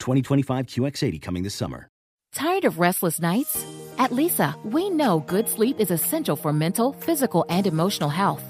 2025 0.00 0.66
QX80 0.66 1.22
coming 1.22 1.44
this 1.44 1.54
summer. 1.54 1.88
Tired 2.32 2.64
of 2.64 2.78
restless 2.78 3.20
nights? 3.20 3.64
At 3.98 4.10
Leesa, 4.10 4.54
we 4.64 4.88
know 4.88 5.20
good 5.20 5.48
sleep 5.48 5.80
is 5.80 5.90
essential 5.90 6.36
for 6.36 6.52
mental, 6.52 6.92
physical, 6.92 7.44
and 7.48 7.66
emotional 7.66 8.08
health. 8.08 8.49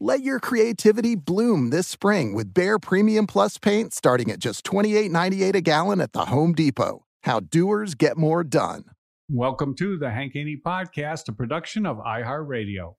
Let 0.00 0.22
your 0.22 0.40
creativity 0.40 1.14
bloom 1.14 1.70
this 1.70 1.86
spring 1.86 2.34
with 2.34 2.52
Behr 2.52 2.82
Premium 2.82 3.28
Plus 3.28 3.58
paint 3.58 3.94
starting 3.94 4.28
at 4.28 4.40
just 4.40 4.64
$28.98 4.64 5.54
a 5.54 5.60
gallon 5.60 6.00
at 6.00 6.12
the 6.12 6.24
Home 6.24 6.52
Depot. 6.52 7.04
How 7.22 7.38
doers 7.38 7.94
get 7.94 8.16
more 8.16 8.42
done. 8.42 8.86
Welcome 9.28 9.76
to 9.76 9.96
the 9.96 10.10
Hank 10.10 10.32
Haney 10.34 10.60
Podcast, 10.66 11.28
a 11.28 11.32
production 11.32 11.86
of 11.86 11.98
iHeartRadio. 11.98 12.96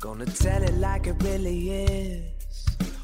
Gonna 0.00 0.24
tell 0.24 0.62
it 0.62 0.74
like 0.78 1.06
it 1.06 1.22
really 1.22 1.70
is. 1.70 2.31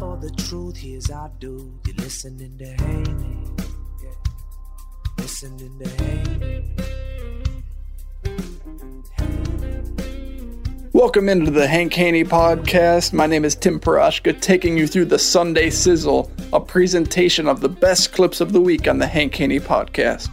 for 0.00 0.16
the 0.16 0.30
truth. 0.30 0.78
Here's. 0.78 1.10
You're 1.10 1.94
listening 1.98 2.56
to 2.56 2.64
Haney. 2.64 3.44
Yeah. 4.02 4.10
Listening 5.18 5.78
to 5.78 5.88
Haney. 6.02 6.74
Welcome 10.94 11.28
into 11.28 11.50
the 11.50 11.66
Hank 11.68 11.92
Haney 11.92 12.24
podcast. 12.24 13.12
My 13.12 13.26
name 13.26 13.44
is 13.44 13.54
Tim 13.54 13.78
Parochka, 13.78 14.40
taking 14.40 14.78
you 14.78 14.86
through 14.86 15.04
the 15.04 15.18
Sunday 15.18 15.68
Sizzle, 15.68 16.30
a 16.54 16.60
presentation 16.60 17.46
of 17.46 17.60
the 17.60 17.68
best 17.68 18.12
clips 18.12 18.40
of 18.40 18.52
the 18.52 18.60
week 18.60 18.88
on 18.88 18.98
the 18.98 19.06
Hank 19.06 19.34
Haney 19.34 19.60
podcast. 19.60 20.30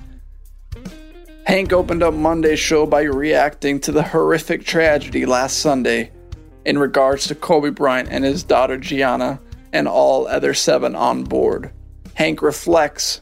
Hank 1.46 1.74
opened 1.74 2.04
up 2.04 2.14
Monday's 2.14 2.60
show 2.60 2.86
by 2.86 3.02
reacting 3.02 3.82
to 3.82 3.92
the 3.92 4.04
horrific 4.04 4.64
tragedy 4.64 5.26
last 5.26 5.60
Sunday 5.60 6.12
in 6.66 6.78
regards 6.78 7.28
to 7.28 7.36
Kobe 7.36 7.70
Bryant 7.70 8.08
and 8.10 8.24
his 8.24 8.44
daughter 8.44 8.78
Gianna 8.78 9.42
and 9.74 9.88
all 9.88 10.28
other 10.28 10.54
seven 10.54 10.96
on 10.96 11.24
board. 11.24 11.72
Hank 12.16 12.42
reflects 12.42 13.22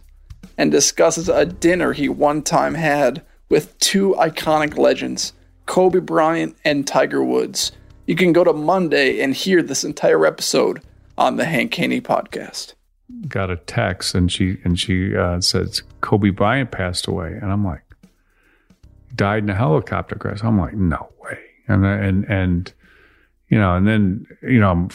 and 0.58 0.72
discusses 0.72 1.30
a 1.30 1.46
dinner 1.46 1.94
he 1.94 2.08
one 2.10 2.42
time 2.42 2.76
had 2.76 3.24
with 3.50 3.78
two 3.80 4.16
iconic 4.18 4.78
legends, 4.78 5.34
Kobe 5.66 6.00
Bryant 6.00 6.56
and 6.64 6.88
Tiger 6.88 7.24
Woods. 7.24 7.72
You 8.08 8.16
can 8.16 8.34
go 8.34 8.44
to 8.44 8.54
Monday 8.54 9.20
and 9.22 9.34
hear 9.34 9.62
this 9.62 9.84
entire 9.84 10.26
episode 10.26 10.82
on 11.18 11.38
the 11.38 11.46
Hank 11.46 11.74
Haney 11.74 12.02
podcast. 12.02 12.74
Got 13.28 13.50
a 13.50 13.58
text 13.58 14.16
and 14.16 14.32
she 14.32 14.58
and 14.64 14.80
she 14.80 15.16
uh, 15.16 15.42
says 15.42 15.84
Kobe 16.02 16.30
Bryant 16.30 16.72
passed 16.72 17.08
away, 17.08 17.38
and 17.42 17.52
I'm 17.52 17.64
like, 17.64 17.84
died 19.16 19.44
in 19.44 19.50
a 19.50 19.56
helicopter 19.56 20.16
crash. 20.16 20.44
I'm 20.44 20.60
like, 20.60 20.74
no 20.74 21.12
way. 21.24 21.40
And 21.68 21.86
and 21.86 22.26
and 22.26 22.74
you 23.50 23.60
know, 23.60 23.76
and 23.76 23.88
then 23.88 24.26
you 24.42 24.60
know, 24.60 24.72
I'm 24.72 24.90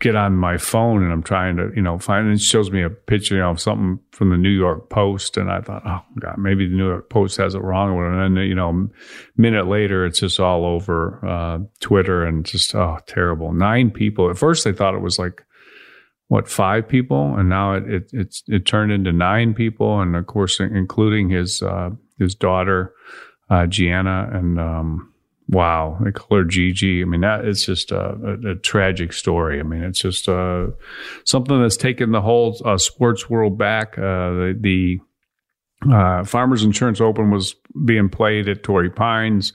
get 0.00 0.16
on 0.16 0.34
my 0.34 0.56
phone 0.56 1.02
and 1.02 1.12
I'm 1.12 1.22
trying 1.22 1.58
to, 1.58 1.70
you 1.76 1.82
know, 1.82 1.98
find 1.98 2.26
and 2.26 2.34
it 2.34 2.40
shows 2.40 2.70
me 2.70 2.82
a 2.82 2.88
picture, 2.88 3.34
you 3.34 3.42
know, 3.42 3.50
of 3.50 3.60
something 3.60 4.00
from 4.12 4.30
the 4.30 4.38
New 4.38 4.50
York 4.50 4.88
Post. 4.88 5.36
And 5.36 5.50
I 5.50 5.60
thought, 5.60 5.82
oh 5.84 6.00
God, 6.18 6.38
maybe 6.38 6.66
the 6.66 6.74
New 6.74 6.88
York 6.88 7.10
Post 7.10 7.36
has 7.36 7.54
it 7.54 7.62
wrong. 7.62 7.98
And 7.98 8.36
then, 8.36 8.42
you 8.44 8.54
know, 8.54 8.70
a 8.70 9.40
minute 9.40 9.66
later, 9.68 10.06
it's 10.06 10.20
just 10.20 10.40
all 10.40 10.64
over 10.64 11.24
uh, 11.24 11.58
Twitter 11.80 12.24
and 12.24 12.46
just, 12.46 12.74
oh, 12.74 12.98
terrible. 13.06 13.52
Nine 13.52 13.90
people. 13.90 14.30
At 14.30 14.38
first, 14.38 14.64
they 14.64 14.72
thought 14.72 14.94
it 14.94 15.02
was 15.02 15.18
like, 15.18 15.44
what, 16.28 16.48
five 16.48 16.88
people? 16.88 17.36
And 17.36 17.50
now 17.50 17.74
it, 17.74 17.84
it, 17.86 18.10
it's, 18.12 18.42
it 18.46 18.64
turned 18.64 18.92
into 18.92 19.12
nine 19.12 19.52
people. 19.52 20.00
And 20.00 20.16
of 20.16 20.26
course, 20.26 20.60
including 20.60 21.28
his, 21.28 21.60
uh, 21.62 21.90
his 22.18 22.34
daughter, 22.34 22.94
uh, 23.50 23.66
Gianna. 23.66 24.30
And, 24.32 24.58
um, 24.58 25.09
Wow, 25.50 25.98
her 26.30 26.44
Gigi. 26.44 27.02
I 27.02 27.04
mean, 27.06 27.22
that 27.22 27.44
it's 27.44 27.64
just 27.64 27.90
a, 27.90 27.98
a, 28.00 28.50
a 28.52 28.54
tragic 28.54 29.12
story. 29.12 29.58
I 29.58 29.64
mean, 29.64 29.82
it's 29.82 29.98
just 29.98 30.28
uh, 30.28 30.66
something 31.24 31.60
that's 31.60 31.76
taken 31.76 32.12
the 32.12 32.20
whole 32.20 32.56
uh, 32.64 32.78
sports 32.78 33.28
world 33.28 33.58
back. 33.58 33.98
Uh, 33.98 34.30
the, 34.30 34.58
the 34.60 35.92
uh, 35.92 36.22
Farmers 36.22 36.62
Insurance 36.62 37.00
Open 37.00 37.32
was 37.32 37.56
being 37.84 38.08
played 38.08 38.48
at 38.48 38.62
Torrey 38.62 38.90
Pines. 38.90 39.52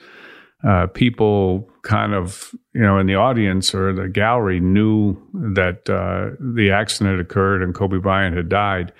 Uh, 0.67 0.87
people 0.87 1.69
kind 1.83 2.13
of, 2.13 2.53
you 2.73 2.81
know, 2.81 2.97
in 2.97 3.07
the 3.07 3.15
audience 3.15 3.73
or 3.73 3.93
the 3.93 4.09
gallery 4.09 4.59
knew 4.59 5.15
that 5.53 5.89
uh, 5.89 6.35
the 6.41 6.71
accident 6.71 7.21
occurred 7.21 7.63
and 7.63 7.73
Kobe 7.73 7.99
Bryant 7.99 8.35
had 8.35 8.49
died. 8.49 8.91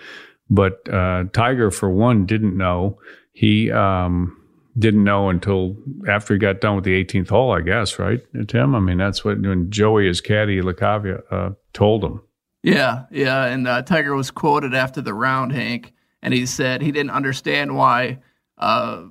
But 0.49 0.85
Tiger, 0.85 1.71
for 1.71 1.89
one, 1.89 2.25
didn't 2.25 2.55
know. 2.55 2.99
He, 3.33 3.69
um, 3.69 4.37
didn't 4.77 5.03
know 5.03 5.29
until 5.29 5.77
after 6.07 6.33
he 6.33 6.39
got 6.39 6.61
done 6.61 6.75
with 6.75 6.83
the 6.83 7.03
18th 7.03 7.29
hole, 7.29 7.51
I 7.51 7.61
guess, 7.61 7.97
right, 7.97 8.19
Tim? 8.47 8.75
I 8.75 8.79
mean, 8.79 8.97
that's 8.97 9.23
what 9.23 9.39
when 9.39 9.69
Joey, 9.71 10.07
his 10.07 10.21
caddy, 10.21 10.61
LeCavalier, 10.61 11.23
uh, 11.31 11.51
told 11.73 12.03
him. 12.03 12.21
Yeah, 12.63 13.05
yeah. 13.11 13.45
And 13.45 13.67
uh, 13.67 13.83
Tiger 13.83 14.15
was 14.15 14.31
quoted 14.31 14.73
after 14.73 15.01
the 15.01 15.13
round, 15.13 15.53
Hank, 15.53 15.93
and 16.21 16.33
he 16.33 16.45
said 16.45 16.81
he 16.81 16.91
didn't 16.91 17.11
understand 17.11 17.75
why 17.75 18.19
uh, 18.57 19.03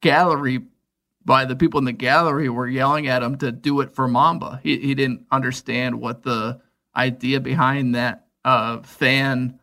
gallery, 0.00 0.62
by 1.24 1.44
the 1.44 1.56
people 1.56 1.78
in 1.78 1.84
the 1.84 1.92
gallery 1.92 2.48
were 2.48 2.66
yelling 2.66 3.06
at 3.06 3.22
him 3.22 3.36
to 3.38 3.52
do 3.52 3.80
it 3.80 3.94
for 3.94 4.08
Mamba. 4.08 4.60
He, 4.62 4.78
he 4.78 4.94
didn't 4.94 5.26
understand 5.30 6.00
what 6.00 6.22
the 6.22 6.60
idea 6.96 7.40
behind 7.40 7.94
that 7.94 8.26
uh, 8.44 8.80
fan 8.80 9.60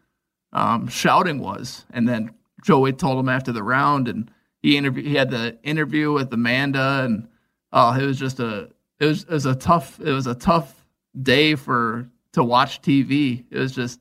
um, 0.54 0.88
shouting 0.88 1.40
was. 1.40 1.86
And 1.92 2.08
then 2.08 2.32
Joey 2.64 2.94
told 2.94 3.20
him 3.20 3.30
after 3.30 3.52
the 3.52 3.64
round, 3.64 4.08
and 4.08 4.32
he 4.68 4.76
interview 4.76 5.04
he 5.04 5.16
had 5.16 5.32
the 5.32 5.58
interview 5.64 6.12
with 6.12 6.34
Amanda 6.34 7.04
and 7.06 7.28
oh 7.72 7.94
it 7.94 8.06
was 8.06 8.20
just 8.20 8.40
a 8.40 8.70
it 9.00 9.06
was 9.06 9.24
it 9.24 9.30
was 9.30 9.46
a 9.46 9.56
tough 9.56 10.00
it 10.02 10.12
was 10.12 10.28
a 10.28 10.36
tough 10.36 10.86
day 11.20 11.56
for 11.56 12.10
to 12.34 12.44
watch 12.44 12.82
TV. 12.82 13.46
It 13.50 13.58
was 13.58 13.72
just 13.72 14.00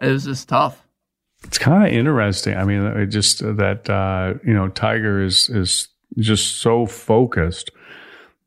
it 0.00 0.10
was 0.10 0.24
just 0.24 0.48
tough. 0.48 0.86
it's 1.44 1.58
kind 1.58 1.86
of 1.86 1.92
interesting. 1.92 2.56
I 2.56 2.64
mean, 2.64 2.82
it 2.82 3.06
just 3.06 3.40
that 3.40 3.90
uh, 3.90 4.38
you 4.42 4.54
know 4.54 4.68
Tiger 4.68 5.22
is 5.22 5.50
is 5.50 5.88
just 6.16 6.56
so 6.56 6.86
focused 6.86 7.70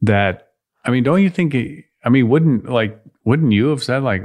that 0.02 0.54
I 0.84 0.90
mean, 0.90 1.04
don't 1.04 1.22
you 1.22 1.30
think? 1.30 1.54
It, 1.54 1.86
I 2.04 2.10
mean, 2.10 2.30
wouldn't 2.30 2.68
like 2.68 3.00
wouldn't 3.24 3.52
you 3.52 3.68
have 3.68 3.84
said 3.84 4.02
like, 4.02 4.24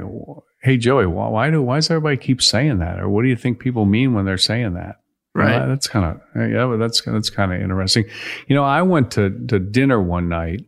"Hey 0.63 0.77
Joey, 0.77 1.05
why, 1.05 1.27
why 1.29 1.51
do 1.51 1.61
why 1.61 1.75
does 1.75 1.91
everybody 1.91 2.17
keep 2.17 2.41
saying 2.41 2.79
that?" 2.79 2.99
Or 2.99 3.07
what 3.07 3.21
do 3.21 3.27
you 3.27 3.35
think 3.35 3.59
people 3.59 3.85
mean 3.85 4.13
when 4.15 4.25
they're 4.25 4.37
saying 4.37 4.73
that? 4.73 4.97
Right. 5.37 5.59
Well, 5.59 5.69
that's 5.69 5.87
kind 5.87 6.19
of 6.35 6.49
yeah, 6.49 6.75
that's 6.79 7.01
that's 7.01 7.29
kind 7.29 7.53
of 7.53 7.61
interesting. 7.61 8.05
You 8.47 8.55
know, 8.55 8.63
I 8.63 8.81
went 8.81 9.11
to 9.11 9.29
to 9.47 9.59
dinner 9.59 10.01
one 10.01 10.29
night. 10.29 10.65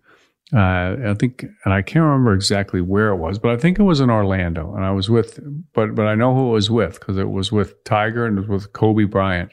Uh, 0.54 0.96
I 1.10 1.16
think, 1.18 1.44
and 1.66 1.74
I 1.74 1.82
can't 1.82 2.04
remember 2.04 2.34
exactly 2.34 2.82
where 2.82 3.10
it 3.10 3.18
was, 3.18 3.38
but 3.38 3.52
I 3.52 3.58
think 3.58 3.78
it 3.78 3.84
was 3.84 4.00
in 4.00 4.10
Orlando, 4.10 4.74
and 4.76 4.86
I 4.86 4.92
was 4.92 5.10
with, 5.10 5.40
but 5.74 5.96
but 5.96 6.06
I 6.06 6.14
know 6.14 6.36
who 6.36 6.50
it 6.50 6.54
was 6.54 6.70
with 6.70 7.00
because 7.00 7.18
it 7.18 7.32
was 7.32 7.52
with 7.52 7.84
Tiger 7.84 8.28
and 8.28 8.38
it 8.38 8.42
was 8.42 8.66
with 8.66 8.74
Kobe 8.74 9.06
Bryant, 9.06 9.52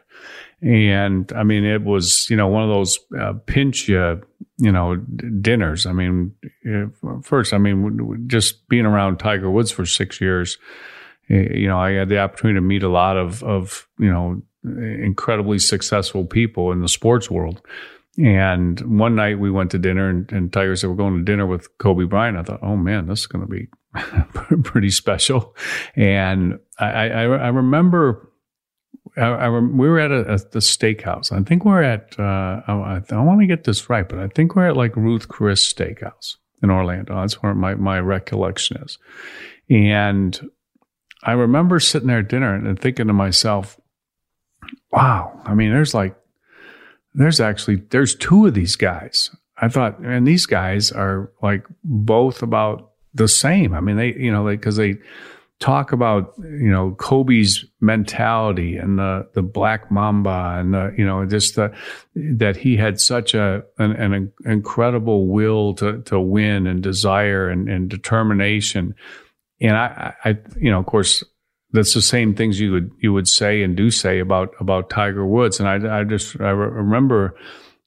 and 0.60 1.32
I 1.34 1.44
mean 1.44 1.64
it 1.64 1.82
was 1.82 2.28
you 2.28 2.36
know 2.36 2.48
one 2.48 2.62
of 2.62 2.69
those 2.69 2.98
uh, 3.19 3.34
pinch 3.46 3.88
uh, 3.88 4.16
you 4.58 4.72
know 4.72 4.96
dinners. 4.96 5.86
I 5.86 5.92
mean, 5.92 6.34
uh, 6.70 7.20
first, 7.22 7.54
I 7.54 7.58
mean 7.58 8.24
just 8.26 8.69
being 8.69 8.84
around 8.84 9.16
Tiger 9.16 9.50
Woods 9.50 9.70
for 9.70 9.86
six 9.86 10.20
years, 10.20 10.58
you 11.28 11.69
know, 11.69 11.78
I 11.78 11.92
had 11.92 12.10
the 12.10 12.19
opportunity 12.19 12.58
to 12.58 12.62
meet 12.62 12.82
a 12.82 12.90
lot 12.90 13.16
of 13.16 13.42
of 13.42 13.88
you 13.98 14.10
know 14.10 14.42
incredibly 14.66 15.58
successful 15.58 16.24
people 16.24 16.72
in 16.72 16.80
the 16.80 16.88
sports 16.88 17.30
world. 17.30 17.60
And 18.18 18.80
one 18.98 19.14
night 19.14 19.38
we 19.38 19.50
went 19.50 19.70
to 19.72 19.78
dinner, 19.78 20.08
and, 20.08 20.30
and 20.32 20.52
Tiger 20.52 20.74
said, 20.74 20.88
"We're 20.88 20.96
going 20.96 21.18
to 21.18 21.22
dinner 21.22 21.46
with 21.46 21.76
Kobe 21.78 22.04
Bryant." 22.04 22.38
I 22.38 22.42
thought, 22.42 22.60
"Oh 22.62 22.76
man, 22.76 23.06
this 23.06 23.20
is 23.20 23.26
going 23.26 23.46
to 23.46 23.50
be 23.50 23.68
pretty 24.62 24.90
special." 24.90 25.54
And 25.94 26.58
I, 26.78 26.86
I, 26.86 27.22
I 27.22 27.48
remember 27.48 28.32
I, 29.16 29.22
I, 29.22 29.48
we 29.48 29.88
were 29.88 29.98
at 29.98 30.10
a, 30.10 30.34
a, 30.34 30.38
the 30.38 30.58
steakhouse. 30.58 31.32
I 31.32 31.42
think 31.42 31.64
we're 31.64 31.82
at. 31.82 32.19
Uh, 32.19 32.62
I, 32.66 33.02
I 33.10 33.20
want 33.20 33.40
to 33.40 33.46
get 33.46 33.64
this 33.64 33.88
right, 33.88 34.08
but 34.08 34.19
I 34.19 34.28
think 34.28 34.54
we're 34.54 34.69
at 34.69 34.76
like 34.76 34.96
Ruth 34.96 35.28
Chris 35.28 35.72
Steakhouse 35.72 36.36
in 36.62 36.70
Orlando. 36.70 37.16
That's 37.16 37.42
where 37.42 37.54
my 37.54 37.74
my 37.74 38.00
recollection 38.00 38.78
is. 38.78 38.98
And 39.70 40.38
I 41.22 41.32
remember 41.32 41.80
sitting 41.80 42.08
there 42.08 42.19
at 42.19 42.28
dinner 42.28 42.54
and 42.54 42.78
thinking 42.78 43.06
to 43.06 43.12
myself, 43.12 43.80
wow, 44.96 45.40
I 45.44 45.54
mean, 45.54 45.70
there's 45.70 45.94
like, 45.94 46.16
there's 47.14 47.40
actually, 47.40 47.76
there's 47.90 48.16
two 48.16 48.46
of 48.46 48.54
these 48.54 48.76
guys. 48.76 49.31
I 49.58 49.69
thought, 49.69 49.98
and 50.00 50.26
these 50.26 50.46
guys 50.46 50.90
are 50.90 51.31
like 51.43 51.64
both 51.84 52.43
about 52.43 52.90
the 53.14 53.28
same. 53.28 53.75
I 53.75 53.81
mean, 53.81 53.96
they, 53.96 54.14
you 54.14 54.32
know, 54.32 54.44
because 54.44 54.76
they, 54.76 54.96
talk 55.58 55.93
about 55.93 56.34
you 56.38 56.70
know 56.70 56.94
Kobe's 56.98 57.64
mentality 57.81 58.76
and 58.76 58.98
the 58.98 59.28
the 59.32 59.43
black 59.43 59.90
mamba 59.90 60.56
and 60.58 60.75
the 60.75 60.94
you 60.98 61.06
know 61.06 61.25
just 61.25 61.56
the 61.56 61.75
that 62.14 62.56
he 62.56 62.76
had 62.76 63.00
such 63.00 63.34
a 63.34 63.64
an, 63.78 63.93
an 63.93 64.32
incredible 64.44 65.26
will 65.26 65.75
to 65.75 66.02
to 66.02 66.20
win 66.20 66.66
and 66.66 66.82
desire 66.82 67.48
and, 67.48 67.69
and 67.69 67.88
determination 67.88 68.94
and 69.60 69.76
I 69.76 70.14
I 70.25 70.38
you 70.58 70.70
know 70.70 70.81
of 70.81 70.87
course 70.87 71.25
that's 71.72 71.94
the 71.94 72.02
same 72.02 72.34
things 72.34 72.60
you 72.60 72.72
would 72.72 72.90
you 73.00 73.12
would 73.12 73.28
say 73.28 73.62
and 73.62 73.76
do 73.76 73.90
say 73.90 74.18
about 74.18 74.54
about 74.60 74.90
Tiger 74.90 75.26
Woods. 75.26 75.60
And 75.60 75.68
I 75.68 76.00
I 76.00 76.04
just 76.04 76.40
I 76.40 76.50
remember 76.50 77.36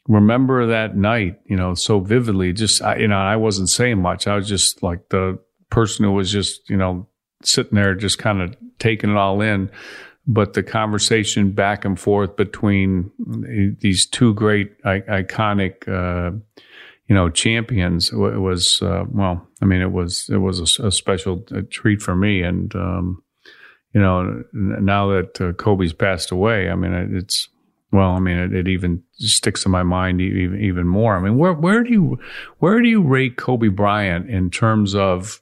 remember 0.07 0.65
that 0.67 0.97
night, 0.97 1.39
you 1.45 1.55
know, 1.55 1.73
so 1.75 1.99
vividly. 1.99 2.51
Just 2.53 2.81
I, 2.81 2.97
you 2.97 3.07
know, 3.07 3.17
I 3.17 3.35
wasn't 3.35 3.69
saying 3.69 4.01
much. 4.01 4.27
I 4.27 4.35
was 4.35 4.47
just 4.47 4.83
like 4.83 5.09
the 5.09 5.39
person 5.69 6.05
who 6.05 6.11
was 6.11 6.31
just 6.31 6.69
you 6.69 6.77
know 6.77 7.07
sitting 7.43 7.75
there, 7.75 7.95
just 7.95 8.19
kind 8.19 8.41
of 8.41 8.55
taking 8.79 9.11
it 9.11 9.17
all 9.17 9.41
in. 9.41 9.71
But 10.27 10.53
the 10.53 10.61
conversation 10.61 11.51
back 11.51 11.85
and 11.85 11.99
forth 11.99 12.35
between 12.35 13.11
these 13.79 14.05
two 14.05 14.33
great 14.33 14.81
iconic. 14.83 15.87
Uh, 15.87 16.37
you 17.07 17.15
know, 17.15 17.27
champions 17.27 18.13
was 18.13 18.83
uh, 18.83 19.03
well. 19.09 19.47
I 19.63 19.65
mean, 19.65 19.81
it 19.81 19.91
was 19.91 20.29
it 20.29 20.37
was 20.37 20.79
a, 20.79 20.87
a 20.87 20.91
special 20.91 21.43
treat 21.71 22.03
for 22.03 22.15
me, 22.15 22.43
and 22.43 22.73
um, 22.75 23.23
you 23.93 24.01
know, 24.01 24.43
now 24.53 25.09
that 25.09 25.41
uh, 25.41 25.53
Kobe's 25.53 25.93
passed 25.93 26.31
away, 26.31 26.69
I 26.69 26.75
mean, 26.75 26.93
it's 27.15 27.49
well, 27.91 28.11
I 28.11 28.19
mean, 28.19 28.37
it, 28.37 28.53
it, 28.53 28.67
even 28.67 29.01
sticks 29.13 29.65
in 29.65 29.71
my 29.71 29.81
mind 29.81 30.21
even, 30.21 30.61
even 30.61 30.87
more. 30.87 31.15
I 31.15 31.19
mean, 31.19 31.37
where 31.37 31.53
where 31.53 31.83
do 31.83 31.91
you 31.91 32.19
where 32.59 32.81
do 32.81 32.87
you 32.87 33.01
rate 33.01 33.37
Kobe 33.37 33.69
Bryant 33.69 34.29
in 34.29 34.51
terms 34.51 34.93
of 34.93 35.41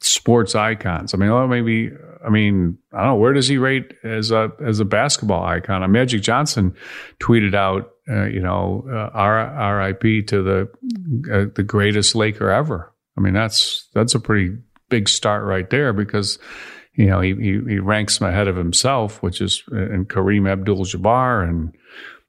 sports 0.00 0.54
icons? 0.54 1.14
I 1.14 1.16
mean, 1.16 1.32
well, 1.32 1.48
maybe 1.48 1.90
I 2.24 2.30
mean, 2.30 2.78
I 2.92 2.98
don't 2.98 3.06
know 3.06 3.14
where 3.16 3.32
does 3.32 3.48
he 3.48 3.58
rate 3.58 3.92
as 4.02 4.30
a 4.30 4.52
as 4.64 4.80
a 4.80 4.84
basketball 4.84 5.44
icon? 5.44 5.82
Uh, 5.82 5.88
Magic 5.88 6.22
Johnson 6.22 6.74
tweeted 7.18 7.54
out, 7.54 7.90
uh, 8.08 8.24
you 8.24 8.40
know, 8.40 8.84
uh, 8.88 9.10
R.I.P. 9.12 10.22
to 10.22 10.42
the 10.42 10.60
uh, 11.32 11.50
the 11.54 11.62
greatest 11.62 12.14
Laker 12.14 12.50
ever. 12.50 12.92
I 13.18 13.20
mean, 13.20 13.34
that's 13.34 13.88
that's 13.94 14.14
a 14.14 14.20
pretty 14.20 14.56
big 14.88 15.08
start 15.08 15.44
right 15.44 15.68
there 15.70 15.92
because 15.92 16.38
you 16.96 17.06
know, 17.06 17.20
he, 17.20 17.34
he, 17.34 17.60
he 17.68 17.78
ranks 17.78 18.20
him 18.20 18.28
ahead 18.28 18.48
of 18.48 18.56
himself, 18.56 19.22
which 19.22 19.40
is 19.40 19.62
and 19.68 20.08
Kareem 20.08 20.48
Abdul-Jabbar 20.48 21.48
and 21.48 21.74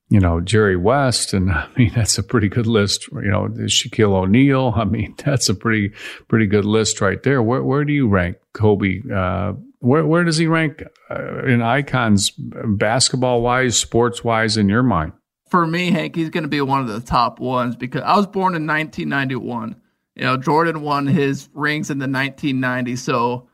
you 0.09 0.19
know 0.19 0.39
Jerry 0.41 0.77
West, 0.77 1.33
and 1.33 1.51
I 1.51 1.67
mean 1.77 1.91
that's 1.95 2.17
a 2.17 2.23
pretty 2.23 2.49
good 2.49 2.67
list. 2.67 3.07
You 3.11 3.31
know, 3.31 3.47
Shaquille 3.47 4.13
O'Neal. 4.13 4.73
I 4.75 4.85
mean 4.85 5.15
that's 5.23 5.49
a 5.49 5.55
pretty 5.55 5.91
pretty 6.27 6.47
good 6.47 6.65
list 6.65 7.01
right 7.01 7.21
there. 7.23 7.41
Where 7.41 7.63
where 7.63 7.85
do 7.85 7.93
you 7.93 8.07
rank 8.07 8.37
Kobe? 8.53 9.01
Uh, 9.13 9.53
where 9.79 10.05
where 10.05 10.23
does 10.23 10.37
he 10.37 10.47
rank 10.47 10.83
uh, 11.09 11.43
in 11.45 11.61
icons, 11.61 12.31
basketball 12.31 13.41
wise, 13.41 13.77
sports 13.77 14.23
wise, 14.23 14.57
in 14.57 14.69
your 14.69 14.83
mind? 14.83 15.13
For 15.49 15.67
me, 15.67 15.91
Hank, 15.91 16.15
he's 16.15 16.31
going 16.31 16.43
to 16.43 16.49
be 16.49 16.59
one 16.59 16.81
of 16.81 16.87
the 16.87 16.99
top 16.99 17.39
ones 17.39 17.75
because 17.75 18.01
I 18.01 18.17
was 18.17 18.25
born 18.25 18.55
in 18.55 18.65
1991. 18.65 19.75
You 20.15 20.23
know, 20.23 20.37
Jordan 20.37 20.81
won 20.81 21.05
his 21.05 21.49
rings 21.53 21.91
in 21.91 21.99
the 21.99 22.07
1990s, 22.07 22.97
so 22.97 23.47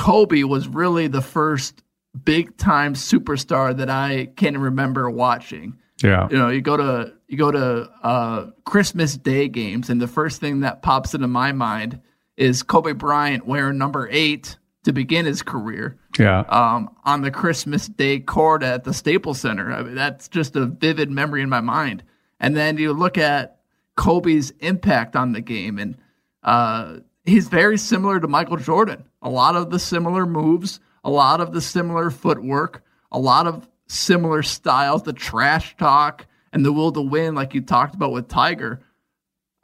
Kobe 0.00 0.44
was 0.44 0.66
really 0.66 1.08
the 1.08 1.20
first 1.20 1.82
big 2.24 2.56
time 2.56 2.94
superstar 2.94 3.76
that 3.76 3.90
I 3.90 4.30
can 4.34 4.56
remember 4.56 5.10
watching. 5.10 5.76
Yeah. 6.02 6.26
You 6.30 6.38
know, 6.38 6.48
you 6.48 6.62
go 6.62 6.78
to 6.78 7.12
you 7.28 7.36
go 7.36 7.50
to 7.50 7.90
uh, 8.02 8.46
Christmas 8.64 9.18
Day 9.18 9.46
games, 9.48 9.90
and 9.90 10.00
the 10.00 10.08
first 10.08 10.40
thing 10.40 10.60
that 10.60 10.80
pops 10.80 11.12
into 11.12 11.28
my 11.28 11.52
mind 11.52 12.00
is 12.38 12.62
Kobe 12.62 12.92
Bryant 12.92 13.46
wearing 13.46 13.76
number 13.76 14.08
eight 14.10 14.56
to 14.84 14.94
begin 14.94 15.26
his 15.26 15.42
career. 15.42 15.98
Yeah. 16.18 16.40
Um, 16.48 16.96
on 17.04 17.20
the 17.20 17.30
Christmas 17.30 17.86
Day 17.86 18.20
court 18.20 18.62
at 18.62 18.84
the 18.84 18.94
Staples 18.94 19.38
Center. 19.38 19.70
I 19.70 19.82
mean, 19.82 19.96
that's 19.96 20.28
just 20.28 20.56
a 20.56 20.64
vivid 20.64 21.10
memory 21.10 21.42
in 21.42 21.50
my 21.50 21.60
mind. 21.60 22.04
And 22.40 22.56
then 22.56 22.78
you 22.78 22.94
look 22.94 23.18
at 23.18 23.60
Kobe's 23.96 24.50
impact 24.60 25.14
on 25.14 25.32
the 25.32 25.42
game, 25.42 25.78
and 25.78 25.98
uh, 26.42 27.00
he's 27.30 27.48
very 27.48 27.78
similar 27.78 28.20
to 28.20 28.28
Michael 28.28 28.56
Jordan 28.56 29.04
a 29.22 29.30
lot 29.30 29.56
of 29.56 29.70
the 29.70 29.78
similar 29.78 30.26
moves, 30.26 30.80
a 31.04 31.10
lot 31.10 31.40
of 31.40 31.52
the 31.52 31.60
similar 31.60 32.10
footwork, 32.10 32.82
a 33.12 33.18
lot 33.18 33.46
of 33.46 33.68
similar 33.86 34.42
styles, 34.42 35.02
the 35.02 35.12
trash 35.12 35.76
talk 35.76 36.26
and 36.52 36.64
the 36.64 36.72
will 36.72 36.92
to 36.92 37.00
win, 37.00 37.34
like 37.34 37.54
you 37.54 37.60
talked 37.60 37.94
about 37.94 38.12
with 38.12 38.28
Tiger. 38.28 38.80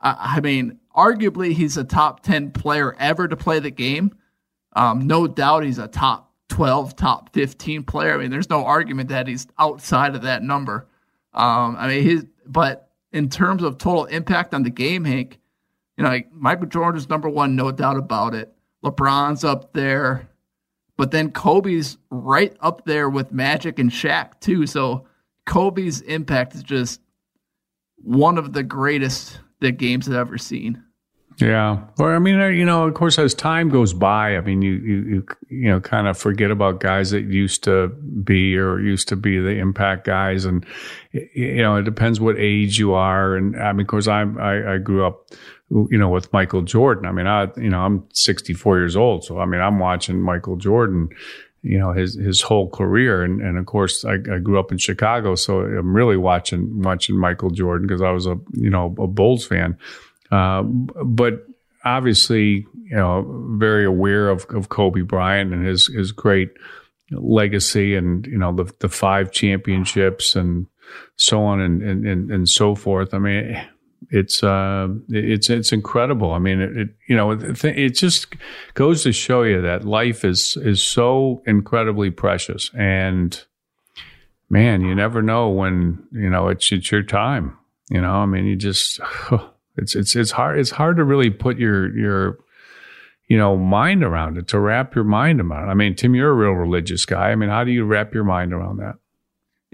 I, 0.00 0.36
I 0.36 0.40
mean, 0.40 0.78
arguably, 0.94 1.52
he's 1.52 1.76
a 1.76 1.84
top 1.84 2.22
10 2.22 2.52
player 2.52 2.94
ever 2.98 3.28
to 3.28 3.36
play 3.36 3.58
the 3.58 3.70
game. 3.70 4.14
Um, 4.74 5.06
no 5.06 5.26
doubt 5.26 5.64
he's 5.64 5.78
a 5.78 5.88
top 5.88 6.32
12, 6.48 6.96
top 6.96 7.32
15 7.32 7.84
player. 7.84 8.14
I 8.14 8.18
mean, 8.18 8.30
there's 8.30 8.50
no 8.50 8.64
argument 8.64 9.08
that 9.08 9.26
he's 9.26 9.46
outside 9.58 10.14
of 10.14 10.22
that 10.22 10.42
number. 10.42 10.86
Um, 11.32 11.76
I 11.78 11.88
mean, 11.88 12.02
his, 12.02 12.26
but 12.46 12.90
in 13.12 13.30
terms 13.30 13.62
of 13.62 13.78
total 13.78 14.04
impact 14.04 14.54
on 14.54 14.62
the 14.62 14.70
game, 14.70 15.04
Hank, 15.04 15.38
you 15.96 16.04
know, 16.04 16.10
like 16.10 16.32
Michael 16.32 16.66
Jordan's 16.66 17.08
number 17.08 17.28
one, 17.28 17.56
no 17.56 17.72
doubt 17.72 17.96
about 17.96 18.34
it. 18.34 18.52
LeBron's 18.84 19.44
up 19.44 19.72
there, 19.72 20.28
but 20.96 21.10
then 21.10 21.30
Kobe's 21.30 21.98
right 22.10 22.56
up 22.60 22.84
there 22.84 23.08
with 23.08 23.32
Magic 23.32 23.78
and 23.78 23.90
Shaq 23.90 24.40
too. 24.40 24.66
So 24.66 25.06
Kobe's 25.46 26.00
impact 26.02 26.54
is 26.54 26.62
just 26.62 27.00
one 27.96 28.38
of 28.38 28.52
the 28.52 28.62
greatest 28.62 29.40
that 29.60 29.72
games 29.72 30.06
have 30.06 30.14
ever 30.14 30.38
seen. 30.38 30.82
Yeah. 31.38 31.82
Or 31.98 32.14
I 32.14 32.18
mean, 32.18 32.40
uh, 32.40 32.46
you 32.46 32.64
know, 32.64 32.86
of 32.86 32.94
course, 32.94 33.18
as 33.18 33.34
time 33.34 33.68
goes 33.68 33.92
by, 33.92 34.36
I 34.36 34.40
mean, 34.40 34.62
you 34.62 34.72
you 34.72 35.02
you, 35.02 35.26
you 35.50 35.68
know, 35.68 35.80
kind 35.80 36.06
of 36.06 36.16
forget 36.16 36.50
about 36.50 36.80
guys 36.80 37.10
that 37.10 37.24
used 37.24 37.62
to 37.64 37.88
be 37.88 38.56
or 38.56 38.80
used 38.80 39.08
to 39.08 39.16
be 39.16 39.38
the 39.38 39.50
impact 39.50 40.06
guys, 40.06 40.46
and 40.46 40.64
you 41.12 41.60
know, 41.60 41.76
it 41.76 41.82
depends 41.82 42.20
what 42.20 42.36
age 42.38 42.78
you 42.78 42.94
are. 42.94 43.36
And 43.36 43.54
I 43.60 43.72
mean, 43.72 43.82
of 43.82 43.86
course, 43.86 44.08
I'm 44.08 44.38
I, 44.38 44.76
I 44.76 44.78
grew 44.78 45.04
up 45.04 45.26
you 45.70 45.98
know, 45.98 46.08
with 46.08 46.32
Michael 46.32 46.62
Jordan. 46.62 47.06
I 47.06 47.12
mean, 47.12 47.26
I, 47.26 47.48
you 47.56 47.68
know, 47.68 47.80
I'm 47.80 48.04
64 48.12 48.78
years 48.78 48.96
old. 48.96 49.24
So, 49.24 49.38
I 49.38 49.46
mean, 49.46 49.60
I'm 49.60 49.78
watching 49.78 50.20
Michael 50.20 50.56
Jordan, 50.56 51.08
you 51.62 51.78
know, 51.78 51.92
his, 51.92 52.14
his 52.14 52.40
whole 52.40 52.70
career. 52.70 53.22
And, 53.22 53.40
and 53.40 53.58
of 53.58 53.66
course, 53.66 54.04
I, 54.04 54.14
I 54.14 54.38
grew 54.38 54.60
up 54.60 54.70
in 54.70 54.78
Chicago. 54.78 55.34
So 55.34 55.60
I'm 55.60 55.94
really 55.94 56.16
watching, 56.16 56.82
watching 56.82 57.18
Michael 57.18 57.50
Jordan 57.50 57.86
because 57.86 58.02
I 58.02 58.10
was 58.10 58.26
a, 58.26 58.38
you 58.52 58.70
know, 58.70 58.94
a 58.98 59.06
Bulls 59.06 59.46
fan. 59.46 59.76
Uh, 60.30 60.62
but 60.62 61.44
obviously, 61.84 62.66
you 62.74 62.96
know, 62.96 63.54
very 63.58 63.84
aware 63.84 64.28
of, 64.28 64.46
of 64.50 64.68
Kobe 64.68 65.02
Bryant 65.02 65.52
and 65.52 65.66
his, 65.66 65.88
his 65.88 66.12
great, 66.12 66.50
legacy 67.10 67.94
and 67.94 68.26
you 68.26 68.38
know 68.38 68.52
the 68.52 68.72
the 68.80 68.88
five 68.88 69.30
championships 69.30 70.34
and 70.34 70.66
so 71.16 71.42
on 71.42 71.60
and 71.60 71.82
and 71.82 72.30
and, 72.30 72.48
so 72.48 72.74
forth. 72.74 73.14
I 73.14 73.18
mean, 73.18 73.64
it's 74.10 74.42
uh, 74.42 74.88
it's 75.08 75.50
it's 75.50 75.72
incredible. 75.72 76.32
I 76.32 76.38
mean, 76.38 76.60
it, 76.60 76.76
it 76.76 76.88
you 77.08 77.16
know 77.16 77.32
it, 77.32 77.64
it, 77.64 77.90
just 77.90 78.34
goes 78.74 79.02
to 79.02 79.12
show 79.12 79.42
you 79.42 79.60
that 79.62 79.84
life 79.84 80.24
is 80.24 80.56
is 80.60 80.82
so 80.82 81.42
incredibly 81.46 82.10
precious, 82.10 82.70
and 82.74 83.44
man, 84.48 84.82
you 84.82 84.94
never 84.94 85.22
know 85.22 85.48
when 85.48 86.06
you 86.12 86.30
know 86.30 86.48
it's 86.48 86.70
it's 86.72 86.90
your 86.90 87.02
time. 87.02 87.56
You 87.90 88.00
know, 88.00 88.14
I 88.14 88.26
mean, 88.26 88.46
you 88.46 88.56
just 88.56 89.00
it's 89.76 89.94
it's 89.94 90.16
it's 90.16 90.30
hard 90.32 90.58
it's 90.58 90.70
hard 90.70 90.96
to 90.96 91.04
really 91.04 91.30
put 91.30 91.58
your 91.58 91.96
your 91.96 92.38
you 93.28 93.36
know, 93.36 93.56
mind 93.56 94.04
around 94.04 94.38
it, 94.38 94.46
to 94.48 94.60
wrap 94.60 94.94
your 94.94 95.04
mind 95.04 95.40
around 95.40 95.68
it. 95.68 95.70
I 95.70 95.74
mean, 95.74 95.96
Tim, 95.96 96.14
you're 96.14 96.30
a 96.30 96.34
real 96.34 96.52
religious 96.52 97.04
guy. 97.04 97.30
I 97.30 97.34
mean, 97.34 97.48
how 97.48 97.64
do 97.64 97.72
you 97.72 97.84
wrap 97.84 98.14
your 98.14 98.24
mind 98.24 98.52
around 98.52 98.76
that? 98.76 98.96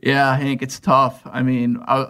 Yeah, 0.02 0.36
Hank, 0.36 0.62
it's 0.62 0.80
tough. 0.80 1.20
I 1.26 1.42
mean, 1.42 1.78
I, 1.86 2.08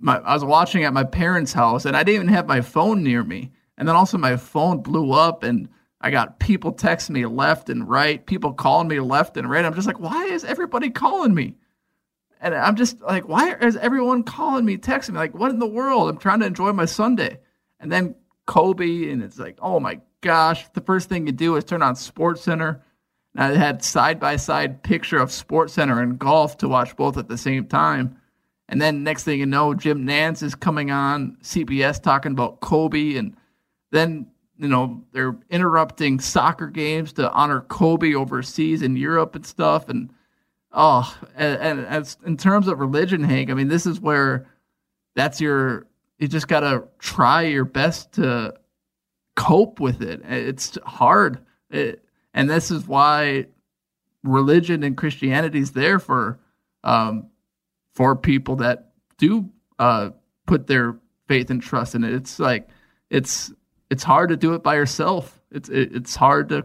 my, 0.00 0.18
I 0.18 0.34
was 0.34 0.44
watching 0.44 0.84
at 0.84 0.92
my 0.92 1.04
parents' 1.04 1.52
house 1.52 1.84
and 1.84 1.96
I 1.96 2.02
didn't 2.02 2.22
even 2.22 2.34
have 2.34 2.46
my 2.46 2.60
phone 2.60 3.02
near 3.02 3.22
me. 3.22 3.52
And 3.76 3.86
then 3.86 3.96
also 3.96 4.18
my 4.18 4.36
phone 4.36 4.82
blew 4.82 5.12
up 5.12 5.42
and 5.42 5.68
I 6.00 6.10
got 6.10 6.38
people 6.38 6.72
texting 6.72 7.10
me 7.10 7.26
left 7.26 7.68
and 7.68 7.88
right, 7.88 8.24
people 8.24 8.52
calling 8.52 8.88
me 8.88 9.00
left 9.00 9.36
and 9.36 9.48
right. 9.50 9.64
I'm 9.64 9.74
just 9.74 9.86
like, 9.86 10.00
why 10.00 10.24
is 10.26 10.44
everybody 10.44 10.90
calling 10.90 11.34
me? 11.34 11.56
And 12.40 12.54
I'm 12.54 12.76
just 12.76 13.00
like, 13.00 13.28
why 13.28 13.54
is 13.54 13.76
everyone 13.76 14.22
calling 14.22 14.64
me, 14.64 14.76
texting 14.76 15.10
me? 15.10 15.18
Like, 15.18 15.34
what 15.34 15.50
in 15.50 15.58
the 15.58 15.66
world? 15.66 16.08
I'm 16.08 16.18
trying 16.18 16.40
to 16.40 16.46
enjoy 16.46 16.72
my 16.72 16.84
Sunday. 16.84 17.40
And 17.80 17.90
then 17.90 18.14
Kobe, 18.46 19.10
and 19.10 19.22
it's 19.22 19.38
like, 19.38 19.58
oh 19.60 19.80
my 19.80 20.00
gosh, 20.20 20.68
the 20.70 20.80
first 20.80 21.08
thing 21.08 21.26
you 21.26 21.32
do 21.32 21.56
is 21.56 21.64
turn 21.64 21.82
on 21.82 21.94
SportsCenter. 21.94 22.80
And 23.34 23.42
I 23.44 23.54
had 23.54 23.84
side 23.84 24.20
by 24.20 24.36
side 24.36 24.82
picture 24.82 25.18
of 25.18 25.30
SportsCenter 25.30 26.00
and 26.00 26.18
golf 26.18 26.58
to 26.58 26.68
watch 26.68 26.96
both 26.96 27.18
at 27.18 27.28
the 27.28 27.38
same 27.38 27.66
time. 27.66 28.18
And 28.68 28.80
then 28.80 29.02
next 29.02 29.24
thing 29.24 29.38
you 29.38 29.46
know, 29.46 29.74
Jim 29.74 30.06
Nantz 30.06 30.42
is 30.42 30.54
coming 30.54 30.90
on 30.90 31.36
CBS 31.42 32.02
talking 32.02 32.32
about 32.32 32.60
Kobe, 32.60 33.16
and 33.16 33.34
then 33.92 34.26
you 34.58 34.68
know 34.68 35.02
they're 35.12 35.36
interrupting 35.50 36.20
soccer 36.20 36.66
games 36.66 37.12
to 37.14 37.30
honor 37.32 37.62
Kobe 37.62 38.14
overseas 38.14 38.82
in 38.82 38.96
Europe 38.96 39.34
and 39.34 39.46
stuff. 39.46 39.88
And 39.88 40.12
oh, 40.72 41.16
and, 41.34 41.60
and 41.60 41.86
as 41.86 42.18
in 42.26 42.36
terms 42.36 42.68
of 42.68 42.78
religion, 42.78 43.24
Hank, 43.24 43.50
I 43.50 43.54
mean, 43.54 43.68
this 43.68 43.86
is 43.86 44.00
where 44.00 44.46
that's 45.14 45.40
your 45.40 45.86
you 46.18 46.28
just 46.28 46.48
got 46.48 46.60
to 46.60 46.84
try 46.98 47.42
your 47.42 47.64
best 47.64 48.12
to 48.12 48.54
cope 49.36 49.80
with 49.80 50.02
it. 50.02 50.20
It's 50.24 50.76
hard. 50.84 51.38
It, 51.70 52.04
and 52.34 52.50
this 52.50 52.70
is 52.70 52.86
why 52.86 53.46
religion 54.24 54.82
and 54.82 54.96
Christianity 54.96 55.60
is 55.60 55.72
there 55.72 55.98
for 55.98 56.38
um, 56.84 57.27
for 57.98 58.14
people 58.14 58.54
that 58.54 58.92
do 59.18 59.50
uh, 59.80 60.10
put 60.46 60.68
their 60.68 60.96
faith 61.26 61.50
and 61.50 61.60
trust 61.60 61.96
in 61.96 62.04
it. 62.04 62.14
It's 62.14 62.38
like 62.38 62.68
it's 63.10 63.52
it's 63.90 64.04
hard 64.04 64.28
to 64.28 64.36
do 64.36 64.54
it 64.54 64.62
by 64.62 64.76
yourself. 64.76 65.40
It's 65.50 65.68
it, 65.68 65.96
it's 65.96 66.14
hard 66.14 66.50
to 66.50 66.64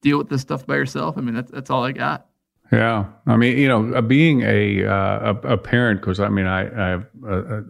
deal 0.00 0.18
with 0.18 0.28
this 0.28 0.40
stuff 0.40 0.66
by 0.66 0.74
yourself. 0.74 1.16
I 1.16 1.20
mean, 1.20 1.36
that's 1.36 1.52
that's 1.52 1.70
all 1.70 1.84
I 1.84 1.92
got. 1.92 2.26
Yeah, 2.72 3.04
I 3.28 3.36
mean, 3.36 3.58
you 3.58 3.68
know, 3.68 3.94
uh, 3.94 4.00
being 4.00 4.42
a 4.42 4.84
uh, 4.84 5.34
a, 5.44 5.52
a, 5.52 5.56
parent, 5.56 6.00
because 6.00 6.18
I 6.18 6.30
mean, 6.30 6.46
I, 6.46 6.62
I 6.62 6.88
have 6.88 7.06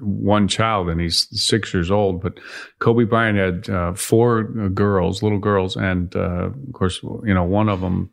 one 0.00 0.48
child 0.48 0.88
and 0.88 0.98
he's 0.98 1.28
six 1.32 1.74
years 1.74 1.90
old. 1.90 2.22
But 2.22 2.40
Kobe 2.78 3.04
Bryant 3.04 3.36
had 3.36 3.74
uh, 3.74 3.92
four 3.92 4.44
girls, 4.44 5.22
little 5.22 5.40
girls, 5.40 5.76
and 5.76 6.16
uh, 6.16 6.46
of 6.46 6.72
course, 6.72 7.02
you 7.02 7.34
know, 7.34 7.44
one 7.44 7.68
of 7.68 7.82
them 7.82 8.10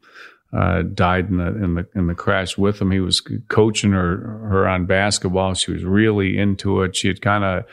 Uh, 0.51 0.81
died 0.81 1.29
in 1.29 1.37
the 1.37 1.47
in 1.63 1.75
the 1.75 1.87
in 1.93 2.07
the 2.07 2.15
crash 2.15 2.57
with 2.57 2.81
him. 2.81 2.89
He 2.89 2.99
was 2.99 3.21
coaching 3.49 3.91
her 3.91 4.17
her 4.49 4.67
on 4.67 4.87
basketball. 4.87 5.53
She 5.53 5.71
was 5.71 5.83
really 5.83 6.39
into 6.39 6.81
it. 6.81 6.95
She 6.95 7.07
had 7.07 7.21
kind 7.21 7.43
of 7.43 7.65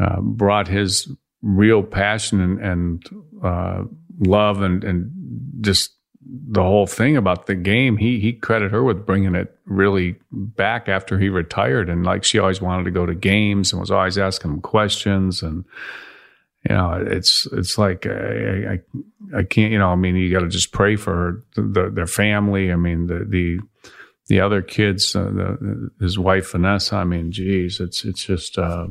uh, 0.00 0.20
brought 0.22 0.66
his 0.66 1.12
real 1.42 1.82
passion 1.82 2.40
and, 2.40 2.58
and 2.58 3.08
uh, 3.44 3.82
love 4.18 4.62
and 4.62 4.82
and 4.82 5.10
just 5.60 5.96
the 6.28 6.62
whole 6.62 6.86
thing 6.86 7.16
about 7.16 7.46
the 7.46 7.54
game, 7.54 7.96
he 7.96 8.18
he 8.18 8.32
credited 8.32 8.72
her 8.72 8.82
with 8.82 9.06
bringing 9.06 9.34
it 9.34 9.54
really 9.64 10.16
back 10.32 10.88
after 10.88 11.18
he 11.18 11.28
retired, 11.28 11.88
and 11.88 12.04
like 12.04 12.24
she 12.24 12.38
always 12.38 12.60
wanted 12.60 12.84
to 12.84 12.90
go 12.90 13.06
to 13.06 13.14
games 13.14 13.72
and 13.72 13.80
was 13.80 13.90
always 13.90 14.18
asking 14.18 14.52
him 14.52 14.60
questions, 14.60 15.42
and 15.42 15.64
you 16.68 16.74
know, 16.74 17.04
it's 17.06 17.46
it's 17.52 17.78
like 17.78 18.06
I 18.06 18.74
I, 19.32 19.38
I 19.38 19.42
can't, 19.44 19.72
you 19.72 19.78
know, 19.78 19.90
I 19.90 19.96
mean, 19.96 20.16
you 20.16 20.32
got 20.32 20.40
to 20.40 20.48
just 20.48 20.72
pray 20.72 20.96
for 20.96 21.44
the, 21.54 21.62
the, 21.62 21.90
their 21.90 22.06
family. 22.06 22.72
I 22.72 22.76
mean, 22.76 23.06
the 23.06 23.24
the 23.28 23.60
the 24.28 24.40
other 24.40 24.62
kids, 24.62 25.14
uh, 25.14 25.24
the, 25.24 25.90
his 26.00 26.18
wife 26.18 26.52
Vanessa. 26.52 26.96
I 26.96 27.04
mean, 27.04 27.32
geez, 27.32 27.80
it's 27.80 28.04
it's 28.04 28.24
just. 28.24 28.58
Uh, 28.58 28.88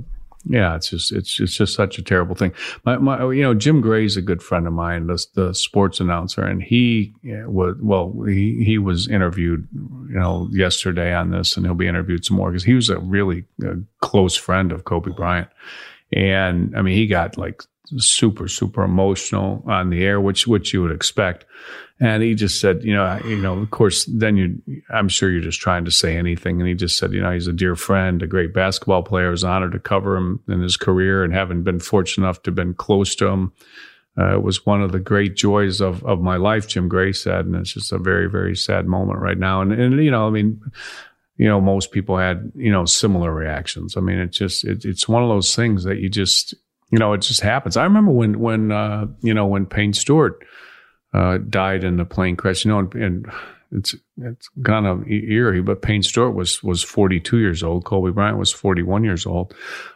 yeah, 0.47 0.75
it's 0.75 0.89
just 0.89 1.11
it's 1.11 1.39
it's 1.39 1.55
just 1.55 1.73
such 1.73 1.97
a 1.97 2.03
terrible 2.03 2.35
thing. 2.35 2.53
My, 2.83 2.97
my 2.97 3.31
you 3.31 3.41
know 3.41 3.55
Jim 3.55 3.81
Gray's 3.81 4.15
a 4.15 4.21
good 4.21 4.43
friend 4.43 4.67
of 4.67 4.73
mine, 4.73 5.07
the, 5.07 5.25
the 5.33 5.53
sports 5.55 5.99
announcer, 5.99 6.43
and 6.43 6.61
he 6.61 7.13
was 7.23 7.75
well 7.81 8.13
he 8.27 8.63
he 8.63 8.77
was 8.77 9.07
interviewed 9.07 9.67
you 9.73 10.19
know 10.19 10.47
yesterday 10.51 11.15
on 11.15 11.31
this, 11.31 11.57
and 11.57 11.65
he'll 11.65 11.73
be 11.73 11.87
interviewed 11.87 12.25
some 12.25 12.37
more 12.37 12.51
because 12.51 12.63
he 12.63 12.75
was 12.75 12.89
a 12.89 12.99
really 12.99 13.45
a 13.63 13.73
close 14.01 14.35
friend 14.35 14.71
of 14.71 14.83
Kobe 14.83 15.11
Bryant, 15.11 15.49
and 16.15 16.75
I 16.75 16.81
mean 16.81 16.95
he 16.95 17.05
got 17.05 17.37
like 17.37 17.61
super 17.97 18.47
super 18.47 18.83
emotional 18.83 19.63
on 19.67 19.91
the 19.91 20.03
air, 20.03 20.19
which 20.19 20.47
which 20.47 20.73
you 20.73 20.81
would 20.81 20.91
expect. 20.91 21.45
And 21.99 22.21
he 22.21 22.35
just 22.35 22.59
said, 22.59 22.83
you 22.83 22.93
know, 22.93 23.21
you 23.23 23.37
know, 23.37 23.57
of 23.57 23.71
course, 23.71 24.03
then 24.05 24.35
you, 24.35 24.61
I'm 24.89 25.07
sure 25.07 25.29
you're 25.31 25.39
just 25.39 25.61
trying 25.61 25.85
to 25.85 25.91
say 25.91 26.17
anything. 26.17 26.59
And 26.59 26.67
he 26.67 26.75
just 26.75 26.97
said, 26.97 27.13
you 27.13 27.21
know, 27.21 27.31
he's 27.31 27.47
a 27.47 27.53
dear 27.53 27.77
friend, 27.77 28.21
a 28.21 28.27
great 28.27 28.53
basketball 28.53 29.01
player. 29.01 29.27
I 29.27 29.31
was 29.31 29.45
honored 29.45 29.71
to 29.71 29.79
cover 29.79 30.17
him 30.17 30.41
in 30.49 30.59
his 30.59 30.75
career 30.75 31.23
and 31.23 31.33
having 31.33 31.63
been 31.63 31.79
fortunate 31.79 32.25
enough 32.25 32.43
to 32.43 32.49
have 32.49 32.55
been 32.55 32.73
close 32.73 33.15
to 33.15 33.27
him. 33.27 33.53
Uh, 34.17 34.35
it 34.35 34.43
was 34.43 34.65
one 34.65 34.81
of 34.81 34.91
the 34.91 34.99
great 34.99 35.37
joys 35.37 35.79
of, 35.79 36.03
of 36.03 36.19
my 36.19 36.35
life, 36.35 36.67
Jim 36.67 36.89
Gray 36.89 37.13
said. 37.13 37.45
And 37.45 37.55
it's 37.55 37.73
just 37.73 37.93
a 37.93 37.97
very, 37.97 38.29
very 38.29 38.57
sad 38.57 38.87
moment 38.87 39.19
right 39.19 39.37
now. 39.37 39.61
And, 39.61 39.71
and, 39.71 40.03
you 40.03 40.11
know, 40.11 40.27
I 40.27 40.31
mean, 40.31 40.59
you 41.37 41.47
know, 41.47 41.59
most 41.59 41.91
people 41.91 42.17
had, 42.17 42.51
you 42.55 42.71
know, 42.71 42.85
similar 42.85 43.33
reactions. 43.33 43.97
I 43.97 44.01
mean, 44.01 44.19
it's 44.19 44.37
just, 44.37 44.63
it, 44.63 44.85
it's 44.85 45.07
one 45.07 45.23
of 45.23 45.29
those 45.29 45.55
things 45.55 45.83
that 45.83 45.97
you 45.97 46.09
just, 46.09 46.53
you 46.91 46.99
know, 46.99 47.13
it 47.13 47.21
just 47.21 47.41
happens. 47.41 47.77
I 47.77 47.83
remember 47.83 48.11
when, 48.11 48.39
when, 48.39 48.71
uh, 48.71 49.07
you 49.21 49.33
know, 49.33 49.45
when 49.45 49.65
Payne 49.65 49.93
Stewart, 49.93 50.43
uh, 51.15 51.37
died 51.37 51.83
in 51.83 51.95
the 51.95 52.05
plane 52.05 52.35
crash. 52.35 52.65
You 52.65 52.71
know, 52.71 52.79
and, 52.79 52.93
and 52.95 53.25
it's 53.71 53.95
it's 54.17 54.49
kind 54.63 54.85
of 54.85 55.07
eerie, 55.07 55.61
but 55.61 55.81
Payne 55.81 56.03
Stewart 56.03 56.35
was 56.35 56.61
was 56.61 56.83
42 56.83 57.37
years 57.37 57.63
old. 57.63 57.85
Kobe 57.85 58.11
Bryant 58.11 58.37
was 58.37 58.51
41 58.51 59.03
years 59.03 59.25
old. 59.25 59.53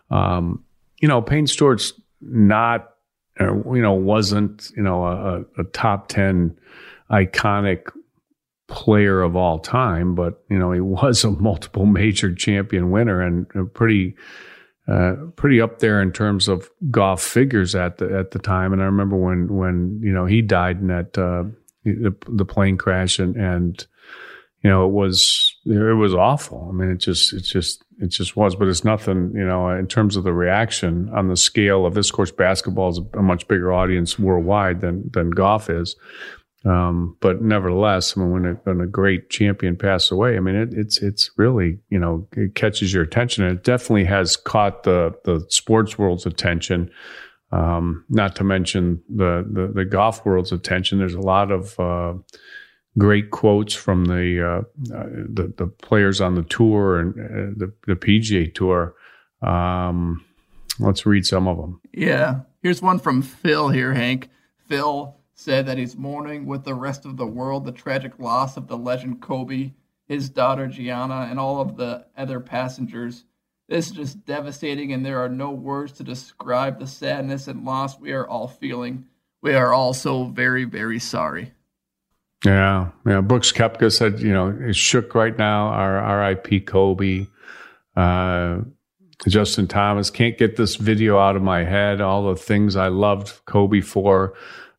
Um, 0.09 0.63
you 1.01 1.07
know, 1.07 1.21
Payne 1.21 1.47
Stewart's 1.47 1.93
not, 2.21 2.93
uh, 3.39 3.53
you 3.53 3.81
know, 3.81 3.93
wasn't 3.93 4.71
you 4.75 4.83
know 4.83 5.03
a, 5.05 5.61
a 5.61 5.63
top 5.65 6.07
10 6.07 6.57
iconic 7.11 7.91
player 8.69 9.21
of 9.21 9.35
all 9.35 9.59
time, 9.59 10.15
but 10.15 10.43
you 10.49 10.57
know 10.57 10.71
he 10.71 10.79
was 10.79 11.23
a 11.23 11.31
multiple 11.31 11.85
major 11.85 12.33
champion 12.33 12.91
winner 12.91 13.21
and 13.21 13.47
a 13.55 13.65
pretty 13.65 14.15
uh, 14.89 15.15
pretty 15.35 15.61
up 15.61 15.79
there 15.79 16.01
in 16.01 16.11
terms 16.11 16.47
of 16.47 16.69
golf 16.89 17.21
figures 17.21 17.75
at 17.75 17.97
the 17.97 18.17
at 18.17 18.31
the 18.31 18.39
time. 18.39 18.73
And 18.73 18.81
I 18.81 18.85
remember 18.85 19.17
when 19.17 19.55
when 19.55 19.99
you 20.01 20.11
know 20.11 20.25
he 20.25 20.41
died 20.41 20.79
in 20.79 20.87
that 20.87 21.17
uh, 21.17 21.43
the, 21.83 22.15
the, 22.27 22.45
plane 22.45 22.77
crash, 22.77 23.19
and 23.19 23.35
and 23.35 23.85
you 24.63 24.69
know 24.69 24.85
it 24.85 24.91
was 24.91 25.55
it 25.65 25.95
was 25.95 26.15
awful. 26.15 26.67
I 26.69 26.73
mean, 26.73 26.89
it 26.89 26.97
just 26.97 27.33
it 27.33 27.41
just 27.41 27.83
it 27.99 28.07
just 28.07 28.35
was. 28.35 28.55
But 28.55 28.67
it's 28.67 28.83
nothing, 28.83 29.31
you 29.35 29.45
know, 29.45 29.69
in 29.69 29.85
terms 29.85 30.15
of 30.15 30.23
the 30.23 30.33
reaction 30.33 31.09
on 31.13 31.27
the 31.27 31.37
scale 31.37 31.85
of 31.85 31.93
this. 31.93 32.09
Course, 32.09 32.31
basketball 32.31 32.89
is 32.89 33.01
a 33.13 33.21
much 33.21 33.47
bigger 33.47 33.71
audience 33.71 34.17
worldwide 34.17 34.81
than 34.81 35.09
than 35.13 35.29
golf 35.29 35.69
is. 35.69 35.95
Um, 36.65 37.15
but 37.21 37.41
nevertheless, 37.41 38.17
I 38.17 38.19
mean, 38.19 38.31
when 38.31 38.45
a, 38.45 38.53
when 38.63 38.81
a 38.81 38.87
great 38.87 39.29
champion 39.29 39.77
passes 39.77 40.11
away, 40.11 40.35
I 40.35 40.41
mean, 40.41 40.55
it, 40.55 40.73
it's 40.73 41.01
it's 41.01 41.31
really 41.37 41.79
you 41.89 41.99
know 41.99 42.27
it 42.35 42.55
catches 42.55 42.93
your 42.93 43.03
attention. 43.03 43.45
It 43.45 43.63
definitely 43.63 44.05
has 44.05 44.35
caught 44.35 44.83
the 44.83 45.15
the 45.23 45.45
sports 45.49 45.97
world's 45.97 46.25
attention. 46.25 46.91
Um, 47.51 48.05
not 48.09 48.35
to 48.35 48.43
mention 48.43 49.01
the, 49.09 49.43
the, 49.51 49.71
the 49.73 49.85
golf 49.85 50.23
world's 50.23 50.51
attention. 50.51 50.99
There's 50.99 51.15
a 51.15 51.19
lot 51.19 51.49
of 51.49 51.79
uh, 51.79 52.13
great 52.95 53.31
quotes 53.31 53.73
from 53.73 54.05
the, 54.05 54.45
uh, 54.45 54.95
uh, 54.95 55.03
the, 55.09 55.53
the 55.57 55.65
players 55.65 56.21
on 56.21 56.35
the 56.35 56.43
tour 56.43 56.99
and 56.99 57.13
uh, 57.13 57.65
the 57.65 57.73
the 57.87 57.95
PGA 57.95 58.53
Tour. 58.53 58.93
Um, 59.41 60.23
let's 60.79 61.05
read 61.05 61.25
some 61.25 61.47
of 61.47 61.57
them. 61.57 61.81
Yeah, 61.93 62.41
here's 62.61 62.81
one 62.81 62.99
from 62.99 63.21
Phil 63.21 63.69
here, 63.69 63.93
Hank. 63.93 64.29
Phil 64.67 65.18
said 65.39 65.65
that 65.65 65.77
he's 65.77 65.95
mourning 65.95 66.45
with 66.45 66.65
the 66.65 66.73
rest 66.73 67.05
of 67.05 67.15
the 67.15 67.25
world 67.25 67.63
the 67.63 67.71
tragic 67.71 68.19
loss 68.19 68.57
of 68.57 68.67
the 68.67 68.77
legend 68.77 69.21
Kobe, 69.21 69.71
his 70.05 70.29
daughter 70.29 70.67
Gianna, 70.67 71.29
and 71.29 71.39
all 71.39 71.61
of 71.61 71.77
the 71.77 72.05
other 72.17 72.41
passengers. 72.41 73.23
This 73.69 73.87
is 73.87 73.93
just 73.93 74.25
devastating, 74.25 74.91
and 74.91 75.05
there 75.05 75.23
are 75.23 75.29
no 75.29 75.51
words 75.51 75.93
to 75.93 76.03
describe 76.03 76.77
the 76.77 76.87
sadness 76.87 77.47
and 77.47 77.63
loss 77.63 77.97
we 77.97 78.11
are 78.11 78.27
all 78.27 78.49
feeling. 78.49 79.05
We 79.41 79.53
are 79.53 79.71
all 79.71 79.93
so 79.93 80.25
very, 80.25 80.65
very 80.65 80.99
sorry. 80.99 81.53
Yeah, 82.43 82.89
yeah. 83.05 83.21
Brooks 83.21 83.53
Koepka 83.53 83.95
said, 83.95 84.19
you 84.19 84.33
know, 84.33 84.53
it's 84.59 84.77
shook 84.77 85.15
right 85.15 85.37
now. 85.37 85.67
Our 85.67 86.19
RIP 86.19 86.65
Kobe. 86.65 87.27
Uh, 87.95 88.59
Justin 89.25 89.67
Thomas 89.67 90.09
can't 90.09 90.37
get 90.37 90.57
this 90.57 90.75
video 90.75 91.17
out 91.17 91.37
of 91.37 91.41
my 91.41 91.63
head. 91.63 92.01
All 92.01 92.27
the 92.27 92.35
things 92.35 92.75
I 92.75 92.89
loved 92.89 93.45
Kobe 93.45 93.79
for. 93.79 94.33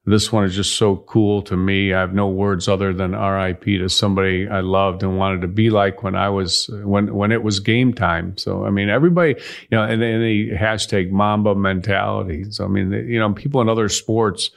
This 0.07 0.33
one 0.33 0.45
is 0.45 0.55
just 0.55 0.77
so 0.77 0.97
cool 0.97 1.43
to 1.43 1.57
me. 1.57 1.93
I 1.93 2.01
have 2.01 2.15
no 2.15 2.29
words 2.29 2.69
other 2.69 2.95
than 2.95 3.13
RIP 3.13 3.65
to 3.65 3.89
somebody 3.89 4.49
I 4.49 4.61
loved 4.61 5.03
and 5.03 5.19
wanted 5.19 5.43
to 5.43 5.49
be 5.49 5.69
like 5.69 6.03
when 6.03 6.15
I 6.15 6.31
was 6.31 6.71
when 6.73 7.15
when 7.15 7.33
it 7.33 7.43
was 7.43 7.61
game 7.61 7.93
time. 7.93 8.39
So 8.39 8.65
I 8.65 8.71
mean, 8.71 8.89
everybody, 8.89 9.35
you 9.35 9.77
know, 9.77 9.83
and 9.83 10.01
then 10.01 10.23
the 10.23 10.51
hashtag 10.53 11.11
Mamba 11.11 11.55
mentality. 11.55 12.51
So 12.51 12.65
I 12.65 12.69
mean, 12.69 12.93
you 12.93 13.19
know, 13.19 13.33
people 13.35 13.61
in 13.61 13.69
other 13.69 13.91
sports 13.91 14.51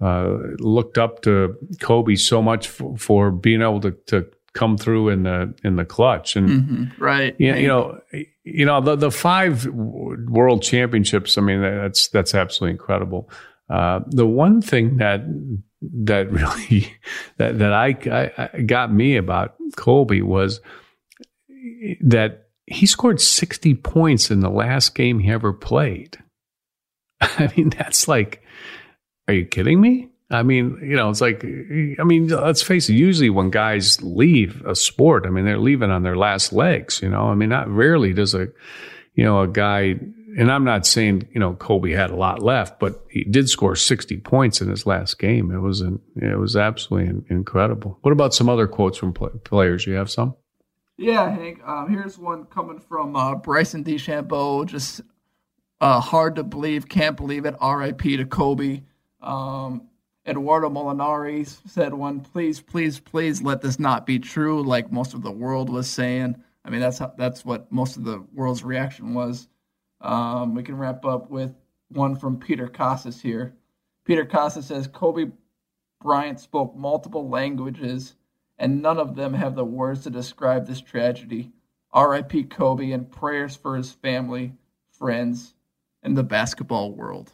uh, 0.00 0.38
looked 0.58 0.98
up 0.98 1.22
to 1.22 1.56
Kobe 1.80 2.16
so 2.16 2.42
much 2.42 2.68
for, 2.68 2.96
for 2.96 3.30
being 3.30 3.62
able 3.62 3.80
to, 3.82 3.92
to 4.06 4.26
come 4.52 4.76
through 4.76 5.10
in 5.10 5.22
the 5.22 5.54
in 5.62 5.76
the 5.76 5.84
clutch 5.84 6.34
and 6.34 6.48
mm-hmm. 6.48 7.02
right 7.02 7.36
you, 7.38 7.54
you 7.54 7.68
know 7.68 8.00
you 8.42 8.66
know 8.66 8.80
the 8.80 8.96
the 8.96 9.10
five 9.10 9.64
world 9.66 10.60
championships 10.60 11.38
i 11.38 11.40
mean 11.40 11.60
that's 11.60 12.08
that's 12.08 12.34
absolutely 12.34 12.72
incredible 12.72 13.30
uh, 13.70 14.00
the 14.06 14.26
one 14.26 14.60
thing 14.60 14.96
that 14.96 15.22
that 15.80 16.30
really 16.30 16.92
that 17.38 17.58
that 17.58 17.72
I, 17.72 18.50
I 18.54 18.62
got 18.62 18.92
me 18.92 19.16
about 19.16 19.54
Kobe 19.76 20.20
was 20.20 20.60
that 22.00 22.48
he 22.66 22.86
scored 22.86 23.20
60 23.20 23.74
points 23.74 24.30
in 24.30 24.40
the 24.40 24.50
last 24.50 24.94
game 24.94 25.18
he 25.18 25.30
ever 25.30 25.52
played. 25.52 26.18
I 27.20 27.52
mean, 27.56 27.70
that's 27.70 28.06
like, 28.06 28.42
are 29.28 29.34
you 29.34 29.44
kidding 29.44 29.80
me? 29.80 30.08
I 30.30 30.44
mean, 30.44 30.78
you 30.80 30.94
know, 30.94 31.10
it's 31.10 31.20
like, 31.20 31.44
I 31.44 32.04
mean, 32.04 32.28
let's 32.28 32.62
face 32.62 32.88
it. 32.88 32.94
Usually, 32.94 33.30
when 33.30 33.50
guys 33.50 34.00
leave 34.00 34.64
a 34.64 34.76
sport, 34.76 35.26
I 35.26 35.30
mean, 35.30 35.44
they're 35.44 35.58
leaving 35.58 35.90
on 35.90 36.04
their 36.04 36.16
last 36.16 36.52
legs. 36.52 37.02
You 37.02 37.08
know, 37.08 37.24
I 37.24 37.34
mean, 37.34 37.48
not 37.48 37.68
rarely 37.68 38.12
does 38.12 38.34
a, 38.34 38.46
you 39.14 39.24
know, 39.24 39.40
a 39.40 39.48
guy 39.48 39.96
and 40.38 40.50
I'm 40.50 40.64
not 40.64 40.86
saying 40.86 41.28
you 41.32 41.40
know 41.40 41.54
Kobe 41.54 41.92
had 41.92 42.10
a 42.10 42.16
lot 42.16 42.42
left, 42.42 42.80
but 42.80 43.04
he 43.10 43.24
did 43.24 43.48
score 43.48 43.76
60 43.76 44.18
points 44.18 44.60
in 44.60 44.68
his 44.68 44.86
last 44.86 45.18
game. 45.18 45.50
It 45.50 45.60
was 45.60 45.80
an, 45.80 46.00
it 46.16 46.38
was 46.38 46.56
absolutely 46.56 47.24
incredible. 47.28 47.98
What 48.02 48.12
about 48.12 48.34
some 48.34 48.48
other 48.48 48.66
quotes 48.66 48.98
from 48.98 49.12
players? 49.12 49.86
You 49.86 49.94
have 49.94 50.10
some? 50.10 50.36
Yeah, 50.96 51.30
Hank. 51.30 51.60
Um, 51.66 51.88
here's 51.88 52.18
one 52.18 52.44
coming 52.44 52.78
from 52.78 53.16
uh, 53.16 53.34
Bryson 53.34 53.84
DeChambeau. 53.84 54.66
Just 54.66 55.00
uh, 55.80 56.00
hard 56.00 56.36
to 56.36 56.42
believe, 56.42 56.88
can't 56.88 57.16
believe 57.16 57.46
it. 57.46 57.54
R.I.P. 57.58 58.18
to 58.18 58.26
Kobe. 58.26 58.82
Um, 59.22 59.88
Eduardo 60.26 60.68
Molinari 60.68 61.46
said 61.68 61.94
one, 61.94 62.20
please, 62.20 62.60
please, 62.60 63.00
please 63.00 63.42
let 63.42 63.62
this 63.62 63.78
not 63.78 64.06
be 64.06 64.18
true, 64.18 64.62
like 64.62 64.92
most 64.92 65.14
of 65.14 65.22
the 65.22 65.30
world 65.30 65.70
was 65.70 65.88
saying. 65.88 66.36
I 66.64 66.70
mean, 66.70 66.80
that's 66.80 66.98
how, 66.98 67.14
that's 67.16 67.44
what 67.44 67.72
most 67.72 67.96
of 67.96 68.04
the 68.04 68.22
world's 68.34 68.62
reaction 68.62 69.14
was. 69.14 69.48
Um, 70.00 70.54
we 70.54 70.62
can 70.62 70.76
wrap 70.76 71.04
up 71.04 71.30
with 71.30 71.54
one 71.88 72.16
from 72.16 72.38
Peter 72.38 72.68
Kostis 72.68 73.20
here. 73.20 73.54
Peter 74.04 74.24
Kostis 74.24 74.64
says 74.64 74.86
Kobe 74.86 75.26
Bryant 76.00 76.40
spoke 76.40 76.74
multiple 76.74 77.28
languages, 77.28 78.14
and 78.58 78.80
none 78.80 78.98
of 78.98 79.14
them 79.16 79.34
have 79.34 79.54
the 79.54 79.64
words 79.64 80.02
to 80.04 80.10
describe 80.10 80.66
this 80.66 80.80
tragedy. 80.80 81.52
R.I.P. 81.92 82.44
Kobe 82.44 82.92
and 82.92 83.10
prayers 83.10 83.56
for 83.56 83.76
his 83.76 83.92
family, 83.92 84.52
friends, 84.90 85.54
and 86.02 86.16
the 86.16 86.22
basketball 86.22 86.92
world. 86.92 87.32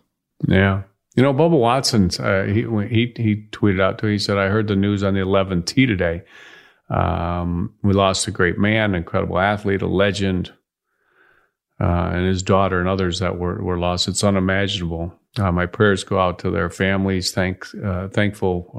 Yeah. 0.49 0.83
You 1.15 1.23
know, 1.23 1.33
Bubba 1.33 1.59
Watson, 1.59 2.11
uh, 2.19 2.45
he, 2.45 2.63
he, 2.89 3.13
he 3.17 3.47
tweeted 3.53 3.81
out 3.81 3.99
to, 3.99 4.07
he 4.07 4.19
said, 4.19 4.37
I 4.37 4.49
heard 4.49 4.69
the 4.69 4.77
news 4.77 5.03
on 5.03 5.15
the 5.15 5.21
11th 5.21 5.67
tee 5.67 5.87
today. 5.87 6.23
Um, 6.91 7.75
we 7.83 7.93
lost 7.93 8.29
a 8.29 8.31
great 8.31 8.59
man, 8.59 8.95
incredible 8.95 9.39
athlete, 9.39 9.83
a 9.83 9.87
legend, 9.87 10.53
uh, 11.79 12.11
and 12.13 12.27
his 12.27 12.43
daughter 12.43 12.81
and 12.81 12.89
others 12.89 13.19
that 13.19 13.39
were, 13.39 13.63
were 13.63 13.79
lost. 13.79 14.09
It's 14.09 14.25
unimaginable. 14.25 15.13
Uh, 15.39 15.53
my 15.53 15.67
prayers 15.67 16.05
go 16.05 16.19
out 16.19 16.39
to 16.41 16.51
their 16.51 16.71
families. 16.71 17.33
Thank, 17.33 17.67
uh, 17.85 18.09
thankful 18.09 18.73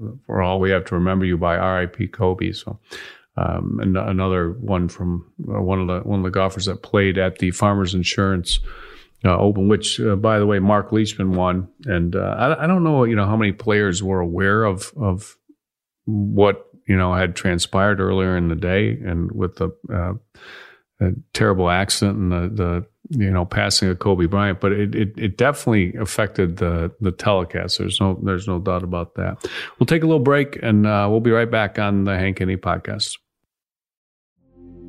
uh, 0.00 0.06
for 0.26 0.42
all 0.42 0.58
we 0.58 0.70
have 0.70 0.84
to 0.86 0.96
remember 0.96 1.24
you 1.24 1.38
by 1.38 1.56
R.I.P. 1.56 2.08
Kobe. 2.08 2.50
So, 2.50 2.80
um, 3.36 3.78
and 3.80 3.96
another 3.96 4.50
one 4.50 4.88
from 4.88 5.32
uh, 5.48 5.60
one 5.60 5.80
of 5.80 5.86
the 5.86 6.08
one 6.08 6.20
of 6.20 6.24
the 6.24 6.30
golfers 6.30 6.64
that 6.64 6.82
played 6.82 7.18
at 7.18 7.38
the 7.38 7.52
Farmers 7.52 7.94
Insurance 7.94 8.58
uh, 9.24 9.36
Open, 9.36 9.68
which 9.68 10.00
by 10.18 10.38
the 10.40 10.46
way, 10.46 10.58
Mark 10.58 10.90
Leishman 10.90 11.32
won. 11.32 11.68
And 11.84 12.16
I, 12.16 12.56
I 12.60 12.66
don't 12.66 12.82
know, 12.82 13.04
you 13.04 13.14
know, 13.14 13.26
how 13.26 13.36
many 13.36 13.52
players 13.52 14.02
were 14.02 14.20
aware 14.20 14.64
of 14.64 14.92
of 14.96 15.36
what 16.06 16.66
you 16.88 16.96
know 16.96 17.14
had 17.14 17.36
transpired 17.36 18.00
earlier 18.00 18.36
in 18.36 18.48
the 18.48 18.56
day, 18.56 18.90
and 18.90 19.30
with 19.30 19.56
the 19.56 19.70
a 21.00 21.10
terrible 21.32 21.70
accident 21.70 22.18
and 22.18 22.32
the, 22.32 22.62
the 22.62 22.86
you 23.10 23.30
know 23.30 23.44
passing 23.44 23.88
of 23.88 23.98
Kobe 23.98 24.26
Bryant, 24.26 24.60
but 24.60 24.72
it, 24.72 24.94
it, 24.94 25.12
it 25.16 25.36
definitely 25.36 25.94
affected 25.96 26.56
the 26.56 26.92
the 27.00 27.12
telecast. 27.12 27.78
There's 27.78 28.00
no 28.00 28.18
there's 28.22 28.48
no 28.48 28.58
doubt 28.58 28.82
about 28.82 29.14
that. 29.14 29.46
We'll 29.78 29.86
take 29.86 30.02
a 30.02 30.06
little 30.06 30.22
break 30.22 30.58
and 30.62 30.86
uh, 30.86 31.06
we'll 31.10 31.20
be 31.20 31.30
right 31.30 31.50
back 31.50 31.78
on 31.78 32.04
the 32.04 32.16
Hank 32.16 32.38
Haney 32.38 32.56
podcast. 32.56 33.18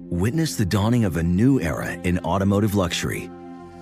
Witness 0.09 0.55
the 0.55 0.65
dawning 0.65 1.03
of 1.03 1.17
a 1.17 1.23
new 1.23 1.59
era 1.59 1.91
in 1.91 2.19
automotive 2.19 2.75
luxury, 2.75 3.29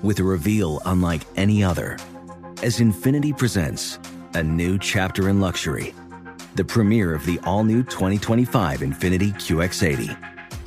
with 0.02 0.20
a 0.20 0.24
reveal 0.24 0.82
unlike 0.86 1.22
any 1.36 1.64
other, 1.64 2.00
as 2.64 2.80
Infiniti 2.80 3.38
presents 3.38 4.00
a 4.34 4.42
new 4.42 4.80
chapter 4.80 5.30
in 5.30 5.40
luxury, 5.40 5.94
the 6.56 6.66
premiere 6.66 7.14
of 7.14 7.26
the 7.26 7.40
all 7.44 7.64
new 7.64 7.84
2025 7.84 8.80
Infiniti 8.80 9.34
QX80 9.36 10.35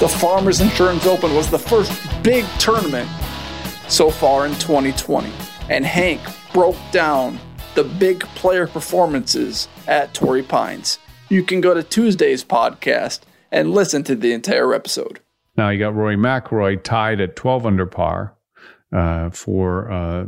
The 0.00 0.08
Farmers 0.08 0.62
Insurance 0.62 1.04
Open 1.04 1.34
was 1.34 1.50
the 1.50 1.58
first 1.58 1.92
big 2.22 2.46
tournament 2.58 3.06
so 3.86 4.08
far 4.08 4.46
in 4.46 4.54
2020, 4.54 5.30
and 5.68 5.84
Hank 5.84 6.22
broke 6.54 6.78
down 6.90 7.38
the 7.74 7.84
big 7.84 8.20
player 8.34 8.66
performances 8.66 9.68
at 9.86 10.14
Torrey 10.14 10.42
Pines. 10.42 10.98
You 11.28 11.42
can 11.42 11.60
go 11.60 11.74
to 11.74 11.82
Tuesday's 11.82 12.42
podcast 12.42 13.20
and 13.52 13.72
listen 13.72 14.02
to 14.04 14.14
the 14.14 14.32
entire 14.32 14.72
episode. 14.72 15.20
Now 15.58 15.68
you 15.68 15.78
got 15.78 15.94
Rory 15.94 16.16
McIlroy 16.16 16.82
tied 16.82 17.20
at 17.20 17.36
12 17.36 17.66
under 17.66 17.84
par 17.84 18.34
uh, 18.94 19.28
for 19.28 19.90
uh, 19.90 20.24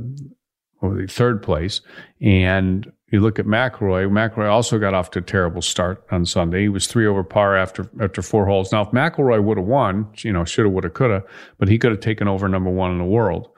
the 0.82 1.06
third 1.08 1.42
place, 1.42 1.80
and 2.20 2.92
you 3.12 3.20
look 3.20 3.38
at 3.38 3.44
McIlroy. 3.44 4.10
McIlroy 4.10 4.50
also 4.50 4.78
got 4.78 4.94
off 4.94 5.10
to 5.12 5.18
a 5.18 5.22
terrible 5.22 5.60
start 5.60 6.02
on 6.10 6.24
Sunday. 6.24 6.62
He 6.62 6.68
was 6.70 6.86
three 6.86 7.06
over 7.06 7.22
par 7.22 7.56
after 7.56 7.88
after 8.00 8.22
four 8.22 8.46
holes. 8.46 8.72
Now, 8.72 8.82
if 8.82 8.88
McIlroy 8.88 9.44
would 9.44 9.58
have 9.58 9.66
won, 9.66 10.08
you 10.18 10.32
know, 10.32 10.44
shoulda, 10.44 10.70
woulda, 10.70 10.88
coulda, 10.88 11.22
but 11.58 11.68
he 11.68 11.78
could 11.78 11.92
have 11.92 12.00
taken 12.00 12.26
over 12.26 12.48
number 12.48 12.70
one 12.70 12.90
in 12.90 12.98
the 12.98 13.04
world 13.04 13.50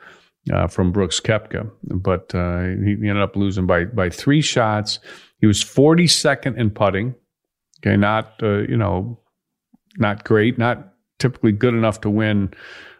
uh, 0.53 0.67
from 0.67 0.91
Brooks 0.91 1.21
Koepka. 1.21 1.71
But 1.85 2.35
uh, 2.35 2.63
he, 2.85 2.97
he 3.01 3.09
ended 3.09 3.23
up 3.23 3.37
losing 3.37 3.67
by 3.67 3.85
by 3.85 4.11
three 4.11 4.43
shots. 4.43 4.99
He 5.39 5.47
was 5.47 5.63
42nd 5.63 6.59
in 6.59 6.71
putting. 6.71 7.15
Okay, 7.81 7.97
not 7.97 8.35
uh, 8.43 8.63
you 8.63 8.77
know, 8.77 9.21
not 9.99 10.25
great, 10.25 10.59
not 10.59 10.95
typically 11.21 11.53
good 11.53 11.75
enough 11.75 12.01
to 12.01 12.11
win 12.11 12.53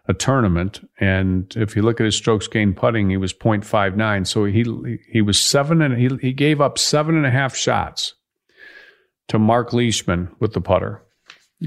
a 0.07 0.15
tournament. 0.15 0.87
And 1.01 1.53
if 1.57 1.77
you 1.77 1.83
look 1.83 2.01
at 2.01 2.05
his 2.05 2.17
strokes 2.17 2.47
gained 2.47 2.77
putting, 2.77 3.11
he 3.11 3.17
was 3.17 3.33
0.59. 3.33 4.27
So 4.27 4.45
he 4.45 4.99
he 5.11 5.23
was 5.23 5.41
seven 5.41 5.81
and 5.83 5.97
he 5.97 6.11
he 6.21 6.33
gave 6.33 6.61
up 6.61 6.79
seven 6.79 7.17
and 7.17 7.27
a 7.27 7.31
half 7.31 7.57
shots 7.57 8.15
to 9.29 9.39
Mark 9.39 9.73
Leishman 9.73 10.35
with 10.41 10.53
the 10.53 10.61
putter 10.61 11.03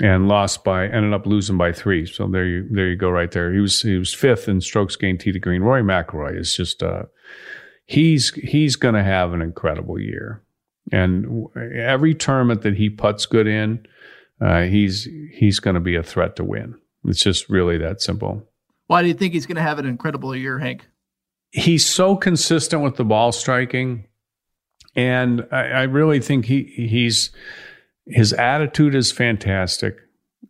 and 0.02 0.28
lost 0.28 0.64
by 0.64 0.86
ended 0.86 1.14
up 1.14 1.26
losing 1.26 1.58
by 1.58 1.72
three. 1.72 2.06
So 2.06 2.28
there 2.28 2.46
you 2.46 2.68
there 2.72 2.90
you 2.90 2.96
go 2.96 3.10
right 3.10 3.32
there. 3.32 3.54
He 3.54 3.60
was 3.60 3.82
he 3.82 3.98
was 3.98 4.14
fifth 4.14 4.48
in 4.48 4.62
strokes 4.62 4.96
gained 4.96 5.22
tee 5.22 5.32
to 5.32 5.40
green. 5.40 5.62
Rory 5.62 5.84
McIlroy 5.84 6.40
is 6.40 6.56
just 6.56 6.84
uh 6.84 7.04
he's 7.86 8.32
he's 8.36 8.76
going 8.76 8.96
to 8.96 9.04
have 9.04 9.34
an 9.34 9.42
incredible 9.42 10.00
year. 10.00 10.44
And 10.92 11.48
every 11.56 12.14
tournament 12.14 12.62
that 12.62 12.76
he 12.76 12.90
puts 12.90 13.26
good 13.26 13.48
in, 13.48 13.86
uh, 14.40 14.64
he's 14.64 15.08
he's 15.34 15.60
going 15.60 15.74
to 15.74 15.82
be 15.82 15.96
a 15.96 16.04
threat 16.04 16.36
to 16.36 16.44
win. 16.44 16.76
It's 17.08 17.24
just 17.24 17.50
really 17.50 17.78
that 17.78 18.02
simple. 18.02 18.44
Why 18.88 19.02
do 19.02 19.08
you 19.08 19.14
think 19.14 19.34
he's 19.34 19.46
going 19.46 19.58
to 19.58 19.62
have 19.62 19.80
an 19.80 19.86
incredible 19.86 20.36
year, 20.36 20.60
Hank? 20.60 20.86
He's 21.52 21.86
so 21.86 22.16
consistent 22.16 22.84
with 22.84 22.98
the 22.98 23.06
ball 23.06 23.32
striking, 23.32 24.06
and 24.96 25.48
I, 25.52 25.64
I 25.64 25.84
really 25.84 26.20
think 26.20 26.46
he 26.46 26.64
he's 26.64 27.32
his 28.06 28.34
attitude 28.34 28.96
is 28.96 29.12
fantastic, 29.12 29.98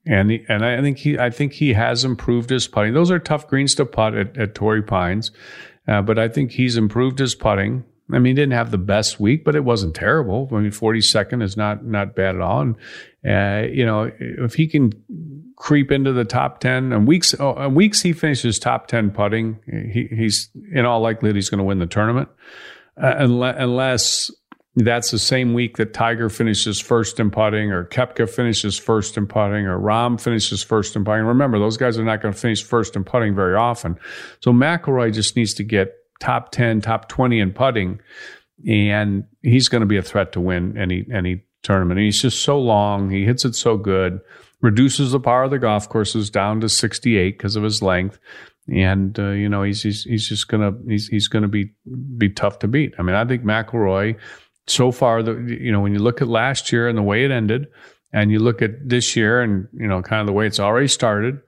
and 0.05 0.31
he, 0.31 0.45
and 0.49 0.65
I 0.65 0.81
think 0.81 0.97
he 0.99 1.17
I 1.19 1.29
think 1.29 1.53
he 1.53 1.73
has 1.73 2.03
improved 2.03 2.49
his 2.49 2.67
putting. 2.67 2.93
Those 2.93 3.11
are 3.11 3.19
tough 3.19 3.47
greens 3.47 3.75
to 3.75 3.85
putt 3.85 4.15
at, 4.15 4.37
at 4.37 4.55
Torrey 4.55 4.81
Pines, 4.81 5.31
uh, 5.87 6.01
but 6.01 6.17
I 6.17 6.27
think 6.27 6.51
he's 6.51 6.77
improved 6.77 7.19
his 7.19 7.35
putting. 7.35 7.83
I 8.11 8.19
mean, 8.19 8.35
he 8.37 8.41
didn't 8.41 8.53
have 8.53 8.71
the 8.71 8.77
best 8.77 9.19
week, 9.19 9.43
but 9.43 9.55
it 9.55 9.65
wasn't 9.65 9.93
terrible. 9.93 10.47
I 10.51 10.59
mean, 10.59 10.71
42nd 10.71 11.43
is 11.43 11.57
not 11.57 11.85
not 11.85 12.15
bad 12.15 12.35
at 12.35 12.41
all. 12.41 12.61
And 12.61 12.75
uh, 13.25 13.67
you 13.67 13.85
know, 13.85 14.11
if 14.19 14.55
he 14.55 14.67
can 14.67 14.91
creep 15.57 15.91
into 15.91 16.13
the 16.13 16.23
top 16.23 16.59
10 16.59 16.93
and 16.93 17.07
weeks 17.07 17.35
oh, 17.39 17.67
weeks 17.67 18.01
he 18.01 18.13
finishes 18.13 18.59
top 18.59 18.87
10 18.87 19.09
putting 19.09 19.59
he, 19.65 20.07
he's 20.15 20.49
in 20.71 20.85
all 20.85 21.01
likelihood 21.01 21.35
he's 21.35 21.49
going 21.49 21.57
to 21.57 21.63
win 21.63 21.79
the 21.79 21.87
tournament 21.87 22.29
uh, 23.01 23.15
unless, 23.17 23.55
unless 23.57 24.31
that's 24.77 25.09
the 25.09 25.17
same 25.17 25.55
week 25.55 25.77
that 25.77 25.91
Tiger 25.93 26.29
finishes 26.29 26.79
first 26.79 27.19
in 27.19 27.31
putting 27.31 27.71
or 27.71 27.85
Koepka 27.85 28.29
finishes 28.29 28.77
first 28.77 29.17
in 29.17 29.25
putting 29.25 29.65
or 29.65 29.79
Rahm 29.79 30.21
finishes 30.21 30.63
first 30.63 30.95
in 30.95 31.03
putting. 31.03 31.25
Remember, 31.25 31.57
those 31.57 31.77
guys 31.77 31.97
are 31.97 32.03
not 32.03 32.21
going 32.21 32.31
to 32.31 32.39
finish 32.39 32.63
first 32.63 32.95
in 32.95 33.03
putting 33.03 33.33
very 33.33 33.55
often. 33.55 33.97
So 34.39 34.51
McIlroy 34.51 35.11
just 35.11 35.35
needs 35.35 35.55
to 35.55 35.63
get 35.63 35.95
top 36.19 36.51
10, 36.51 36.81
top 36.81 37.09
20 37.09 37.39
in 37.39 37.53
putting 37.53 37.99
and 38.67 39.23
he's 39.41 39.67
going 39.67 39.81
to 39.81 39.87
be 39.87 39.97
a 39.97 40.03
threat 40.03 40.31
to 40.33 40.41
win 40.41 40.77
any, 40.77 41.07
any 41.11 41.43
tournament. 41.63 41.97
And 41.99 42.05
he's 42.05 42.21
just 42.21 42.43
so 42.43 42.59
long. 42.59 43.09
He 43.09 43.25
hits 43.25 43.45
it 43.45 43.55
so 43.55 43.77
good 43.77 44.19
reduces 44.61 45.11
the 45.11 45.19
power 45.19 45.43
of 45.43 45.51
the 45.51 45.59
golf 45.59 45.87
courses 45.87 46.29
down 46.29 46.61
to 46.61 46.69
68 46.69 47.37
because 47.37 47.55
of 47.55 47.63
his 47.63 47.81
length. 47.81 48.19
And 48.69 49.17
uh, 49.17 49.29
you 49.29 49.47
know 49.47 49.63
he's, 49.63 49.81
he's 49.81 50.03
he's 50.03 50.27
just 50.27 50.49
gonna 50.49 50.73
he's 50.87 51.07
he's 51.07 51.29
gonna 51.29 51.47
be 51.47 51.71
be 52.17 52.29
tough 52.29 52.59
to 52.59 52.67
beat. 52.67 52.93
I 52.99 53.01
mean 53.01 53.15
I 53.15 53.23
think 53.23 53.43
McIlroy 53.43 54.17
so 54.67 54.91
far 54.91 55.23
the 55.23 55.57
you 55.59 55.71
know 55.71 55.79
when 55.79 55.93
you 55.93 55.99
look 55.99 56.21
at 56.21 56.27
last 56.27 56.71
year 56.71 56.87
and 56.87 56.97
the 56.97 57.03
way 57.03 57.23
it 57.23 57.31
ended, 57.31 57.67
and 58.11 58.31
you 58.31 58.39
look 58.39 58.61
at 58.61 58.87
this 58.87 59.15
year 59.15 59.41
and 59.41 59.67
you 59.73 59.87
know 59.87 60.01
kind 60.01 60.21
of 60.21 60.27
the 60.27 60.33
way 60.33 60.45
it's 60.45 60.59
already 60.59 60.87
started, 60.87 61.39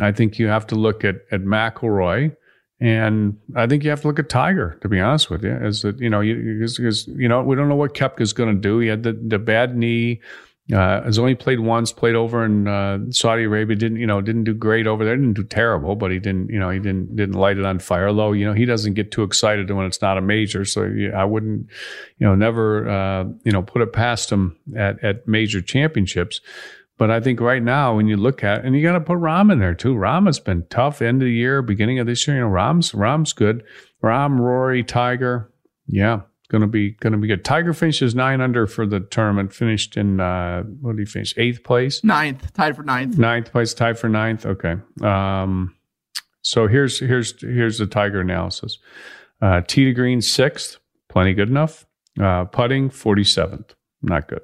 I 0.00 0.12
think 0.12 0.38
you 0.38 0.48
have 0.48 0.66
to 0.68 0.74
look 0.74 1.04
at 1.04 1.16
at 1.30 1.42
McIlroy, 1.42 2.34
and 2.80 3.36
I 3.54 3.66
think 3.66 3.84
you 3.84 3.90
have 3.90 4.00
to 4.02 4.08
look 4.08 4.18
at 4.18 4.28
Tiger. 4.28 4.78
To 4.80 4.88
be 4.88 4.98
honest 4.98 5.30
with 5.30 5.44
you, 5.44 5.52
as 5.52 5.82
that 5.82 6.00
you 6.00 6.10
know 6.10 6.20
you 6.20 6.66
because 6.76 7.06
you 7.06 7.28
know 7.28 7.42
we 7.42 7.54
don't 7.54 7.68
know 7.68 7.76
what 7.76 7.94
Koepka's 7.94 8.32
going 8.32 8.54
to 8.54 8.60
do. 8.60 8.78
He 8.78 8.88
had 8.88 9.02
the 9.02 9.12
the 9.12 9.38
bad 9.38 9.76
knee. 9.76 10.20
Uh, 10.72 11.02
has 11.02 11.18
only 11.18 11.34
played 11.34 11.58
once. 11.58 11.90
Played 11.90 12.14
over 12.14 12.44
in 12.44 12.68
uh, 12.68 12.98
Saudi 13.10 13.44
Arabia. 13.44 13.74
Didn't 13.74 13.98
you 13.98 14.06
know? 14.06 14.20
Didn't 14.20 14.44
do 14.44 14.54
great 14.54 14.86
over 14.86 15.04
there. 15.04 15.16
Didn't 15.16 15.34
do 15.34 15.42
terrible, 15.42 15.96
but 15.96 16.12
he 16.12 16.20
didn't. 16.20 16.50
You 16.50 16.60
know, 16.60 16.70
he 16.70 16.78
didn't 16.78 17.16
didn't 17.16 17.34
light 17.34 17.58
it 17.58 17.64
on 17.64 17.80
fire. 17.80 18.12
Though 18.12 18.30
you 18.30 18.46
know, 18.46 18.52
he 18.52 18.64
doesn't 18.64 18.94
get 18.94 19.10
too 19.10 19.24
excited 19.24 19.68
when 19.72 19.86
it's 19.86 20.00
not 20.00 20.18
a 20.18 20.20
major. 20.22 20.64
So 20.64 20.88
I 21.16 21.24
wouldn't, 21.24 21.66
you 22.18 22.26
know, 22.26 22.36
never 22.36 22.88
uh, 22.88 23.24
you 23.44 23.50
know 23.50 23.62
put 23.62 23.82
it 23.82 23.92
past 23.92 24.30
him 24.30 24.56
at 24.76 25.02
at 25.02 25.26
major 25.26 25.60
championships. 25.60 26.40
But 26.96 27.10
I 27.10 27.20
think 27.20 27.40
right 27.40 27.62
now, 27.62 27.96
when 27.96 28.06
you 28.06 28.16
look 28.16 28.44
at, 28.44 28.64
and 28.64 28.76
you 28.76 28.82
got 28.82 28.92
to 28.92 29.00
put 29.00 29.18
Rahm 29.18 29.50
in 29.50 29.58
there 29.58 29.74
too. 29.74 29.96
Rahm 29.96 30.26
has 30.26 30.38
been 30.38 30.64
tough 30.70 31.02
end 31.02 31.22
of 31.22 31.26
the 31.26 31.32
year, 31.32 31.60
beginning 31.60 31.98
of 31.98 32.06
this 32.06 32.24
year. 32.28 32.36
You 32.36 32.42
know, 32.42 32.50
Rahm's 32.50 32.92
Rahm's 32.92 33.32
good. 33.32 33.64
Rahm, 34.00 34.38
Rory, 34.38 34.84
Tiger, 34.84 35.50
yeah, 35.88 36.20
going 36.52 36.60
to 36.60 36.68
be 36.68 36.90
going 36.90 37.14
to 37.14 37.18
be 37.18 37.26
good. 37.26 37.44
Tiger 37.44 37.72
finishes 37.72 38.14
nine 38.14 38.40
under 38.40 38.66
for 38.66 38.86
the 38.86 39.00
tournament. 39.00 39.52
Finished 39.52 39.96
in 39.96 40.20
uh, 40.20 40.62
what 40.62 40.92
did 40.92 41.00
he 41.00 41.04
finish? 41.06 41.34
Eighth 41.36 41.64
place. 41.64 42.04
Ninth, 42.04 42.52
tied 42.52 42.76
for 42.76 42.82
ninth. 42.82 43.18
Ninth 43.18 43.50
place, 43.50 43.74
tied 43.74 43.98
for 43.98 44.08
ninth. 44.08 44.44
Okay. 44.44 44.76
Um, 45.00 45.74
so 46.42 46.68
here's 46.68 47.00
here's 47.00 47.40
here's 47.40 47.78
the 47.78 47.86
Tiger 47.86 48.20
analysis. 48.20 48.78
Uh, 49.40 49.62
tee 49.66 49.86
to 49.86 49.92
green 49.92 50.20
sixth, 50.20 50.78
plenty 51.08 51.32
good 51.32 51.48
enough. 51.48 51.86
Uh, 52.20 52.44
putting 52.44 52.90
forty 52.90 53.24
seventh, 53.24 53.74
not 54.02 54.28
good. 54.28 54.42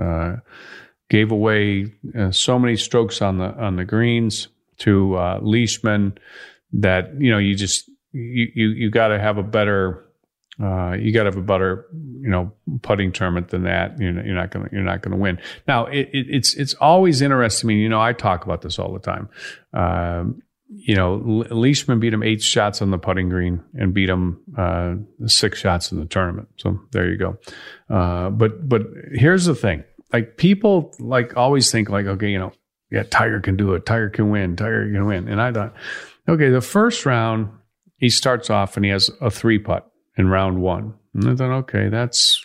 Uh, 0.00 0.36
gave 1.10 1.32
away 1.32 1.92
uh, 2.16 2.30
so 2.30 2.58
many 2.58 2.76
strokes 2.76 3.20
on 3.20 3.38
the 3.38 3.52
on 3.56 3.74
the 3.76 3.84
greens 3.84 4.46
to 4.78 5.16
uh, 5.16 5.40
Leishman 5.42 6.16
that 6.72 7.20
you 7.20 7.32
know 7.32 7.38
you 7.38 7.56
just 7.56 7.90
you 8.12 8.46
you, 8.54 8.68
you 8.68 8.90
got 8.90 9.08
to 9.08 9.18
have 9.18 9.38
a 9.38 9.42
better 9.42 10.07
uh, 10.62 10.96
you 10.98 11.12
got 11.12 11.24
to 11.24 11.30
have 11.30 11.36
a 11.36 11.42
better, 11.42 11.86
you 11.92 12.28
know, 12.28 12.52
putting 12.82 13.12
tournament 13.12 13.48
than 13.48 13.62
that. 13.62 13.98
You're, 13.98 14.12
you're 14.24 14.34
not 14.34 14.50
going 14.50 14.68
to 14.68 14.74
you're 14.74 14.84
not 14.84 15.02
to 15.02 15.10
win. 15.10 15.40
Now, 15.66 15.86
it, 15.86 16.10
it, 16.12 16.26
it's 16.28 16.54
it's 16.54 16.74
always 16.74 17.22
interesting. 17.22 17.68
I 17.68 17.68
mean, 17.68 17.78
you 17.78 17.88
know, 17.88 18.00
I 18.00 18.12
talk 18.12 18.44
about 18.44 18.62
this 18.62 18.78
all 18.78 18.92
the 18.92 18.98
time. 18.98 19.28
Um, 19.72 20.42
you 20.68 20.94
know, 20.96 21.14
Leishman 21.50 22.00
beat 22.00 22.12
him 22.12 22.22
eight 22.22 22.42
shots 22.42 22.82
on 22.82 22.90
the 22.90 22.98
putting 22.98 23.28
green 23.28 23.62
and 23.74 23.94
beat 23.94 24.08
him 24.08 24.40
uh, 24.56 24.96
six 25.26 25.60
shots 25.60 25.92
in 25.92 26.00
the 26.00 26.06
tournament. 26.06 26.48
So 26.56 26.78
there 26.90 27.08
you 27.08 27.16
go. 27.16 27.38
Uh, 27.88 28.30
but 28.30 28.68
but 28.68 28.82
here's 29.12 29.44
the 29.44 29.54
thing: 29.54 29.84
like 30.12 30.36
people 30.36 30.92
like 30.98 31.36
always 31.36 31.70
think 31.70 31.88
like, 31.88 32.06
okay, 32.06 32.30
you 32.30 32.38
know, 32.38 32.52
yeah, 32.90 33.04
Tiger 33.04 33.40
can 33.40 33.56
do 33.56 33.74
it. 33.74 33.86
Tiger 33.86 34.10
can 34.10 34.30
win. 34.30 34.56
Tiger 34.56 34.90
can 34.90 35.06
win. 35.06 35.28
And 35.28 35.40
I 35.40 35.52
thought, 35.52 35.74
okay, 36.28 36.48
the 36.48 36.60
first 36.60 37.06
round 37.06 37.50
he 37.96 38.10
starts 38.10 38.50
off 38.50 38.76
and 38.76 38.84
he 38.84 38.90
has 38.90 39.10
a 39.20 39.30
three 39.30 39.58
putt 39.58 39.90
in 40.18 40.28
round 40.28 40.60
one. 40.60 40.94
And 41.14 41.30
I 41.30 41.34
thought, 41.36 41.56
okay, 41.60 41.88
that's 41.88 42.44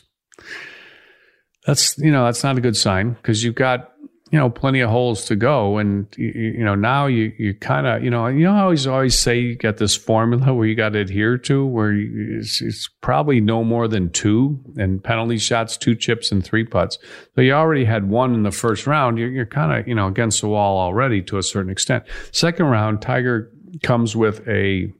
that's 1.65 1.97
you 1.97 2.11
know 2.11 2.25
that's 2.25 2.43
not 2.43 2.57
a 2.57 2.61
good 2.61 2.77
sign 2.77 3.13
because 3.13 3.43
you've 3.43 3.55
got 3.55 3.89
you 4.31 4.39
know 4.39 4.49
plenty 4.49 4.79
of 4.79 4.89
holes 4.89 5.25
to 5.25 5.35
go, 5.35 5.77
and 5.77 6.07
you, 6.17 6.27
you 6.57 6.63
know 6.63 6.75
now 6.75 7.07
you 7.07 7.33
you 7.37 7.53
kind 7.53 7.85
of 7.85 8.03
you 8.03 8.09
know 8.09 8.27
you 8.27 8.45
know 8.45 8.53
I 8.53 8.61
always 8.61 8.87
always 8.87 9.17
say 9.17 9.39
you 9.39 9.55
got 9.55 9.77
this 9.77 9.95
formula 9.95 10.53
where 10.53 10.67
you 10.67 10.75
got 10.75 10.89
to 10.89 10.99
adhere 10.99 11.37
to 11.39 11.65
where 11.65 11.91
you, 11.91 12.39
it's, 12.39 12.61
it's, 12.61 12.89
probably 13.01 13.41
no 13.41 13.63
more 13.63 13.87
than 13.87 14.09
two 14.09 14.59
and 14.77 15.03
penalty 15.03 15.37
shots, 15.37 15.75
two 15.75 15.93
chips, 15.93 16.31
and 16.31 16.43
three 16.43 16.63
putts. 16.63 16.97
So 17.35 17.41
you 17.41 17.51
already 17.51 17.85
had 17.85 18.09
one 18.09 18.33
in 18.33 18.43
the 18.43 18.51
first 18.51 18.87
round. 18.87 19.17
You're, 19.17 19.29
you're 19.29 19.45
kind 19.45 19.77
of 19.77 19.87
you 19.87 19.95
know 19.95 20.07
against 20.07 20.41
the 20.41 20.47
wall 20.47 20.79
already 20.79 21.21
to 21.23 21.37
a 21.37 21.43
certain 21.43 21.71
extent. 21.71 22.05
Second 22.31 22.67
round, 22.67 23.01
Tiger 23.01 23.51
comes 23.81 24.15
with 24.15 24.47
a 24.47 24.91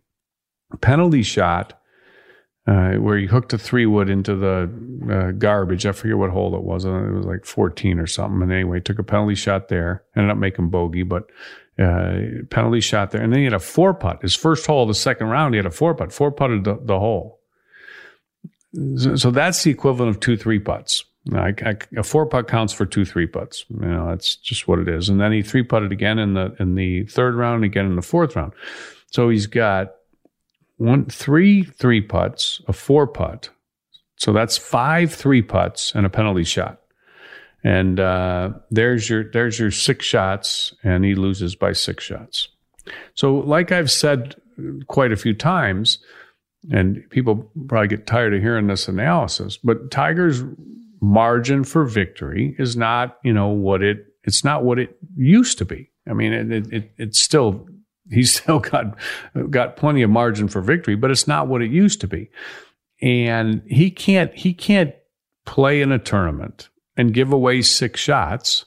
penalty 0.82 1.24
shot 1.24 1.80
uh, 2.66 2.94
where 2.94 3.18
he 3.18 3.26
hooked 3.26 3.54
a 3.54 3.58
three 3.58 3.86
wood 3.86 4.10
into 4.10 4.36
the 4.36 4.72
uh, 5.12 5.32
garbage. 5.32 5.86
I 5.86 5.92
forget 5.92 6.18
what 6.18 6.30
hole 6.30 6.56
it 6.56 6.64
was. 6.64 6.86
It 6.86 6.92
was 6.92 7.26
like 7.26 7.46
14 7.46 8.00
or 8.00 8.08
something. 8.08 8.42
And 8.42 8.52
anyway, 8.52 8.80
took 8.80 9.00
a 9.00 9.04
penalty 9.04 9.36
shot 9.36 9.68
there. 9.68 10.04
Ended 10.16 10.32
up 10.32 10.38
making 10.38 10.70
bogey, 10.70 11.04
but 11.04 11.30
uh, 11.78 12.20
penalty 12.50 12.80
shot 12.80 13.12
there. 13.12 13.22
And 13.22 13.34
then 13.34 13.40
he 13.40 13.46
had 13.46 13.54
a 13.54 13.60
four 13.60 13.94
putt. 13.94 14.22
His 14.22 14.36
first 14.36 14.66
hole 14.66 14.86
the 14.86 14.94
second 14.94 15.28
round, 15.28 15.54
he 15.54 15.58
had 15.58 15.66
a 15.66 15.72
four 15.72 15.94
putt, 15.94 16.14
four 16.14 16.32
putted 16.32 16.64
the, 16.64 16.80
the 16.82 17.00
hole. 17.00 17.40
So, 18.96 19.16
so, 19.18 19.30
that's 19.30 19.62
the 19.64 19.70
equivalent 19.70 20.16
of 20.16 20.20
two 20.20 20.36
three 20.36 20.58
putts. 20.58 21.06
I, 21.32 21.54
I, 21.64 21.78
a 21.96 22.02
four 22.02 22.26
putt 22.26 22.48
counts 22.48 22.74
for 22.74 22.88
two 22.88 23.06
three 23.06 23.28
putts. 23.28 23.66
You 23.70 23.86
know, 23.86 24.10
that's 24.10 24.36
just 24.36 24.68
what 24.68 24.80
it 24.80 24.88
is. 24.88 25.10
And 25.10 25.22
then 25.22 25.32
he 25.32 25.44
three 25.44 25.62
putted 25.62 25.92
again 25.92 26.18
in 26.18 26.34
the 26.34 26.56
in 26.60 26.74
the 26.74 27.04
third 27.04 27.36
round, 27.36 27.64
again 27.64 27.86
in 27.86 27.96
the 27.96 28.02
fourth 28.02 28.36
round. 28.36 28.54
So 29.12 29.30
he's 29.30 29.46
got 29.46 29.92
one 30.78 31.06
three 31.06 31.64
three 31.64 32.02
putts, 32.02 32.62
a 32.68 32.74
four 32.74 33.08
putt. 33.08 33.50
So 34.18 34.34
that's 34.34 34.58
five 34.58 35.14
three 35.14 35.42
putts 35.42 35.94
and 35.96 36.06
a 36.06 36.10
penalty 36.10 36.44
shot. 36.44 36.80
And 37.64 38.00
uh, 38.00 38.52
there's 38.72 39.10
your 39.10 39.24
there's 39.32 39.58
your 39.58 39.72
six 39.72 40.06
shots, 40.06 40.74
and 40.84 41.06
he 41.06 41.16
loses 41.16 41.56
by 41.56 41.74
six 41.74 42.04
shots. 42.04 42.50
So, 43.16 43.36
like 43.36 43.72
I've 43.72 43.92
said 43.92 44.36
quite 44.88 45.12
a 45.12 45.16
few 45.18 45.34
times, 45.34 46.00
and 46.72 47.10
people 47.10 47.50
probably 47.68 47.88
get 47.88 48.08
tired 48.08 48.34
of 48.34 48.42
hearing 48.42 48.68
this 48.68 48.88
analysis, 48.88 49.58
but 49.58 49.92
Tiger's 49.92 50.44
margin 51.02 51.64
for 51.64 51.86
victory 51.86 52.56
is 52.58 52.78
not, 52.78 53.18
you 53.24 53.34
know, 53.34 53.48
what 53.48 53.82
it 53.82 54.08
it's 54.24 54.44
not 54.44 54.64
what 54.64 54.80
it 54.80 54.98
used 55.16 55.58
to 55.58 55.66
be. 55.66 55.90
I 56.08 56.14
mean, 56.14 56.34
it, 56.34 56.74
it 56.74 56.92
it's 56.98 57.20
still 57.20 57.68
he's 58.10 58.36
still 58.42 58.60
got 58.60 58.98
got 59.50 59.78
plenty 59.78 60.02
of 60.02 60.10
margin 60.10 60.48
for 60.48 60.62
victory, 60.62 60.96
but 60.96 61.12
it's 61.12 61.28
not 61.28 61.48
what 61.48 61.62
it 61.62 61.72
used 61.72 62.02
to 62.02 62.08
be. 62.08 62.30
And 63.02 63.62
he 63.68 63.92
can't 63.92 64.34
he 64.34 64.54
can't 64.54 64.94
play 65.46 65.82
in 65.82 65.92
a 65.92 66.00
tournament 66.00 66.70
and 66.96 67.14
give 67.14 67.34
away 67.34 67.62
six 67.62 68.00
shots 68.00 68.66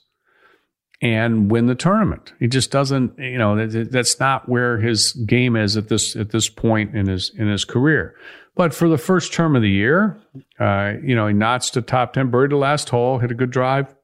and 1.03 1.51
win 1.51 1.67
the 1.67 1.75
tournament. 1.75 2.33
He 2.39 2.49
just 2.49 2.71
doesn't, 2.71 3.19
you 3.19 3.39
know, 3.39 3.67
that's 3.67 4.19
not 4.19 4.49
where 4.49 4.79
his 4.79 5.13
game 5.13 5.57
is 5.57 5.77
at 5.77 5.89
this 5.89 6.17
at 6.17 6.31
this 6.31 6.49
point 6.49 6.95
in 6.95 7.07
his 7.07 7.31
in 7.37 7.49
his 7.49 7.65
career. 7.65 8.15
But 8.55 8.73
for 8.73 8.89
the 8.89 8.99
first 8.99 9.35
term 9.35 9.55
of 9.55 9.61
the 9.61 9.71
year, 9.71 10.19
uh, 10.59 10.95
you 11.03 11.15
know, 11.15 11.27
he 11.27 11.35
notched 11.35 11.77
a 11.77 11.83
top 11.83 12.15
ten, 12.15 12.31
buried 12.31 12.51
the 12.51 12.57
last 12.57 12.89
hole, 12.89 13.19
hit 13.19 13.31
a 13.31 13.35
good 13.35 13.51
drive, 13.51 13.95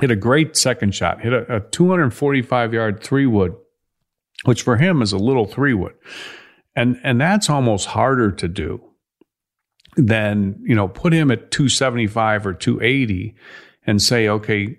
hit 0.00 0.12
a 0.12 0.16
great 0.16 0.56
second 0.56 0.94
shot, 0.94 1.20
hit 1.20 1.32
a, 1.32 1.56
a 1.56 1.60
245 1.60 2.72
yard 2.72 3.02
three 3.02 3.26
wood, 3.26 3.54
which 4.44 4.62
for 4.62 4.76
him 4.76 5.02
is 5.02 5.12
a 5.12 5.18
little 5.18 5.46
three 5.46 5.74
wood, 5.74 5.94
and 6.74 6.98
and 7.02 7.20
that's 7.20 7.50
almost 7.50 7.88
harder 7.88 8.30
to 8.30 8.48
do 8.48 8.82
than, 9.96 10.60
you 10.64 10.74
know 10.74 10.88
put 10.88 11.12
him 11.12 11.30
at 11.30 11.50
275 11.50 12.46
or 12.46 12.54
280 12.54 13.34
and 13.86 14.02
say 14.02 14.28
okay 14.28 14.78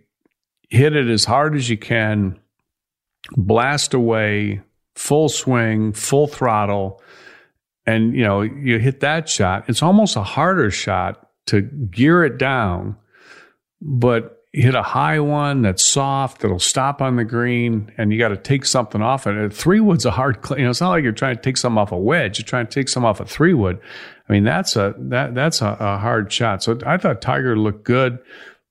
hit 0.69 0.95
it 0.95 1.07
as 1.07 1.25
hard 1.25 1.55
as 1.55 1.69
you 1.69 1.77
can 1.77 2.37
blast 3.37 3.93
away 3.93 4.61
full 4.95 5.29
swing 5.29 5.93
full 5.93 6.27
throttle 6.27 7.01
and 7.85 8.15
you 8.15 8.23
know 8.23 8.41
you 8.41 8.79
hit 8.79 8.99
that 8.99 9.29
shot. 9.29 9.65
It's 9.67 9.83
almost 9.83 10.15
a 10.15 10.23
harder 10.23 10.71
shot 10.71 11.29
to 11.47 11.61
gear 11.61 12.23
it 12.25 12.37
down 12.37 12.97
but 13.81 14.43
hit 14.61 14.75
a 14.75 14.81
high 14.81 15.19
one 15.19 15.61
that's 15.61 15.83
soft 15.83 16.41
that'll 16.41 16.59
stop 16.59 17.01
on 17.01 17.15
the 17.15 17.25
green 17.25 17.91
and 17.97 18.13
you 18.13 18.19
got 18.19 18.29
to 18.29 18.37
take 18.37 18.65
something 18.65 19.01
off 19.01 19.27
it 19.27 19.53
three 19.53 19.79
wood's 19.79 20.05
a 20.05 20.11
hard 20.11 20.37
you 20.51 20.63
know 20.63 20.69
it's 20.69 20.81
not 20.81 20.89
like 20.89 21.03
you're 21.03 21.11
trying 21.11 21.35
to 21.35 21.41
take 21.41 21.57
something 21.57 21.77
off 21.77 21.91
a 21.91 21.97
wedge 21.97 22.39
you're 22.39 22.45
trying 22.45 22.65
to 22.65 22.73
take 22.73 22.87
some 22.87 23.03
off 23.03 23.19
a 23.19 23.25
three 23.25 23.53
wood 23.53 23.79
I 24.27 24.33
mean, 24.33 24.43
that's 24.43 24.75
a 24.75 24.95
that 24.97 25.35
that's 25.35 25.61
a, 25.61 25.77
a 25.79 25.97
hard 25.97 26.31
shot. 26.31 26.63
So 26.63 26.79
I 26.85 26.97
thought 26.97 27.21
Tiger 27.21 27.57
looked 27.57 27.83
good. 27.83 28.19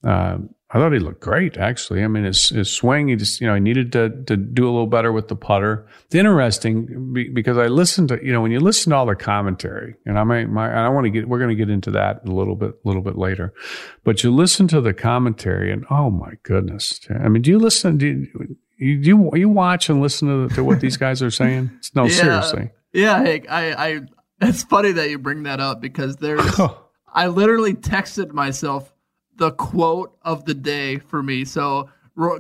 Uh, 0.03 0.39
I 0.75 0.79
thought 0.79 0.93
he 0.93 0.99
looked 0.99 1.21
great, 1.21 1.57
actually. 1.57 2.03
I 2.03 2.09
mean, 2.09 2.25
his, 2.25 2.49
his 2.49 2.69
swing, 2.69 3.07
he 3.07 3.15
just, 3.15 3.41
you 3.41 3.47
know, 3.47 3.55
he 3.55 3.61
needed 3.61 3.93
to, 3.93 4.11
to 4.25 4.37
do 4.37 4.65
a 4.65 4.73
little 4.73 4.89
better 4.89 5.13
with 5.13 5.29
the 5.29 5.37
putter. 5.37 5.87
It's 6.07 6.17
interesting 6.17 7.15
because 7.33 7.57
I 7.57 7.69
listened 7.69 8.09
to, 8.09 8.19
you 8.21 8.33
know, 8.33 8.41
when 8.41 8.51
you 8.51 8.59
listen 8.59 8.91
to 8.91 8.97
all 8.97 9.07
the 9.07 9.15
commentary, 9.15 9.95
and 10.05 10.19
I 10.19 10.25
might, 10.25 10.51
my, 10.51 10.69
I 10.69 10.89
want 10.89 11.05
to 11.05 11.11
get, 11.11 11.29
we're 11.29 11.39
going 11.39 11.51
to 11.51 11.55
get 11.55 11.71
into 11.71 11.93
that 11.93 12.23
a 12.27 12.33
little 12.33 12.57
bit, 12.57 12.71
a 12.71 12.89
little 12.89 13.03
bit 13.03 13.17
later, 13.17 13.55
but 14.03 14.25
you 14.25 14.35
listen 14.35 14.67
to 14.67 14.81
the 14.81 14.93
commentary 14.93 15.73
and 15.73 15.87
oh 15.91 16.11
my 16.11 16.33
goodness. 16.43 16.99
I 17.09 17.29
mean, 17.29 17.43
do 17.43 17.53
you 17.53 17.61
listen, 17.61 17.97
do 17.97 18.07
you, 18.09 18.57
you, 18.77 19.01
do 19.01 19.31
you, 19.39 19.49
watch 19.49 19.89
and 19.89 20.03
listen 20.03 20.49
to, 20.49 20.55
to 20.57 20.65
what 20.65 20.81
these 20.81 20.97
guys 20.97 21.23
are 21.23 21.31
saying? 21.31 21.71
No, 21.95 22.07
yeah, 22.07 22.11
seriously. 22.11 22.71
Yeah. 22.93 23.19
Hank, 23.23 23.47
I, 23.49 23.73
I, 23.73 24.01
it's 24.41 24.65
funny 24.65 24.91
that 24.91 25.09
you 25.09 25.21
bring 25.21 25.45
that 25.45 25.61
up 25.61 25.81
because 25.81 26.17
there's. 26.17 26.61
I 27.15 27.29
literally 27.29 27.75
texted 27.75 28.33
myself 28.33 28.93
the 29.37 29.53
quote 29.53 30.17
of 30.23 30.45
the 30.45 30.55
day 30.55 30.99
for 30.99 31.23
me. 31.23 31.45
So 31.45 31.89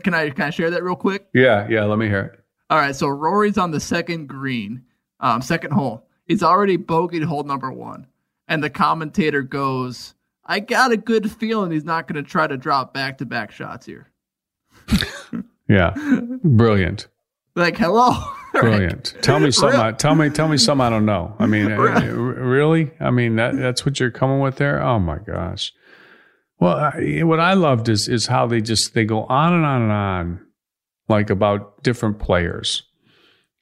can 0.03 0.15
I 0.15 0.31
can 0.31 0.45
I 0.45 0.51
share 0.51 0.71
that 0.71 0.83
real 0.83 0.97
quick? 0.97 1.27
Yeah, 1.35 1.67
yeah. 1.69 1.85
Let 1.85 1.99
me 1.99 2.07
hear 2.07 2.21
it. 2.21 2.41
All 2.71 2.79
right. 2.79 2.95
So 2.95 3.09
Rory's 3.09 3.59
on 3.59 3.71
the 3.71 3.81
second 3.81 4.29
green, 4.29 4.85
um, 5.21 5.43
second 5.43 5.73
hole. 5.73 6.07
He's 6.27 6.43
already 6.43 6.79
bogeyed 6.79 7.25
hole 7.25 7.43
number 7.43 7.71
one, 7.71 8.07
and 8.49 8.63
the 8.63 8.71
commentator 8.71 9.43
goes, 9.43 10.15
"I 10.45 10.61
got 10.61 10.93
a 10.93 10.97
good 10.97 11.31
feeling 11.31 11.71
he's 11.71 11.85
not 11.85 12.09
going 12.09 12.23
to 12.23 12.29
try 12.29 12.47
to 12.47 12.57
drop 12.57 12.95
back 12.95 13.19
to 13.19 13.27
back 13.27 13.53
shots 13.53 13.87
here." 13.87 14.11
yeah, 15.69 15.95
brilliant. 16.43 17.09
Like 17.57 17.77
hello. 17.77 18.13
Brilliant. 18.61 19.15
Tell 19.21 19.41
me 19.41 19.51
something. 19.51 19.81
I, 19.81 19.91
tell 19.91 20.15
me. 20.15 20.31
Tell 20.31 20.47
me 20.47 20.57
something 20.57 20.87
I 20.87 20.91
don't 20.91 21.07
know. 21.07 21.35
I 21.41 21.47
mean, 21.47 21.67
really? 21.73 22.93
I 23.01 23.11
mean, 23.11 23.35
that, 23.37 23.57
that's 23.57 23.85
what 23.85 23.99
you're 23.99 24.13
coming 24.13 24.39
with 24.39 24.57
there. 24.57 24.81
Oh 24.81 25.01
my 25.01 25.19
gosh. 25.19 25.73
Well, 26.59 26.77
I, 26.77 27.23
what 27.23 27.41
I 27.41 27.55
loved 27.55 27.89
is 27.89 28.09
is 28.09 28.27
how 28.27 28.47
they 28.47 28.61
just 28.61 28.95
they 28.95 29.05
go 29.05 29.25
on 29.25 29.53
and 29.53 29.65
on 29.65 29.83
and 29.83 29.93
on, 29.93 30.47
like 31.09 31.31
about 31.31 31.83
different 31.83 32.19
players, 32.19 32.83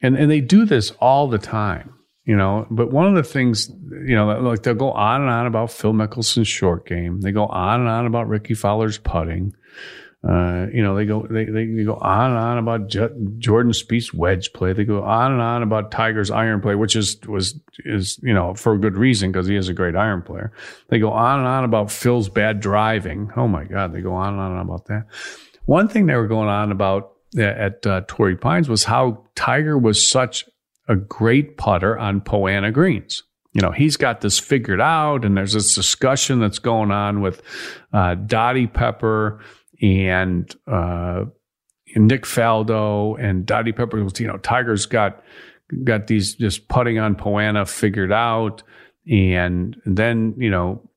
and 0.00 0.16
and 0.16 0.30
they 0.30 0.40
do 0.40 0.64
this 0.64 0.90
all 1.00 1.28
the 1.28 1.38
time. 1.38 1.94
You 2.24 2.36
know, 2.36 2.68
but 2.70 2.92
one 2.92 3.08
of 3.08 3.14
the 3.14 3.28
things, 3.28 3.68
you 4.06 4.14
know, 4.14 4.26
like 4.40 4.62
they'll 4.62 4.74
go 4.74 4.92
on 4.92 5.22
and 5.22 5.30
on 5.30 5.46
about 5.46 5.72
Phil 5.72 5.92
Mickelson's 5.92 6.46
short 6.46 6.86
game. 6.86 7.20
They 7.20 7.32
go 7.32 7.46
on 7.46 7.80
and 7.80 7.88
on 7.88 8.06
about 8.06 8.28
Rickie 8.28 8.54
Fowler's 8.54 8.98
putting. 8.98 9.54
Uh, 10.26 10.66
you 10.72 10.82
know, 10.82 10.94
they 10.94 11.04
go 11.04 11.26
they, 11.28 11.44
they 11.46 11.66
go 11.82 11.96
on 11.96 12.30
and 12.30 12.38
on 12.38 12.58
about 12.58 12.88
J- 12.88 13.08
Jordan 13.38 13.72
Spieth's 13.72 14.14
wedge 14.14 14.52
play. 14.52 14.72
They 14.72 14.84
go 14.84 15.02
on 15.02 15.32
and 15.32 15.40
on 15.40 15.64
about 15.64 15.90
Tiger's 15.90 16.30
iron 16.30 16.60
play, 16.60 16.76
which 16.76 16.94
is 16.94 17.20
was 17.26 17.58
is 17.84 18.20
you 18.22 18.32
know 18.32 18.54
for 18.54 18.74
a 18.74 18.78
good 18.78 18.96
reason 18.96 19.32
because 19.32 19.48
he 19.48 19.56
is 19.56 19.68
a 19.68 19.74
great 19.74 19.96
iron 19.96 20.22
player. 20.22 20.52
They 20.88 21.00
go 21.00 21.12
on 21.12 21.40
and 21.40 21.48
on 21.48 21.64
about 21.64 21.90
Phil's 21.90 22.28
bad 22.28 22.60
driving. 22.60 23.32
Oh 23.36 23.48
my 23.48 23.64
God, 23.64 23.92
they 23.92 24.00
go 24.00 24.14
on 24.14 24.34
and 24.34 24.40
on 24.40 24.58
about 24.58 24.86
that. 24.86 25.06
One 25.64 25.88
thing 25.88 26.06
they 26.06 26.14
were 26.14 26.28
going 26.28 26.48
on 26.48 26.70
about 26.70 27.14
at 27.36 27.84
uh, 27.84 28.02
Torrey 28.06 28.36
Pines 28.36 28.68
was 28.68 28.84
how 28.84 29.24
Tiger 29.34 29.76
was 29.76 30.06
such 30.06 30.44
a 30.86 30.94
great 30.94 31.56
putter 31.56 31.98
on 31.98 32.20
Poa 32.20 32.50
annua 32.50 32.72
greens 32.72 33.24
you 33.52 33.60
know, 33.60 33.70
he's 33.70 33.96
got 33.96 34.22
this 34.22 34.38
figured 34.38 34.80
out, 34.80 35.24
and 35.24 35.36
there's 35.36 35.52
this 35.52 35.74
discussion 35.74 36.40
that's 36.40 36.58
going 36.58 36.90
on 36.90 37.20
with 37.20 37.42
uh, 37.92 38.14
Dottie 38.14 38.66
Pepper 38.66 39.40
and 39.82 40.54
uh, 40.66 41.24
Nick 41.96 42.22
Faldo 42.22 43.16
and 43.20 43.44
Dottie 43.44 43.72
Pepper. 43.72 43.98
You 43.98 44.26
know, 44.26 44.38
Tiger's 44.38 44.86
got 44.86 45.22
got 45.84 46.06
these 46.06 46.34
just 46.34 46.68
putting 46.68 46.98
on 46.98 47.16
Poa 47.16 47.42
annua 47.42 47.68
figured 47.68 48.12
out, 48.12 48.62
and 49.10 49.76
then 49.84 50.34
you 50.38 50.50
know 50.50 50.88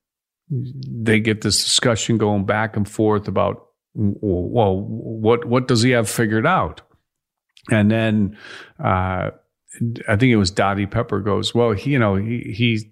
they 0.48 1.20
get 1.20 1.40
this 1.40 1.62
discussion 1.62 2.18
going 2.18 2.46
back 2.46 2.76
and 2.76 2.88
forth 2.88 3.28
about 3.28 3.66
well, 3.94 4.78
what 4.78 5.44
what 5.44 5.68
does 5.68 5.82
he 5.82 5.90
have 5.90 6.08
figured 6.08 6.46
out? 6.46 6.82
And 7.70 7.90
then 7.90 8.38
uh, 8.78 9.30
I 10.08 10.16
think 10.16 10.30
it 10.30 10.36
was 10.36 10.50
Dottie 10.50 10.86
Pepper 10.86 11.20
goes, 11.20 11.54
well, 11.54 11.72
he, 11.72 11.90
you 11.90 11.98
know, 11.98 12.14
he 12.14 12.52
he 12.54 12.90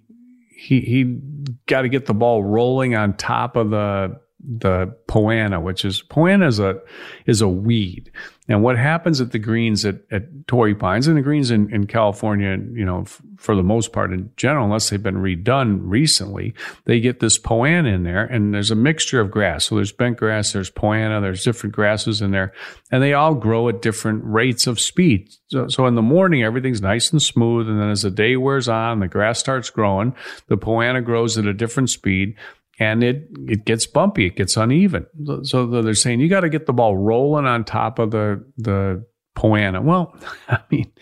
he 0.56 0.80
he 0.80 1.20
got 1.66 1.82
to 1.82 1.88
get 1.88 2.06
the 2.06 2.14
ball 2.14 2.42
rolling 2.42 2.96
on 2.96 3.16
top 3.16 3.56
of 3.56 3.70
the 3.70 4.20
the 4.46 4.94
Poa 5.06 5.34
annua, 5.34 5.62
which 5.62 5.84
is 5.84 6.02
Poa 6.02 6.30
annua 6.30 6.48
is 6.48 6.60
a 6.60 6.80
is 7.26 7.40
a 7.40 7.48
weed. 7.48 8.10
And 8.46 8.62
what 8.62 8.76
happens 8.76 9.22
at 9.22 9.32
the 9.32 9.38
greens 9.38 9.86
at, 9.86 10.02
at 10.10 10.46
Torrey 10.46 10.74
Pines 10.74 11.06
and 11.06 11.16
the 11.16 11.22
greens 11.22 11.50
in, 11.50 11.72
in 11.72 11.86
California, 11.86 12.58
you 12.74 12.84
know, 12.84 13.02
f- 13.02 13.22
for 13.38 13.56
the 13.56 13.62
most 13.62 13.90
part 13.90 14.12
in 14.12 14.30
general, 14.36 14.66
unless 14.66 14.90
they've 14.90 15.02
been 15.02 15.16
redone 15.16 15.78
recently, 15.80 16.52
they 16.84 17.00
get 17.00 17.20
this 17.20 17.38
Poa 17.38 17.68
annua 17.68 17.94
in 17.94 18.02
there 18.02 18.26
and 18.26 18.52
there's 18.52 18.70
a 18.70 18.74
mixture 18.76 19.18
of 19.18 19.30
grass. 19.30 19.64
So 19.64 19.76
there's 19.76 19.92
bent 19.92 20.18
grass, 20.18 20.52
there's 20.52 20.68
Poa 20.68 20.96
annua, 20.96 21.22
there's 21.22 21.42
different 21.42 21.74
grasses 21.74 22.20
in 22.20 22.32
there 22.32 22.52
and 22.90 23.02
they 23.02 23.14
all 23.14 23.34
grow 23.34 23.70
at 23.70 23.80
different 23.80 24.22
rates 24.24 24.66
of 24.66 24.78
speed. 24.78 25.30
So, 25.46 25.68
so 25.68 25.86
in 25.86 25.94
the 25.94 26.02
morning, 26.02 26.42
everything's 26.42 26.82
nice 26.82 27.12
and 27.12 27.22
smooth. 27.22 27.66
And 27.66 27.80
then 27.80 27.88
as 27.88 28.02
the 28.02 28.10
day 28.10 28.36
wears 28.36 28.68
on, 28.68 29.00
the 29.00 29.08
grass 29.08 29.38
starts 29.38 29.70
growing, 29.70 30.14
the 30.48 30.58
Poa 30.58 30.84
annua 30.84 31.02
grows 31.02 31.38
at 31.38 31.46
a 31.46 31.54
different 31.54 31.88
speed 31.88 32.36
and 32.78 33.04
it 33.04 33.28
it 33.46 33.64
gets 33.64 33.86
bumpy, 33.86 34.26
it 34.26 34.36
gets 34.36 34.56
uneven. 34.56 35.06
So 35.42 35.66
they're 35.66 35.94
saying 35.94 36.20
you 36.20 36.28
got 36.28 36.40
to 36.40 36.48
get 36.48 36.66
the 36.66 36.72
ball 36.72 36.96
rolling 36.96 37.46
on 37.46 37.64
top 37.64 37.98
of 37.98 38.10
the 38.10 38.44
the 38.56 39.04
Poa 39.34 39.58
annua. 39.58 39.82
Well, 39.82 40.16
I 40.48 40.60
mean, 40.70 40.92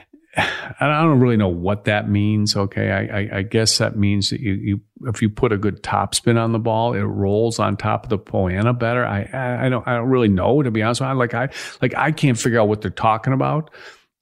I 0.36 1.02
don't 1.02 1.20
really 1.20 1.36
know 1.36 1.48
what 1.48 1.84
that 1.84 2.08
means. 2.08 2.56
Okay, 2.56 2.90
I, 2.90 3.20
I, 3.20 3.38
I 3.38 3.42
guess 3.42 3.78
that 3.78 3.96
means 3.96 4.30
that 4.30 4.40
you, 4.40 4.52
you, 4.52 4.80
if 5.04 5.20
you 5.22 5.28
put 5.28 5.52
a 5.52 5.58
good 5.58 5.82
topspin 5.82 6.38
on 6.38 6.52
the 6.52 6.58
ball, 6.58 6.94
it 6.94 7.02
rolls 7.02 7.58
on 7.58 7.76
top 7.76 8.04
of 8.04 8.10
the 8.10 8.18
Poa 8.18 8.52
annua 8.52 8.78
better. 8.78 9.04
I, 9.04 9.28
I, 9.32 9.66
I 9.66 9.68
don't, 9.68 9.86
I 9.86 9.96
don't 9.96 10.08
really 10.08 10.28
know 10.28 10.62
to 10.62 10.70
be 10.70 10.82
honest. 10.82 11.00
With 11.00 11.10
you. 11.10 11.16
Like 11.16 11.34
I, 11.34 11.48
like 11.82 11.94
I 11.96 12.12
can't 12.12 12.38
figure 12.38 12.60
out 12.60 12.68
what 12.68 12.82
they're 12.82 12.90
talking 12.90 13.32
about. 13.32 13.70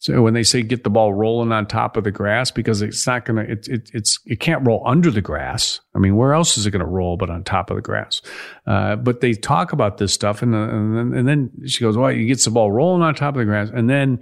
So 0.07 0.23
when 0.23 0.35
they 0.35 0.45
say 0.45 0.63
get 0.63 0.85
the 0.85 0.91
ball 0.91 1.13
rolling 1.13 1.51
on 1.51 1.67
top 1.67 1.97
of 1.97 2.05
the 2.05 2.13
grass, 2.13 2.53
because 2.53 2.81
it's 2.81 3.05
not 3.09 3.25
going 3.25 3.45
to, 3.45 3.53
it, 3.53 3.67
it, 3.67 3.91
it's, 3.93 4.21
it 4.25 4.39
can't 4.39 4.65
roll 4.65 4.81
under 4.87 5.11
the 5.11 5.21
grass. 5.21 5.81
I 5.97 5.99
mean, 5.99 6.15
where 6.15 6.33
else 6.33 6.57
is 6.57 6.65
it 6.65 6.71
going 6.71 6.79
to 6.79 6.87
roll 6.87 7.17
but 7.17 7.29
on 7.29 7.43
top 7.43 7.71
of 7.71 7.77
the 7.77 7.83
grass? 7.83 8.23
Uh, 8.69 8.95
but 8.95 9.21
they 9.21 9.33
talk 9.33 9.73
about 9.73 9.99
this 9.99 10.13
stuff, 10.13 10.43
and, 10.43 10.55
and 10.55 10.97
then, 10.97 11.19
and 11.19 11.27
then 11.27 11.51
she 11.67 11.81
goes, 11.81 11.97
"Well, 11.97 12.11
he 12.11 12.27
gets 12.27 12.45
the 12.45 12.53
ball 12.53 12.71
rolling 12.71 13.03
on 13.03 13.17
top 13.17 13.35
of 13.35 13.41
the 13.41 13.47
grass, 13.47 13.69
and 13.75 13.91
then 13.91 14.21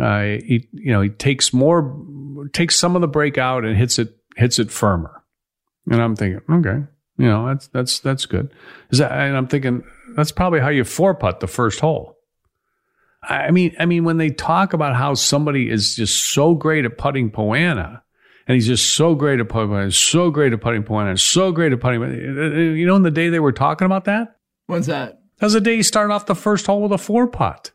uh, 0.00 0.22
he, 0.22 0.68
you 0.72 0.90
know, 0.90 1.02
he 1.02 1.08
takes 1.08 1.52
more, 1.52 1.96
takes 2.52 2.74
some 2.74 2.96
of 2.96 3.00
the 3.00 3.06
break 3.06 3.38
out 3.38 3.64
and 3.64 3.76
hits 3.76 4.00
it, 4.00 4.16
hits 4.36 4.58
it 4.58 4.72
firmer." 4.72 5.22
And 5.88 6.02
I'm 6.02 6.16
thinking, 6.16 6.40
okay, 6.50 6.82
you 7.16 7.28
know, 7.28 7.46
that's 7.46 7.68
that's 7.68 8.00
that's 8.00 8.26
good. 8.26 8.52
Is 8.90 8.98
that? 8.98 9.12
And 9.12 9.36
I'm 9.36 9.46
thinking 9.46 9.84
that's 10.16 10.32
probably 10.32 10.58
how 10.58 10.70
you 10.70 10.82
four 10.82 11.14
putt 11.14 11.38
the 11.38 11.46
first 11.46 11.78
hole. 11.78 12.16
I 13.22 13.52
mean, 13.52 13.74
I 13.78 13.86
mean, 13.86 14.04
when 14.04 14.16
they 14.16 14.30
talk 14.30 14.72
about 14.72 14.96
how 14.96 15.14
somebody 15.14 15.70
is 15.70 15.94
just 15.94 16.32
so 16.32 16.54
great 16.54 16.84
at 16.84 16.98
putting 16.98 17.30
Poa 17.30 17.56
annua, 17.56 18.02
and 18.48 18.54
he's 18.56 18.66
just 18.66 18.96
so 18.96 19.14
great 19.14 19.38
at 19.38 19.48
putting, 19.48 19.90
so 19.92 20.30
great 20.30 20.52
at 20.52 20.60
putting 20.60 20.82
Poa 20.82 21.04
annua, 21.04 21.20
so 21.20 21.52
great 21.52 21.72
at 21.72 21.80
putting. 21.80 22.02
Uh, 22.02 22.06
uh, 22.06 22.48
you 22.48 22.84
know, 22.84 22.96
in 22.96 23.02
the 23.02 23.10
day 23.12 23.28
they 23.28 23.38
were 23.38 23.52
talking 23.52 23.86
about 23.86 24.06
that. 24.06 24.36
When's 24.66 24.86
that? 24.86 25.20
That 25.38 25.46
was 25.46 25.52
the 25.52 25.60
day 25.60 25.76
he 25.76 25.82
started 25.82 26.12
off 26.12 26.26
the 26.26 26.34
first 26.34 26.66
hole 26.66 26.82
with 26.82 26.92
a 26.92 26.98
four 26.98 27.28
putt. 27.28 27.70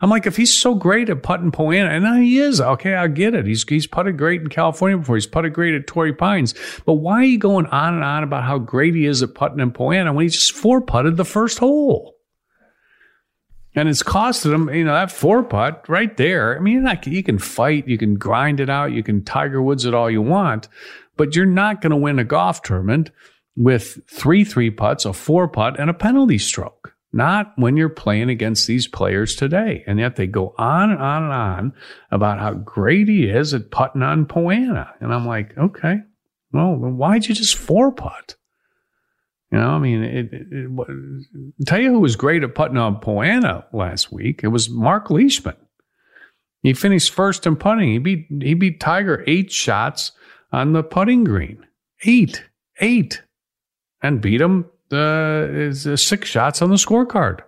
I'm 0.00 0.10
like, 0.10 0.26
if 0.26 0.36
he's 0.36 0.54
so 0.54 0.74
great 0.74 1.08
at 1.10 1.22
putting 1.22 1.50
Poa 1.50 1.74
annua, 1.74 1.96
and 1.96 2.24
he 2.24 2.38
is, 2.38 2.58
okay, 2.58 2.94
I 2.94 3.08
get 3.08 3.34
it. 3.34 3.46
He's 3.46 3.68
he's 3.68 3.86
putted 3.86 4.16
great 4.16 4.40
in 4.40 4.48
California 4.48 4.96
before. 4.96 5.16
He's 5.16 5.26
putted 5.26 5.52
great 5.52 5.74
at 5.74 5.86
Torrey 5.86 6.14
Pines. 6.14 6.54
But 6.86 6.94
why 6.94 7.16
are 7.16 7.24
you 7.24 7.38
going 7.38 7.66
on 7.66 7.94
and 7.94 8.04
on 8.04 8.22
about 8.22 8.44
how 8.44 8.58
great 8.58 8.94
he 8.94 9.04
is 9.04 9.22
at 9.22 9.34
putting 9.34 9.60
in 9.60 9.70
Poa 9.70 9.96
annua 9.96 10.14
when 10.14 10.24
he 10.24 10.30
just 10.30 10.52
four 10.52 10.80
putted 10.80 11.18
the 11.18 11.26
first 11.26 11.58
hole? 11.58 12.15
And 13.76 13.90
it's 13.90 14.02
costed 14.02 14.54
him, 14.54 14.70
you 14.74 14.84
know, 14.84 14.94
that 14.94 15.12
four 15.12 15.42
putt 15.42 15.84
right 15.86 16.16
there. 16.16 16.56
I 16.56 16.60
mean, 16.60 16.82
not, 16.82 17.06
you 17.06 17.22
can 17.22 17.38
fight, 17.38 17.86
you 17.86 17.98
can 17.98 18.14
grind 18.14 18.58
it 18.58 18.70
out, 18.70 18.92
you 18.92 19.02
can 19.02 19.22
Tiger 19.22 19.60
Woods 19.60 19.84
it 19.84 19.92
all 19.92 20.10
you 20.10 20.22
want, 20.22 20.68
but 21.18 21.36
you're 21.36 21.44
not 21.44 21.82
going 21.82 21.90
to 21.90 21.96
win 21.96 22.18
a 22.18 22.24
golf 22.24 22.62
tournament 22.62 23.10
with 23.54 24.00
three 24.10 24.44
three 24.44 24.70
putts, 24.70 25.04
a 25.04 25.12
four 25.12 25.46
putt, 25.46 25.78
and 25.78 25.90
a 25.90 25.94
penalty 25.94 26.38
stroke. 26.38 26.94
Not 27.12 27.52
when 27.56 27.76
you're 27.76 27.88
playing 27.88 28.30
against 28.30 28.66
these 28.66 28.86
players 28.86 29.36
today. 29.36 29.84
And 29.86 29.98
yet 29.98 30.16
they 30.16 30.26
go 30.26 30.54
on 30.58 30.90
and 30.90 31.00
on 31.00 31.22
and 31.22 31.32
on 31.32 31.72
about 32.10 32.38
how 32.38 32.54
great 32.54 33.08
he 33.08 33.24
is 33.24 33.54
at 33.54 33.70
putting 33.70 34.02
on 34.02 34.26
Poa 34.26 34.54
annua. 34.54 34.92
And 35.00 35.14
I'm 35.14 35.26
like, 35.26 35.56
okay, 35.56 36.00
well, 36.52 36.74
why'd 36.74 37.26
you 37.26 37.34
just 37.34 37.56
four 37.56 37.92
putt? 37.92 38.36
You 39.52 39.58
know, 39.58 39.70
I 39.70 39.78
mean, 39.78 40.02
it, 40.02 40.32
it, 40.32 40.46
it, 40.50 41.66
tell 41.66 41.80
you 41.80 41.92
who 41.92 42.00
was 42.00 42.16
great 42.16 42.42
at 42.42 42.54
putting 42.54 42.76
on 42.76 42.98
Poa 42.98 43.26
annua 43.26 43.64
last 43.72 44.10
week. 44.10 44.40
It 44.42 44.48
was 44.48 44.68
Mark 44.68 45.08
Leishman. 45.08 45.56
He 46.62 46.72
finished 46.74 47.12
first 47.12 47.46
in 47.46 47.54
putting. 47.54 47.90
He 47.90 47.98
beat 47.98 48.26
he 48.42 48.54
beat 48.54 48.80
Tiger 48.80 49.22
eight 49.28 49.52
shots 49.52 50.12
on 50.50 50.72
the 50.72 50.82
putting 50.82 51.22
green, 51.22 51.64
eight, 52.04 52.44
eight, 52.80 53.22
and 54.02 54.20
beat 54.20 54.40
him 54.40 54.66
uh, 54.92 55.46
is 55.48 55.86
uh, 55.86 55.96
six 55.96 56.28
shots 56.28 56.60
on 56.62 56.70
the 56.70 56.76
scorecard. 56.76 57.40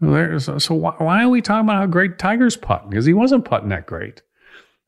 So, 0.00 0.58
so 0.58 0.74
why, 0.74 0.94
why, 0.98 1.22
are 1.22 1.28
we 1.28 1.40
talking 1.40 1.66
about 1.66 1.76
how 1.76 1.86
great 1.86 2.18
Tiger's 2.18 2.56
putting? 2.56 2.90
Because 2.90 3.06
he 3.06 3.14
wasn't 3.14 3.44
putting 3.44 3.68
that 3.68 3.86
great. 3.86 4.22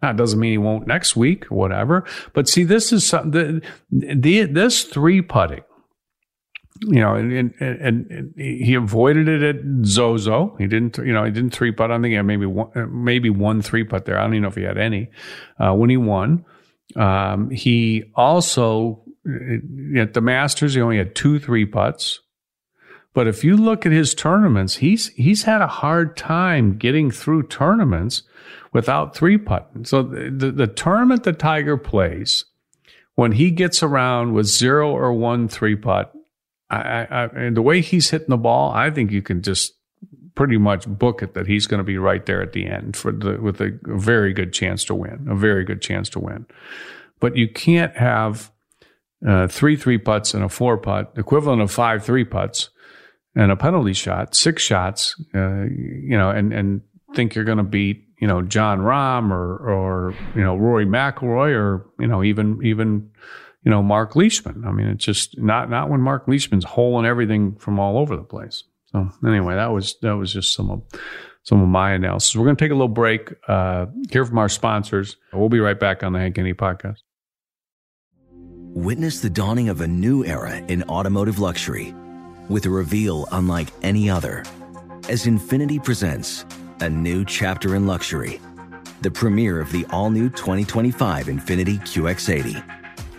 That 0.01 0.16
doesn't 0.16 0.40
mean 0.40 0.51
he 0.51 0.59
won't 0.59 0.88
next 0.88 1.14
week 1.14 1.44
whatever. 1.44 2.05
But 2.33 2.49
see, 2.49 2.64
this 2.64 2.92
is 2.92 3.12
the, 3.12 3.62
the 3.90 4.47
this 4.47 4.83
three 4.83 5.23
putting 5.23 5.62
you 6.81 7.01
know, 7.01 7.15
and, 7.15 7.55
and, 7.61 8.11
and, 8.11 8.35
he 8.37 8.75
avoided 8.75 9.29
it 9.29 9.43
at 9.43 9.87
Zozo. 9.87 10.57
He 10.59 10.67
didn't, 10.67 10.99
you 10.99 11.13
know, 11.13 11.25
he 11.25 11.31
didn't 11.31 11.51
three 11.51 11.73
putt. 11.73 11.91
I 11.91 12.01
think 12.01 12.15
he 12.15 12.23
maybe 12.23 12.47
one, 12.47 13.05
maybe 13.05 13.31
one 13.31 13.63
three 13.63 13.85
putt 13.85 14.05
there. 14.05 14.19
I 14.19 14.23
don't 14.23 14.35
even 14.35 14.43
know 14.43 14.49
if 14.49 14.57
he 14.57 14.63
had 14.63 14.79
any 14.79 15.11
uh, 15.59 15.73
when 15.75 15.91
he 15.91 15.97
won. 15.97 16.45
Um, 16.97 17.51
he 17.51 18.11
also 18.15 19.03
at 19.97 20.13
the 20.13 20.21
Masters, 20.21 20.75
he 20.75 20.81
only 20.81 20.99
had 20.99 21.15
two 21.15 21.39
three 21.39 21.65
putts. 21.65 22.21
But 23.15 23.29
if 23.29 23.45
you 23.45 23.57
look 23.57 23.87
at 23.87 23.93
his 23.93 24.15
tournaments, 24.15 24.77
he's 24.77 25.09
he's 25.11 25.45
had 25.45 25.63
a 25.63 25.69
hard 25.69 26.17
time 26.17 26.77
getting 26.77 27.11
through 27.11 27.45
tournaments 27.45 28.25
without 28.73 29.15
three 29.15 29.39
putting. 29.39 29.85
So 29.85 30.03
the, 30.03 30.31
the, 30.31 30.51
the 30.51 30.67
tournament 30.67 31.23
that 31.23 31.39
Tiger 31.39 31.77
plays, 31.77 32.45
when 33.15 33.33
he 33.33 33.53
gets 33.53 33.83
around 33.83 34.35
with 34.35 34.47
zero 34.47 34.91
or 34.91 35.13
one 35.13 35.47
three 35.49 35.77
putt, 35.77 36.13
I, 36.75 37.07
I, 37.11 37.25
and 37.27 37.57
the 37.57 37.63
way 37.63 37.81
he's 37.81 38.11
hitting 38.11 38.29
the 38.29 38.37
ball, 38.37 38.73
I 38.73 38.91
think 38.91 39.11
you 39.11 39.23
can 39.23 39.43
just 39.43 39.75
pretty 40.35 40.57
much 40.57 40.87
book 40.87 41.23
it 41.23 41.35
that 41.35 41.47
he's 41.47 41.67
going 41.67 41.79
to 41.79 41.85
be 41.85 41.97
right 41.97 42.27
there 42.27 42.43
at 42.43 42.53
the 42.53 42.67
end 42.67 42.97
for 42.97 43.13
the 43.13 43.41
with 43.41 43.61
a, 43.61 43.79
a 43.87 43.99
very 43.99 44.33
good 44.33 44.53
chance 44.53 44.85
to 44.85 44.95
win, 44.95 45.27
a 45.31 45.35
very 45.35 45.65
good 45.65 45.81
chance 45.81 46.09
to 46.11 46.21
win. 46.21 46.47
But 47.21 47.37
you 47.37 47.49
can't 47.49 47.97
have 47.97 48.51
uh, 49.27 49.49
three 49.49 49.77
three 49.77 49.99
putts 49.99 50.35
and 50.35 50.45
a 50.45 50.49
four 50.49 50.77
putt, 50.77 51.13
equivalent 51.17 51.63
of 51.63 51.71
five 51.71 52.05
three 52.05 52.25
putts 52.25 52.71
and 53.35 53.51
a 53.51 53.57
penalty 53.57 53.93
shot, 53.93 54.35
six 54.35 54.63
shots, 54.63 55.15
uh, 55.35 55.65
you 55.65 56.17
know, 56.17 56.31
and 56.31 56.53
and 56.53 56.83
think 57.15 57.35
you're 57.35 57.45
going 57.45 57.59
to 57.59 57.65
beat 57.65 58.05
you 58.21 58.27
know 58.27 58.43
Jon 58.43 58.81
Rahm 58.81 59.31
or 59.31 59.57
or 59.57 60.15
you 60.35 60.43
know 60.43 60.57
Rory 60.57 60.87
McIlroy 60.87 61.55
or 61.55 61.87
you 61.99 62.07
know 62.07 62.23
even 62.23 62.61
even 62.63 63.11
you 63.64 63.70
know, 63.70 63.83
Mark 63.83 64.14
Leishman. 64.14 64.64
I 64.66 64.72
mean, 64.72 64.87
it's 64.87 65.05
just 65.05 65.38
not 65.38 65.70
not 65.70 65.88
when 65.88 66.00
Mark 66.00 66.29
Leishman's 66.29 66.64
holing 66.64 67.07
everything 67.07 67.57
from 67.57 67.81
all 67.81 67.98
over 67.98 68.16
the 68.16 68.22
place. 68.22 68.64
So 68.87 69.11
anyway, 69.27 69.55
that 69.55 69.72
was 69.72 69.96
that 70.03 70.12
was 70.12 70.33
just 70.33 70.55
some 70.55 70.70
of 70.70 70.83
some 71.42 71.61
of 71.61 71.68
my 71.68 71.92
analysis. 71.92 72.37
We're 72.37 72.44
going 72.44 72.57
to 72.57 72.64
take 72.64 72.70
a 72.70 72.74
little 72.74 72.88
break, 72.88 73.33
uh, 73.48 73.87
hear 74.11 74.24
from 74.24 74.38
our 74.38 74.48
sponsors. 74.48 75.16
We'll 75.33 75.48
be 75.48 75.61
right 75.61 75.79
back 75.79 76.03
on 76.03 76.12
the 76.12 76.18
Hank 76.18 76.37
Haney 76.37 76.55
podcast. 76.55 76.98
Witness 78.31 79.20
the 79.20 79.31
dawning 79.31 79.68
of 79.68 79.81
a 79.81 79.87
new 79.87 80.24
era 80.24 80.57
in 80.57 80.83
automotive 80.85 81.38
luxury 81.38 81.94
with 82.48 82.66
a 82.66 82.70
reveal 82.70 83.27
unlike 83.33 83.68
any 83.83 84.11
other 84.11 84.44
as 85.09 85.27
Infiniti 85.27 85.83
presents 85.83 86.44
a 86.81 86.88
new 86.88 87.24
chapter 87.24 87.77
in 87.77 87.87
luxury, 87.87 88.40
the 89.03 89.11
premiere 89.11 89.61
of 89.61 89.70
the 89.70 89.87
all-new 89.90 90.31
2025 90.31 91.27
Infiniti 91.27 91.79
QX80 91.81 92.84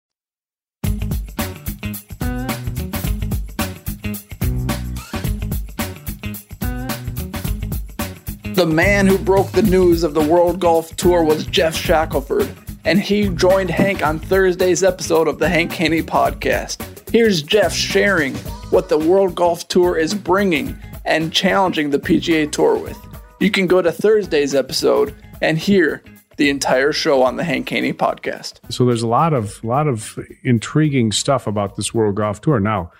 The 8.61 8.67
man 8.67 9.07
who 9.07 9.17
broke 9.17 9.51
the 9.53 9.63
news 9.63 10.03
of 10.03 10.13
the 10.13 10.21
World 10.21 10.59
Golf 10.59 10.95
Tour 10.95 11.23
was 11.23 11.47
Geoff 11.47 11.75
Shackelford, 11.75 12.47
and 12.85 12.99
he 12.99 13.27
joined 13.29 13.71
Hank 13.71 14.05
on 14.05 14.19
Thursday's 14.19 14.83
episode 14.83 15.27
of 15.27 15.39
the 15.39 15.49
Hank 15.49 15.71
Haney 15.71 16.03
podcast. 16.03 17.09
Here's 17.09 17.41
Jeff 17.41 17.73
sharing 17.73 18.35
what 18.69 18.87
the 18.87 18.99
World 18.99 19.33
Golf 19.33 19.67
Tour 19.67 19.97
is 19.97 20.13
bringing 20.13 20.77
and 21.05 21.33
challenging 21.33 21.89
the 21.89 21.97
PGA 21.97 22.51
Tour 22.51 22.77
with. 22.77 22.99
You 23.39 23.49
can 23.49 23.65
go 23.65 23.81
to 23.81 23.91
Thursday's 23.91 24.53
episode 24.53 25.15
and 25.41 25.57
hear 25.57 26.03
the 26.37 26.51
entire 26.51 26.91
show 26.91 27.23
on 27.23 27.37
the 27.37 27.43
Hank 27.43 27.67
Haney 27.67 27.93
podcast. 27.93 28.59
So 28.69 28.85
there's 28.85 29.01
a 29.01 29.07
lot 29.07 29.33
of 29.33 29.63
lot 29.63 29.87
of 29.87 30.19
intriguing 30.43 31.11
stuff 31.11 31.47
about 31.47 31.77
this 31.77 31.95
World 31.95 32.13
Golf 32.13 32.41
Tour. 32.41 32.59
Now, 32.59 32.91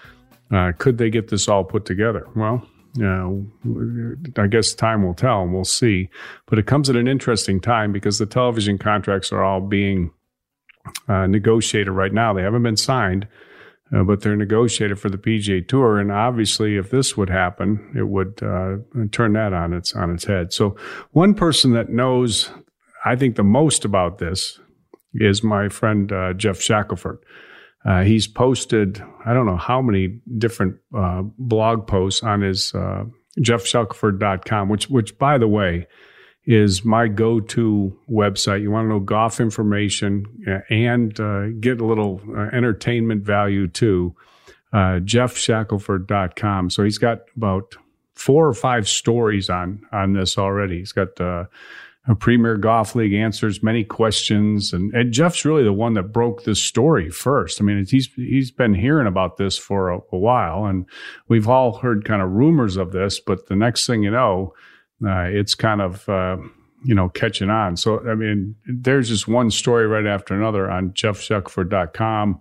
uh, 0.49 0.71
could 0.79 0.97
they 0.97 1.11
get 1.11 1.27
this 1.27 1.47
all 1.47 1.63
put 1.63 1.85
together? 1.85 2.25
Well, 2.35 2.67
uh, 2.99 4.41
I 4.41 4.47
guess 4.47 4.73
time 4.73 5.03
will 5.03 5.13
tell, 5.13 5.43
and 5.43 5.53
we'll 5.53 5.63
see. 5.63 6.09
But 6.47 6.59
it 6.59 6.65
comes 6.65 6.89
at 6.89 6.95
an 6.95 7.07
interesting 7.07 7.61
time 7.61 7.91
because 7.91 8.17
the 8.17 8.25
television 8.25 8.77
contracts 8.77 9.31
are 9.31 9.43
all 9.43 9.61
being 9.61 10.11
uh, 11.07 11.27
negotiated 11.27 11.93
right 11.93 12.13
now. 12.13 12.33
They 12.33 12.41
haven't 12.41 12.63
been 12.63 12.77
signed, 12.77 13.27
uh, 13.95 14.03
but 14.03 14.21
they're 14.21 14.35
negotiated 14.35 14.99
for 14.99 15.09
the 15.09 15.17
PGA 15.17 15.65
Tour. 15.65 15.99
And 15.99 16.11
obviously, 16.11 16.75
if 16.77 16.91
this 16.91 17.15
would 17.15 17.29
happen, 17.29 17.93
it 17.95 18.07
would 18.07 18.41
uh, 18.43 18.77
turn 19.11 19.33
that 19.33 19.53
on 19.53 19.73
its 19.73 19.93
on 19.95 20.11
its 20.11 20.25
head. 20.25 20.51
So, 20.51 20.75
one 21.11 21.33
person 21.33 21.73
that 21.73 21.89
knows, 21.89 22.51
I 23.05 23.15
think, 23.15 23.35
the 23.35 23.43
most 23.43 23.85
about 23.85 24.17
this 24.17 24.59
is 25.13 25.43
my 25.43 25.69
friend 25.69 26.11
uh, 26.11 26.33
Geoff 26.33 26.59
Shackelford. 26.59 27.19
Uh, 27.83 28.03
he's 28.03 28.27
posted, 28.27 29.03
I 29.25 29.33
don't 29.33 29.45
know 29.45 29.57
how 29.57 29.81
many 29.81 30.19
different 30.37 30.77
uh, 30.95 31.23
blog 31.37 31.87
posts 31.87 32.21
on 32.23 32.41
his 32.41 32.73
uh, 32.75 33.05
which, 34.69 34.89
which, 34.89 35.17
by 35.17 35.37
the 35.37 35.47
way, 35.47 35.87
is 36.45 36.83
my 36.83 37.07
go 37.07 37.39
to 37.39 37.97
website. 38.09 38.61
You 38.61 38.71
want 38.71 38.85
to 38.85 38.89
know 38.89 38.99
golf 38.99 39.39
information 39.39 40.25
uh, 40.47 40.59
and 40.73 41.19
uh, 41.19 41.49
get 41.59 41.81
a 41.81 41.85
little 41.85 42.21
uh, 42.35 42.49
entertainment 42.53 43.23
value 43.23 43.67
too. 43.67 44.15
Uh. 44.73 44.99
So 46.69 46.83
he's 46.83 46.97
got 46.97 47.19
about 47.35 47.75
four 48.15 48.47
or 48.47 48.53
five 48.53 48.87
stories 48.87 49.49
on 49.49 49.81
on 49.91 50.13
this 50.13 50.37
already. 50.37 50.79
He's 50.79 50.93
got 50.93 51.19
uh, 51.19 51.45
Premier 52.19 52.57
Golf 52.57 52.95
League 52.95 53.13
answers 53.13 53.61
many 53.61 53.83
questions, 53.83 54.73
and, 54.73 54.91
and 54.93 55.13
Geoff's 55.13 55.45
really 55.45 55.63
the 55.63 55.71
one 55.71 55.93
that 55.93 56.11
broke 56.11 56.43
this 56.43 56.61
story 56.61 57.11
first. 57.11 57.61
I 57.61 57.63
mean, 57.63 57.85
he's 57.85 58.07
he's 58.15 58.49
been 58.49 58.73
hearing 58.73 59.05
about 59.05 59.37
this 59.37 59.55
for 59.57 59.89
a, 59.91 59.99
a 60.11 60.17
while, 60.17 60.65
and 60.65 60.87
we've 61.27 61.47
all 61.47 61.77
heard 61.77 62.03
kind 62.03 62.23
of 62.23 62.31
rumors 62.31 62.75
of 62.75 62.91
this. 62.91 63.19
But 63.19 63.47
the 63.47 63.55
next 63.55 63.85
thing 63.85 64.01
you 64.01 64.09
know, 64.09 64.53
uh, 65.05 65.25
it's 65.25 65.53
kind 65.53 65.79
of 65.79 66.09
uh, 66.09 66.37
you 66.83 66.95
know 66.95 67.09
catching 67.09 67.51
on. 67.51 67.77
So 67.77 67.99
I 68.09 68.15
mean, 68.15 68.55
there's 68.65 69.09
just 69.09 69.27
one 69.27 69.51
story 69.51 69.85
right 69.85 70.07
after 70.07 70.33
another 70.33 70.71
on 70.71 70.91
GeoffShackelford.com. 70.91 72.39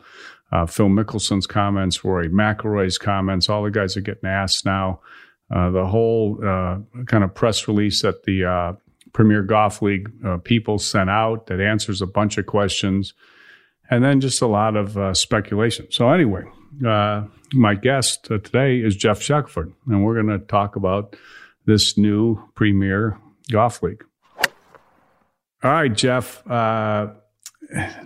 Uh, 0.53 0.67
Phil 0.67 0.89
Mickelson's 0.89 1.47
comments, 1.47 2.03
Rory 2.03 2.29
McIlroy's 2.29 2.99
comments, 2.99 3.49
all 3.49 3.63
the 3.63 3.71
guys 3.71 3.97
are 3.97 4.01
getting 4.01 4.29
asked 4.29 4.65
now. 4.65 5.01
Uh, 5.55 5.71
the 5.71 5.87
whole 5.87 6.39
uh, 6.43 6.79
kind 7.07 7.25
of 7.25 7.35
press 7.35 7.69
release 7.69 8.03
that 8.03 8.25
the 8.25 8.45
uh, 8.45 8.73
Premier 9.13 9.43
Golf 9.43 9.83
League 9.83 10.11
uh, 10.25 10.39
people 10.39 10.79
sent 10.79 11.11
out 11.11 11.47
that 11.47 11.61
answers 11.61 12.03
a 12.03 12.07
bunch 12.07 12.39
of 12.39 12.47
questions, 12.47 13.15
and 13.91 14.05
then 14.05 14.21
just 14.21 14.43
a 14.43 14.47
lot 14.47 14.77
of 14.77 14.97
uh, 14.97 15.15
speculation. 15.15 15.87
So, 15.91 16.11
anyway, 16.11 16.45
uh, 16.87 17.25
my 17.53 17.75
guest 17.75 18.29
uh, 18.31 18.39
today 18.39 18.79
is 18.79 18.97
Geoff 18.97 19.21
Shackelford, 19.21 19.73
and 19.87 20.05
we're 20.05 20.23
going 20.23 20.39
to 20.39 20.45
talk 20.47 20.77
about 20.77 21.17
this 21.67 21.99
new 21.99 22.43
Premier 22.55 23.19
Golf 23.51 23.83
League. 23.83 24.05
All 25.63 25.71
right, 25.71 25.95
Geoff. 25.95 26.49
Uh, 26.49 27.09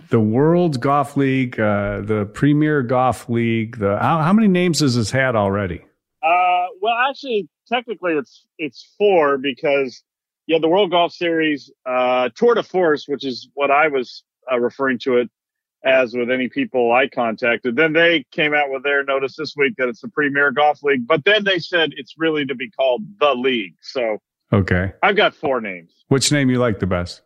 the 0.09 0.19
World 0.19 0.79
Golf 0.79 1.17
League, 1.17 1.59
uh, 1.59 2.01
the 2.01 2.29
Premier 2.33 2.83
Golf 2.83 3.27
League. 3.29 3.79
The 3.79 3.97
how, 3.97 4.21
how 4.21 4.31
many 4.31 4.47
names 4.47 4.81
has 4.81 4.95
this 4.95 5.09
had 5.09 5.35
already? 5.35 5.81
well, 6.85 6.95
actually, 7.09 7.49
technically, 7.67 8.13
it's 8.13 8.45
it's 8.59 8.93
four 8.97 9.39
because 9.39 10.03
yeah, 10.47 10.59
the 10.59 10.67
World 10.67 10.91
Golf 10.91 11.11
Series, 11.13 11.71
uh, 11.85 12.29
Tour 12.35 12.55
de 12.55 12.63
Force, 12.63 13.07
which 13.07 13.25
is 13.25 13.49
what 13.53 13.71
I 13.71 13.87
was 13.87 14.23
uh, 14.51 14.59
referring 14.59 14.99
to 14.99 15.17
it 15.17 15.29
as 15.83 16.15
with 16.15 16.31
any 16.31 16.49
people 16.49 16.91
I 16.91 17.07
contacted. 17.07 17.75
Then 17.75 17.93
they 17.93 18.25
came 18.31 18.53
out 18.53 18.71
with 18.71 18.83
their 18.83 19.03
notice 19.03 19.35
this 19.37 19.55
week 19.55 19.73
that 19.77 19.87
it's 19.87 20.01
the 20.01 20.09
Premier 20.09 20.51
Golf 20.51 20.81
League, 20.83 21.07
but 21.07 21.23
then 21.25 21.43
they 21.43 21.59
said 21.59 21.91
it's 21.95 22.15
really 22.17 22.45
to 22.45 22.55
be 22.55 22.69
called 22.71 23.03
the 23.19 23.33
league. 23.35 23.75
So 23.81 24.17
Okay. 24.53 24.93
I've 25.01 25.15
got 25.15 25.35
four 25.35 25.59
names. 25.59 25.91
Which 26.07 26.31
name 26.31 26.49
you 26.49 26.59
like 26.59 26.79
the 26.79 26.87
best? 26.87 27.21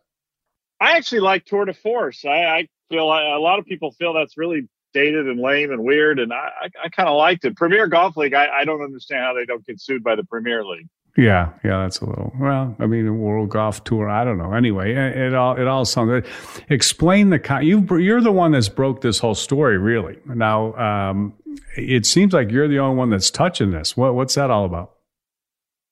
I 0.80 0.96
actually 0.96 1.20
like 1.20 1.44
Tour 1.44 1.66
de 1.66 1.74
Force. 1.74 2.24
I, 2.24 2.44
I 2.44 2.68
feel 2.88 3.06
like 3.06 3.24
a 3.24 3.38
lot 3.38 3.58
of 3.58 3.66
people 3.66 3.92
feel 3.92 4.14
that's 4.14 4.36
really 4.38 4.68
dated 4.92 5.28
and 5.28 5.38
lame 5.38 5.70
and 5.70 5.84
weird, 5.84 6.18
and 6.18 6.32
I, 6.32 6.50
I, 6.62 6.68
I 6.84 6.88
kind 6.88 7.08
of 7.08 7.16
liked 7.16 7.44
it. 7.44 7.56
Premier 7.56 7.86
Golf 7.86 8.16
League, 8.16 8.34
I, 8.34 8.48
I 8.48 8.64
don't 8.64 8.82
understand 8.82 9.22
how 9.22 9.34
they 9.34 9.44
don't 9.44 9.64
get 9.64 9.80
sued 9.80 10.02
by 10.02 10.16
the 10.16 10.24
Premier 10.24 10.64
League. 10.64 10.88
Yeah, 11.20 11.50
yeah, 11.62 11.82
that's 11.82 12.00
a 12.00 12.06
little. 12.06 12.32
Well, 12.40 12.74
I 12.78 12.86
mean, 12.86 13.18
World 13.18 13.50
Golf 13.50 13.84
Tour. 13.84 14.08
I 14.08 14.24
don't 14.24 14.38
know. 14.38 14.54
Anyway, 14.54 14.92
it, 14.92 15.18
it 15.18 15.34
all 15.34 15.54
it 15.60 15.66
all 15.66 15.84
sounds. 15.84 16.26
Explain 16.70 17.28
the 17.28 17.58
you. 17.62 17.86
You're 17.98 18.22
the 18.22 18.32
one 18.32 18.52
that's 18.52 18.70
broke 18.70 19.02
this 19.02 19.18
whole 19.18 19.34
story, 19.34 19.76
really. 19.76 20.16
Now, 20.24 20.74
um, 20.76 21.34
it 21.76 22.06
seems 22.06 22.32
like 22.32 22.50
you're 22.50 22.68
the 22.68 22.78
only 22.78 22.96
one 22.96 23.10
that's 23.10 23.30
touching 23.30 23.70
this. 23.70 23.98
What 23.98 24.14
what's 24.14 24.34
that 24.36 24.50
all 24.50 24.64
about? 24.64 24.92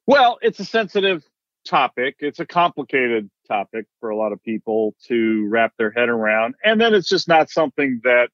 Well, 0.07 0.39
it's 0.41 0.61
a 0.61 0.65
sensitive 0.65 1.23
topic. 1.67 2.17
It's 2.21 2.41
a 2.41 2.47
complicated 2.47 3.29
topic 3.47 3.85
for 4.01 4.09
a 4.09 4.17
lot 4.17 4.33
of 4.33 4.43
people 4.43 4.95
to 5.09 5.47
wrap 5.51 5.75
their 5.77 5.91
head 5.91 6.09
around, 6.09 6.55
and 6.65 6.81
then 6.81 6.95
it's 6.95 7.09
just 7.09 7.29
not 7.29 7.51
something 7.51 8.01
that 8.05 8.31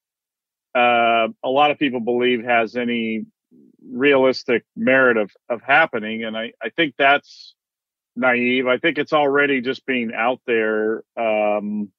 uh, 0.77 1.27
a 1.43 1.51
lot 1.51 1.73
of 1.73 1.79
people 1.81 1.99
believe 1.99 2.45
has 2.45 2.77
any 2.77 3.27
realistic 3.91 4.65
merit 4.77 5.17
of 5.17 5.31
of 5.49 5.63
happening. 5.63 6.25
And 6.25 6.37
i 6.37 6.53
i 6.63 6.71
think 6.71 6.95
that's 6.99 7.55
naive. 8.17 8.67
I 8.67 8.79
think 8.79 8.99
it's 8.99 9.13
already 9.13 9.61
just 9.61 9.85
being 9.87 10.13
out 10.15 10.41
there 10.47 11.03
um 11.17 11.91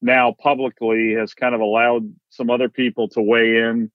now 0.00 0.34
publicly 0.38 1.14
has 1.14 1.34
kind 1.34 1.54
of 1.54 1.60
allowed 1.60 2.12
some 2.30 2.50
other 2.50 2.68
people 2.68 3.08
to 3.10 3.22
weigh 3.22 3.58
in. 3.58 3.90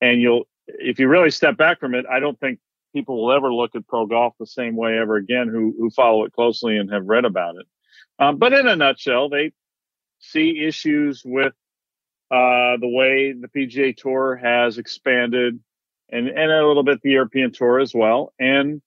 And 0.00 0.20
you'll 0.20 0.44
if 0.66 0.98
you 0.98 1.08
really 1.08 1.30
step 1.30 1.56
back 1.56 1.80
from 1.80 1.94
it 1.94 2.06
i 2.10 2.20
don't 2.20 2.38
think 2.38 2.58
people 2.94 3.22
will 3.22 3.32
ever 3.32 3.52
look 3.52 3.74
at 3.74 3.86
pro 3.86 4.06
golf 4.06 4.34
the 4.38 4.46
same 4.46 4.76
way 4.76 4.98
ever 4.98 5.16
again 5.16 5.48
who 5.48 5.74
who 5.78 5.90
follow 5.90 6.24
it 6.24 6.32
closely 6.32 6.76
and 6.76 6.92
have 6.92 7.06
read 7.06 7.24
about 7.24 7.56
it. 7.56 7.66
Um, 8.18 8.36
but 8.36 8.52
in 8.52 8.66
a 8.68 8.76
nutshell 8.76 9.28
they 9.28 9.52
see 10.20 10.64
issues 10.64 11.22
with 11.24 11.54
uh, 12.30 12.76
the 12.80 12.88
way 12.88 13.32
the 13.32 13.48
pga 13.48 13.96
tour 13.96 14.36
has 14.36 14.78
expanded 14.78 15.58
and, 16.12 16.28
and 16.28 16.52
a 16.52 16.66
little 16.66 16.84
bit 16.84 17.00
the 17.02 17.10
European 17.10 17.50
tour 17.52 17.80
as 17.80 17.94
well. 17.94 18.32
And 18.38 18.80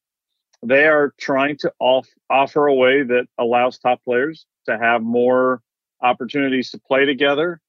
they 0.64 0.86
are 0.86 1.14
trying 1.20 1.58
to 1.58 1.74
off, 1.80 2.08
offer 2.30 2.68
a 2.68 2.74
way 2.74 3.04
that 3.04 3.28
allows 3.38 3.78
top 3.78 4.04
players 4.04 4.46
to 4.68 4.78
have 4.78 5.02
more 5.02 5.62
opportunities 6.02 6.72
to 6.72 6.80
play 6.80 7.06
together 7.06 7.60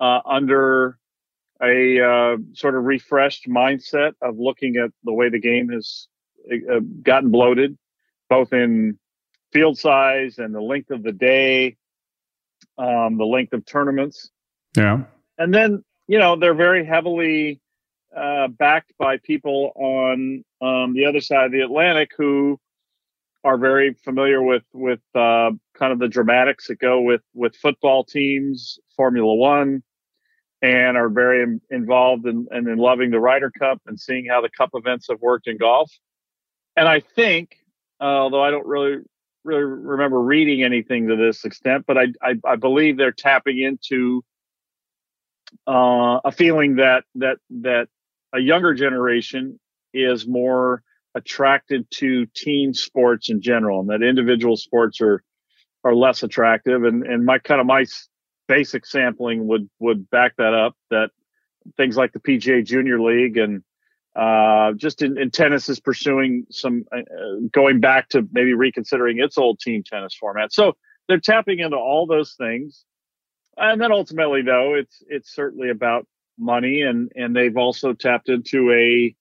uh, 0.00 0.20
under 0.24 0.98
a 1.62 2.00
uh, 2.00 2.36
sort 2.54 2.74
of 2.74 2.84
refreshed 2.84 3.46
mindset 3.48 4.12
of 4.22 4.38
looking 4.38 4.76
at 4.76 4.90
the 5.04 5.12
way 5.12 5.28
the 5.28 5.38
game 5.38 5.68
has 5.68 6.08
uh, 6.50 6.80
gotten 7.02 7.30
bloated, 7.30 7.76
both 8.28 8.52
in 8.52 8.98
field 9.52 9.76
size 9.78 10.38
and 10.38 10.54
the 10.54 10.60
length 10.60 10.90
of 10.90 11.02
the 11.02 11.12
day, 11.12 11.76
um, 12.78 13.18
the 13.18 13.26
length 13.26 13.52
of 13.52 13.66
tournaments. 13.66 14.30
Yeah. 14.76 15.02
And 15.36 15.52
then, 15.52 15.84
you 16.06 16.18
know, 16.18 16.36
they're 16.36 16.54
very 16.54 16.84
heavily 16.84 17.60
uh, 18.16 18.48
backed 18.48 18.92
by 18.98 19.18
people 19.18 19.72
on 19.76 20.44
um, 20.60 20.94
the 20.94 21.04
other 21.06 21.20
side 21.20 21.46
of 21.46 21.52
the 21.52 21.60
Atlantic 21.60 22.10
who 22.16 22.58
are 23.44 23.56
very 23.56 23.94
familiar 23.94 24.42
with 24.42 24.64
with 24.72 25.00
uh, 25.14 25.50
kind 25.74 25.92
of 25.92 25.98
the 25.98 26.08
dramatics 26.08 26.68
that 26.68 26.78
go 26.78 27.00
with 27.00 27.22
with 27.34 27.56
football 27.56 28.04
teams, 28.04 28.78
Formula 28.96 29.34
One, 29.34 29.82
and 30.62 30.96
are 30.96 31.08
very 31.08 31.42
in, 31.42 31.60
involved 31.70 32.26
in, 32.26 32.46
and 32.50 32.68
in 32.68 32.78
loving 32.78 33.10
the 33.10 33.20
Ryder 33.20 33.50
Cup 33.58 33.80
and 33.86 33.98
seeing 33.98 34.26
how 34.26 34.40
the 34.40 34.50
Cup 34.50 34.70
events 34.74 35.06
have 35.08 35.20
worked 35.20 35.46
in 35.46 35.56
golf. 35.56 35.90
And 36.76 36.86
I 36.86 37.00
think, 37.00 37.56
uh, 38.00 38.04
although 38.04 38.42
I 38.42 38.50
don't 38.50 38.66
really 38.66 38.98
really 39.42 39.62
remember 39.62 40.20
reading 40.20 40.62
anything 40.62 41.08
to 41.08 41.16
this 41.16 41.44
extent, 41.44 41.84
but 41.86 41.96
I 41.96 42.08
I, 42.22 42.34
I 42.44 42.56
believe 42.56 42.96
they're 42.96 43.12
tapping 43.12 43.58
into 43.58 44.22
uh, 45.66 46.20
a 46.24 46.32
feeling 46.32 46.76
that 46.76 47.04
that 47.14 47.38
that 47.50 47.88
a 48.32 48.40
younger 48.40 48.74
generation 48.74 49.58
is 49.92 50.26
more 50.26 50.82
attracted 51.14 51.90
to 51.90 52.26
team 52.34 52.72
sports 52.72 53.30
in 53.30 53.40
general, 53.40 53.80
and 53.80 53.90
that 53.90 54.02
individual 54.02 54.56
sports 54.56 55.00
are 55.00 55.22
are 55.84 55.94
less 55.94 56.22
attractive. 56.22 56.84
And 56.84 57.04
and 57.04 57.24
my 57.24 57.38
kind 57.38 57.60
of 57.60 57.66
my 57.66 57.84
basic 58.48 58.86
sampling 58.86 59.46
would 59.48 59.68
would 59.78 60.08
back 60.10 60.36
that 60.36 60.54
up. 60.54 60.76
That 60.90 61.10
things 61.76 61.96
like 61.96 62.12
the 62.12 62.20
PGA 62.20 62.64
Junior 62.64 63.00
League 63.00 63.36
and 63.36 63.62
uh, 64.16 64.72
just 64.72 65.02
in, 65.02 65.16
in, 65.18 65.30
tennis 65.30 65.68
is 65.68 65.78
pursuing 65.78 66.44
some 66.50 66.84
uh, 66.92 67.02
going 67.52 67.78
back 67.78 68.08
to 68.08 68.26
maybe 68.32 68.54
reconsidering 68.54 69.20
its 69.20 69.38
old 69.38 69.60
team 69.60 69.84
tennis 69.84 70.16
format. 70.18 70.52
So 70.52 70.72
they're 71.06 71.20
tapping 71.20 71.60
into 71.60 71.76
all 71.76 72.06
those 72.06 72.34
things, 72.34 72.84
and 73.56 73.80
then 73.80 73.92
ultimately, 73.92 74.42
though, 74.42 74.74
it's 74.74 75.02
it's 75.08 75.32
certainly 75.32 75.70
about 75.70 76.06
money, 76.40 76.82
and 76.82 77.10
and 77.14 77.34
they've 77.34 77.56
also 77.56 77.92
tapped 77.92 78.28
into 78.28 78.72
a 78.72 79.14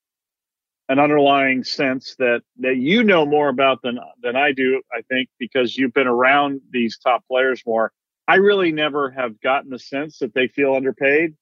an 0.89 0.97
underlying 0.99 1.63
sense 1.63 2.15
that 2.17 2.41
that 2.59 2.77
you 2.77 3.03
know 3.03 3.25
more 3.25 3.49
about 3.49 3.81
than 3.81 3.99
than 4.21 4.35
I 4.35 4.51
do. 4.51 4.81
I 4.91 5.01
think 5.03 5.29
because 5.37 5.77
you've 5.77 5.93
been 5.93 6.07
around 6.07 6.61
these 6.71 6.97
top 6.97 7.23
players 7.27 7.61
more. 7.65 7.91
I 8.27 8.35
really 8.35 8.71
never 8.71 9.09
have 9.11 9.39
gotten 9.41 9.71
the 9.71 9.79
sense 9.79 10.19
that 10.19 10.33
they 10.33 10.47
feel 10.47 10.75
underpaid. 10.75 11.35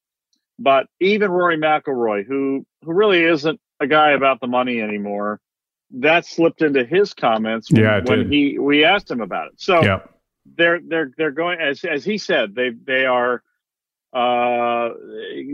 But 0.60 0.88
even 1.00 1.32
Rory 1.32 1.58
McIlroy, 1.58 2.26
who 2.26 2.66
who 2.84 2.94
really 2.94 3.24
isn't 3.24 3.60
a 3.80 3.88
guy 3.88 4.12
about 4.12 4.42
the 4.42 4.48
money 4.48 4.82
anymore, 4.82 5.40
that 5.92 6.26
slipped 6.26 6.62
into 6.62 6.84
his 6.84 7.14
comments 7.14 7.72
when, 7.72 7.82
yeah, 7.82 8.02
when 8.04 8.32
he 8.32 8.60
we 8.60 8.84
asked 8.84 9.10
him 9.10 9.22
about 9.22 9.48
it. 9.48 9.54
So 9.58 9.82
yeah. 9.84 10.00
they're 10.58 10.80
they're 10.86 11.12
they're 11.18 11.32
going 11.32 11.60
as 11.60 11.84
as 11.84 12.04
he 12.04 12.18
said 12.18 12.56
they 12.56 12.72
they 12.72 13.06
are 13.06 13.44
uh, 14.14 14.90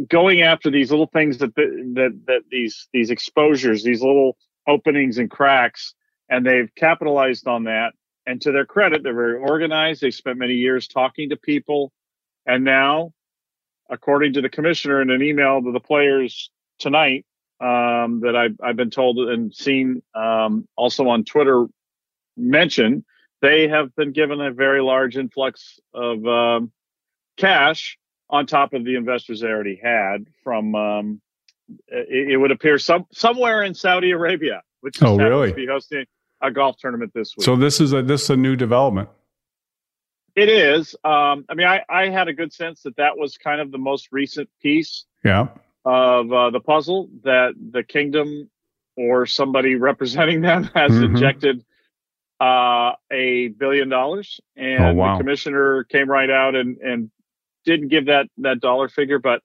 going 0.10 0.42
after 0.42 0.70
these 0.70 0.92
little 0.92 1.10
things 1.14 1.38
that 1.40 1.56
that 1.56 2.20
that 2.28 2.42
these 2.50 2.88
these 2.94 3.10
exposures, 3.10 3.84
these 3.84 4.02
little 4.02 4.38
openings 4.68 5.18
and 5.18 5.30
cracks, 5.30 5.94
and 6.30 6.46
they've 6.46 6.74
capitalized 6.76 7.48
on 7.48 7.64
that. 7.66 7.94
And 8.26 8.42
to 8.42 8.54
their 8.54 8.66
credit, 8.66 9.04
they're 9.04 9.14
very 9.14 9.38
organized. 9.38 10.02
They 10.02 10.12
spent 10.12 10.38
many 10.38 10.54
years 10.54 10.88
talking 10.88 11.30
to 11.30 11.36
people, 11.36 11.92
and 12.46 12.64
now 12.64 13.14
according 13.90 14.34
to 14.34 14.42
the 14.42 14.50
commissioner 14.50 15.02
in 15.02 15.10
an 15.10 15.22
email 15.22 15.62
to 15.62 15.72
the 15.72 15.80
players 15.80 16.50
tonight 16.80 17.26
um, 17.62 18.22
that 18.22 18.36
I've, 18.36 18.56
I've, 18.64 18.76
been 18.76 18.90
told 18.90 19.20
and 19.20 19.54
seen 19.54 20.02
um, 20.16 20.68
also 20.76 21.08
on 21.08 21.24
Twitter 21.24 21.68
mentioned, 22.36 23.04
they 23.42 23.68
have 23.68 23.96
been 23.96 24.12
given 24.12 24.42
a 24.42 24.52
very 24.52 24.82
large 24.82 25.16
influx 25.16 25.80
of 25.94 26.26
um, 26.26 26.72
cash 27.38 27.98
on 28.34 28.48
top 28.48 28.74
of 28.74 28.84
the 28.84 28.96
investors 28.96 29.40
they 29.40 29.48
already 29.48 29.80
had 29.82 30.26
from. 30.44 30.76
Um, 30.76 31.22
it, 31.88 32.32
it, 32.32 32.38
would 32.38 32.52
appear 32.52 32.78
some 32.78 33.06
somewhere 33.14 33.64
in 33.64 33.74
Saudi 33.74 34.12
Arabia, 34.12 34.62
which 34.82 34.98
is 34.98 35.04
oh, 35.04 35.18
really? 35.18 35.50
to 35.50 35.56
be 35.56 35.66
hosting 35.66 36.06
a 36.42 36.52
golf 36.52 36.76
tournament 36.78 37.12
this 37.14 37.38
week. 37.38 37.46
So 37.46 37.56
this 37.56 37.80
is 37.80 37.94
a 37.94 38.02
this 38.02 38.24
is 38.24 38.30
a 38.32 38.36
new 38.36 38.56
development. 38.56 39.08
It 40.36 40.50
is. 40.50 40.96
Um, 41.04 41.46
I 41.48 41.54
mean, 41.54 41.68
I, 41.68 41.84
I 41.88 42.10
had 42.10 42.28
a 42.28 42.34
good 42.34 42.52
sense 42.52 42.82
that 42.82 42.96
that 42.98 43.18
was 43.18 43.38
kind 43.38 43.62
of 43.62 43.72
the 43.72 43.78
most 43.78 44.10
recent 44.12 44.50
piece 44.62 45.06
yeah. 45.24 45.48
of 45.86 46.34
uh, 46.34 46.50
the 46.50 46.60
puzzle 46.60 47.10
that 47.24 47.54
the 47.72 47.84
kingdom 47.84 48.50
or 48.98 49.28
somebody 49.28 49.76
representing 49.92 50.42
them 50.42 50.64
has 50.74 50.92
mm-hmm. 50.92 51.16
injected 51.16 51.64
uh, 52.42 52.94
a 53.12 53.50
billion 53.50 53.90
dollars, 53.90 54.42
and 54.58 54.84
oh, 54.84 54.94
wow. 54.96 55.14
the 55.14 55.24
commissioner 55.24 55.84
came 55.86 56.10
right 56.10 56.32
out 56.32 56.56
and 56.56 56.78
and 56.80 57.12
didn't 57.66 57.90
give 57.90 58.06
that 58.08 58.28
that 58.38 58.60
dollar 58.60 58.90
figure, 58.90 59.20
but 59.20 59.42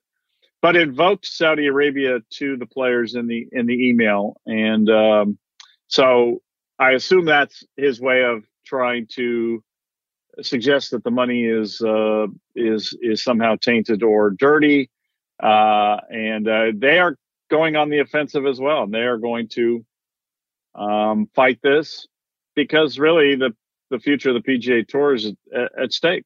but 0.60 0.76
invoked 0.76 1.26
Saudi 1.26 1.66
Arabia 1.66 2.20
to 2.30 2.56
the 2.56 2.66
players 2.66 3.14
in 3.14 3.26
the 3.26 3.46
in 3.52 3.66
the 3.66 3.88
email, 3.88 4.40
and 4.46 4.88
um, 4.90 5.38
so 5.86 6.42
I 6.78 6.92
assume 6.92 7.24
that's 7.24 7.64
his 7.76 8.00
way 8.00 8.24
of 8.24 8.44
trying 8.64 9.06
to 9.14 9.62
suggest 10.42 10.90
that 10.92 11.04
the 11.04 11.10
money 11.10 11.44
is 11.44 11.80
uh, 11.80 12.26
is 12.54 12.96
is 13.00 13.22
somehow 13.22 13.56
tainted 13.56 14.02
or 14.02 14.30
dirty, 14.30 14.90
uh, 15.42 15.96
and 16.10 16.48
uh, 16.48 16.72
they 16.74 16.98
are 16.98 17.16
going 17.50 17.76
on 17.76 17.88
the 17.88 17.98
offensive 17.98 18.46
as 18.46 18.60
well. 18.60 18.84
And 18.84 18.94
they 18.94 19.00
are 19.00 19.18
going 19.18 19.48
to 19.54 19.84
um, 20.74 21.28
fight 21.34 21.58
this 21.62 22.06
because 22.54 22.98
really 22.98 23.34
the 23.34 23.54
the 23.90 23.98
future 23.98 24.30
of 24.30 24.42
the 24.42 24.52
PGA 24.52 24.86
Tour 24.86 25.14
is 25.14 25.32
at, 25.54 25.78
at 25.82 25.92
stake. 25.92 26.24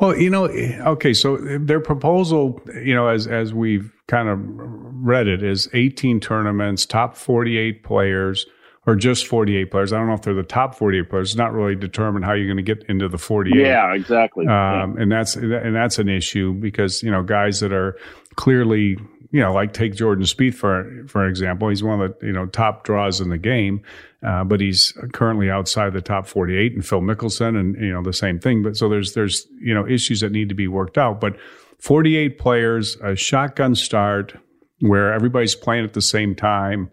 Well, 0.00 0.16
you 0.16 0.30
know, 0.30 0.46
okay, 0.46 1.12
so 1.12 1.36
their 1.36 1.80
proposal, 1.80 2.60
you 2.82 2.94
know, 2.94 3.08
as 3.08 3.26
as 3.26 3.52
we've 3.52 3.92
kind 4.06 4.28
of 4.28 4.38
read 4.40 5.26
it, 5.26 5.42
is 5.42 5.68
18 5.72 6.20
tournaments, 6.20 6.86
top 6.86 7.16
48 7.16 7.82
players 7.82 8.46
or 8.88 8.94
just 8.94 9.26
48 9.26 9.70
players. 9.70 9.92
I 9.92 9.98
don't 9.98 10.06
know 10.06 10.14
if 10.14 10.22
they're 10.22 10.32
the 10.32 10.42
top 10.42 10.74
48 10.74 11.10
players. 11.10 11.30
It's 11.30 11.36
not 11.36 11.52
really 11.52 11.74
determined 11.74 12.24
how 12.24 12.32
you're 12.32 12.46
going 12.46 12.56
to 12.56 12.62
get 12.62 12.84
into 12.88 13.06
the 13.06 13.18
48. 13.18 13.54
Yeah, 13.54 13.92
exactly. 13.92 14.46
Um, 14.46 14.50
yeah. 14.96 15.02
And 15.02 15.12
that's 15.12 15.36
and 15.36 15.76
that's 15.76 15.98
an 15.98 16.08
issue 16.08 16.54
because 16.54 17.02
you 17.02 17.10
know 17.10 17.22
guys 17.22 17.60
that 17.60 17.72
are 17.72 17.98
clearly 18.36 18.96
you 19.30 19.40
know 19.40 19.52
like 19.52 19.72
take 19.72 19.94
Jordan 19.94 20.24
Spieth 20.24 20.54
for 20.54 21.04
for 21.06 21.26
example. 21.26 21.68
He's 21.68 21.82
one 21.82 22.00
of 22.00 22.18
the 22.18 22.26
you 22.26 22.32
know 22.32 22.46
top 22.46 22.84
draws 22.84 23.20
in 23.20 23.28
the 23.28 23.38
game, 23.38 23.82
uh, 24.26 24.44
but 24.44 24.60
he's 24.60 24.92
currently 25.12 25.50
outside 25.50 25.92
the 25.92 26.00
top 26.00 26.26
48. 26.26 26.74
And 26.74 26.86
Phil 26.86 27.00
Mickelson 27.00 27.58
and 27.58 27.74
you 27.76 27.92
know 27.92 28.02
the 28.02 28.12
same 28.12 28.38
thing. 28.38 28.62
But 28.62 28.76
so 28.76 28.88
there's 28.88 29.14
there's 29.14 29.46
you 29.60 29.74
know 29.74 29.86
issues 29.86 30.20
that 30.20 30.32
need 30.32 30.48
to 30.48 30.54
be 30.54 30.68
worked 30.68 30.98
out. 30.98 31.20
But 31.20 31.36
48 31.80 32.38
players, 32.38 32.96
a 32.96 33.14
shotgun 33.14 33.74
start 33.74 34.34
where 34.80 35.12
everybody's 35.12 35.54
playing 35.54 35.84
at 35.84 35.92
the 35.92 36.02
same 36.02 36.34
time 36.34 36.90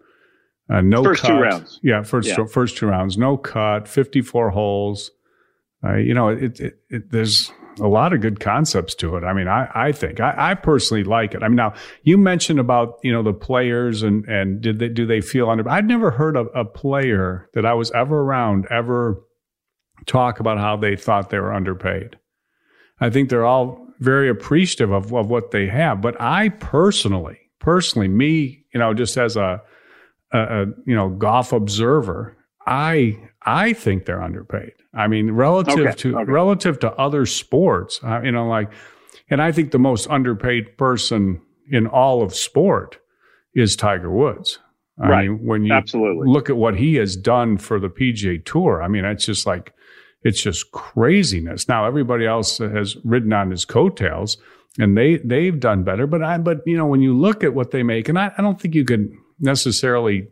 uh, 0.68 0.80
no 0.80 1.02
first 1.02 1.22
cut. 1.22 1.28
two 1.28 1.40
rounds. 1.40 1.80
Yeah, 1.82 2.02
first 2.02 2.28
yeah. 2.28 2.44
first 2.44 2.76
two 2.76 2.86
rounds. 2.86 3.16
No 3.16 3.36
cut. 3.36 3.86
Fifty 3.86 4.20
four 4.20 4.50
holes. 4.50 5.10
Uh, 5.84 5.96
you 5.96 6.14
know, 6.14 6.28
it, 6.28 6.58
it, 6.58 6.80
it, 6.90 7.10
there's 7.12 7.52
a 7.80 7.88
lot 7.88 8.12
of 8.12 8.20
good 8.20 8.40
concepts 8.40 8.94
to 8.96 9.16
it. 9.16 9.24
I 9.24 9.32
mean, 9.32 9.48
I, 9.48 9.68
I 9.74 9.92
think 9.92 10.20
I, 10.20 10.34
I, 10.36 10.54
personally 10.54 11.04
like 11.04 11.34
it. 11.34 11.42
I 11.42 11.48
mean, 11.48 11.56
now 11.56 11.74
you 12.02 12.16
mentioned 12.16 12.58
about 12.58 12.98
you 13.02 13.12
know 13.12 13.22
the 13.22 13.32
players 13.32 14.02
and 14.02 14.24
and 14.26 14.60
did 14.60 14.78
they 14.78 14.88
do 14.88 15.06
they 15.06 15.20
feel 15.20 15.50
under? 15.50 15.68
I'd 15.68 15.86
never 15.86 16.10
heard 16.10 16.36
of 16.36 16.48
a 16.54 16.64
player 16.64 17.50
that 17.54 17.66
I 17.66 17.74
was 17.74 17.90
ever 17.92 18.20
around 18.20 18.66
ever 18.70 19.22
talk 20.06 20.40
about 20.40 20.58
how 20.58 20.76
they 20.76 20.96
thought 20.96 21.30
they 21.30 21.38
were 21.38 21.52
underpaid. 21.52 22.18
I 23.00 23.10
think 23.10 23.28
they're 23.28 23.44
all 23.44 23.86
very 23.98 24.28
appreciative 24.28 24.92
of, 24.92 25.12
of 25.12 25.28
what 25.28 25.50
they 25.50 25.66
have. 25.66 26.00
But 26.00 26.20
I 26.20 26.50
personally, 26.50 27.38
personally, 27.60 28.08
me, 28.08 28.64
you 28.72 28.80
know, 28.80 28.94
just 28.94 29.16
as 29.16 29.36
a 29.36 29.62
a, 30.32 30.38
a 30.38 30.66
you 30.86 30.94
know 30.94 31.10
golf 31.10 31.52
observer, 31.52 32.36
I 32.66 33.18
I 33.42 33.72
think 33.72 34.06
they're 34.06 34.22
underpaid. 34.22 34.72
I 34.96 35.08
mean, 35.08 35.30
relative 35.32 35.78
okay, 35.78 35.92
to 35.92 36.18
okay. 36.18 36.30
relative 36.30 36.78
to 36.80 36.92
other 36.92 37.26
sports, 37.26 38.00
uh, 38.02 38.22
you 38.22 38.32
know, 38.32 38.48
like, 38.48 38.70
and 39.28 39.42
I 39.42 39.52
think 39.52 39.70
the 39.70 39.78
most 39.78 40.08
underpaid 40.08 40.78
person 40.78 41.42
in 41.70 41.86
all 41.86 42.22
of 42.22 42.34
sport 42.34 42.98
is 43.54 43.76
Tiger 43.76 44.10
Woods. 44.10 44.58
I 44.98 45.08
right. 45.08 45.28
mean, 45.28 45.44
when 45.44 45.64
you 45.64 45.74
Absolutely. 45.74 46.26
look 46.26 46.48
at 46.48 46.56
what 46.56 46.76
he 46.76 46.94
has 46.94 47.16
done 47.16 47.58
for 47.58 47.78
the 47.78 47.88
PGA 47.88 48.42
Tour, 48.44 48.82
I 48.82 48.88
mean, 48.88 49.04
it's 49.04 49.26
just 49.26 49.46
like 49.46 49.74
it's 50.22 50.42
just 50.42 50.72
craziness. 50.72 51.68
Now 51.68 51.86
everybody 51.86 52.26
else 52.26 52.58
has 52.58 52.96
ridden 53.04 53.32
on 53.32 53.50
his 53.50 53.64
coattails, 53.64 54.38
and 54.78 54.96
they 54.96 55.18
they've 55.18 55.58
done 55.58 55.84
better. 55.84 56.06
But 56.06 56.22
I 56.22 56.38
but 56.38 56.62
you 56.66 56.76
know 56.76 56.86
when 56.86 57.02
you 57.02 57.16
look 57.16 57.44
at 57.44 57.54
what 57.54 57.70
they 57.70 57.82
make, 57.82 58.08
and 58.08 58.18
I, 58.18 58.32
I 58.36 58.42
don't 58.42 58.60
think 58.60 58.74
you 58.74 58.84
could 58.84 59.12
necessarily 59.38 60.28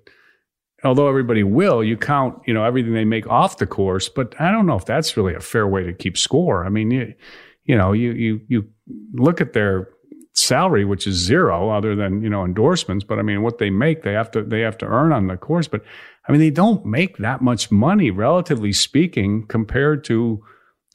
although 0.85 1.09
everybody 1.09 1.43
will, 1.43 1.83
you 1.83 1.97
count, 1.97 2.41
you 2.47 2.55
know, 2.55 2.65
everything 2.65 2.95
they 2.95 3.05
make 3.05 3.27
off 3.27 3.59
the 3.59 3.67
course. 3.67 4.09
But 4.09 4.39
I 4.41 4.51
don't 4.51 4.67
know 4.67 4.77
if 4.77 4.85
that's 4.85 5.17
really 5.17 5.35
a 5.35 5.41
fair 5.41 5.67
way 5.67 5.83
to 5.85 5.93
keep 5.93 6.17
score. 6.17 6.65
I 6.65 6.69
mean, 6.69 6.91
you, 6.91 7.15
you 7.65 7.77
know, 7.77 7.93
you 7.93 8.13
you 8.13 8.41
you 8.49 8.69
look 9.15 9.41
at 9.41 9.53
their 9.53 9.89
salary, 10.35 10.85
which 10.85 11.07
is 11.07 11.17
zero, 11.17 11.71
other 11.71 11.95
than 11.95 12.23
you 12.23 12.29
know 12.29 12.45
endorsements. 12.45 13.05
But 13.05 13.19
I 13.19 13.23
mean, 13.23 13.43
what 13.43 13.59
they 13.59 13.71
make, 13.71 14.03
they 14.03 14.13
have 14.13 14.31
to 14.33 14.43
they 14.43 14.61
have 14.61 14.79
to 14.79 14.87
earn 14.87 15.13
on 15.13 15.27
the 15.29 15.37
course. 15.37 15.69
But 15.69 15.83
I 16.29 16.33
mean, 16.33 16.41
they 16.41 16.51
don't 16.51 16.85
make 16.85 17.19
that 17.19 17.41
much 17.41 17.71
money, 17.71 18.11
relatively 18.11 18.73
speaking, 18.73 19.47
compared 19.47 20.05
to 20.05 20.43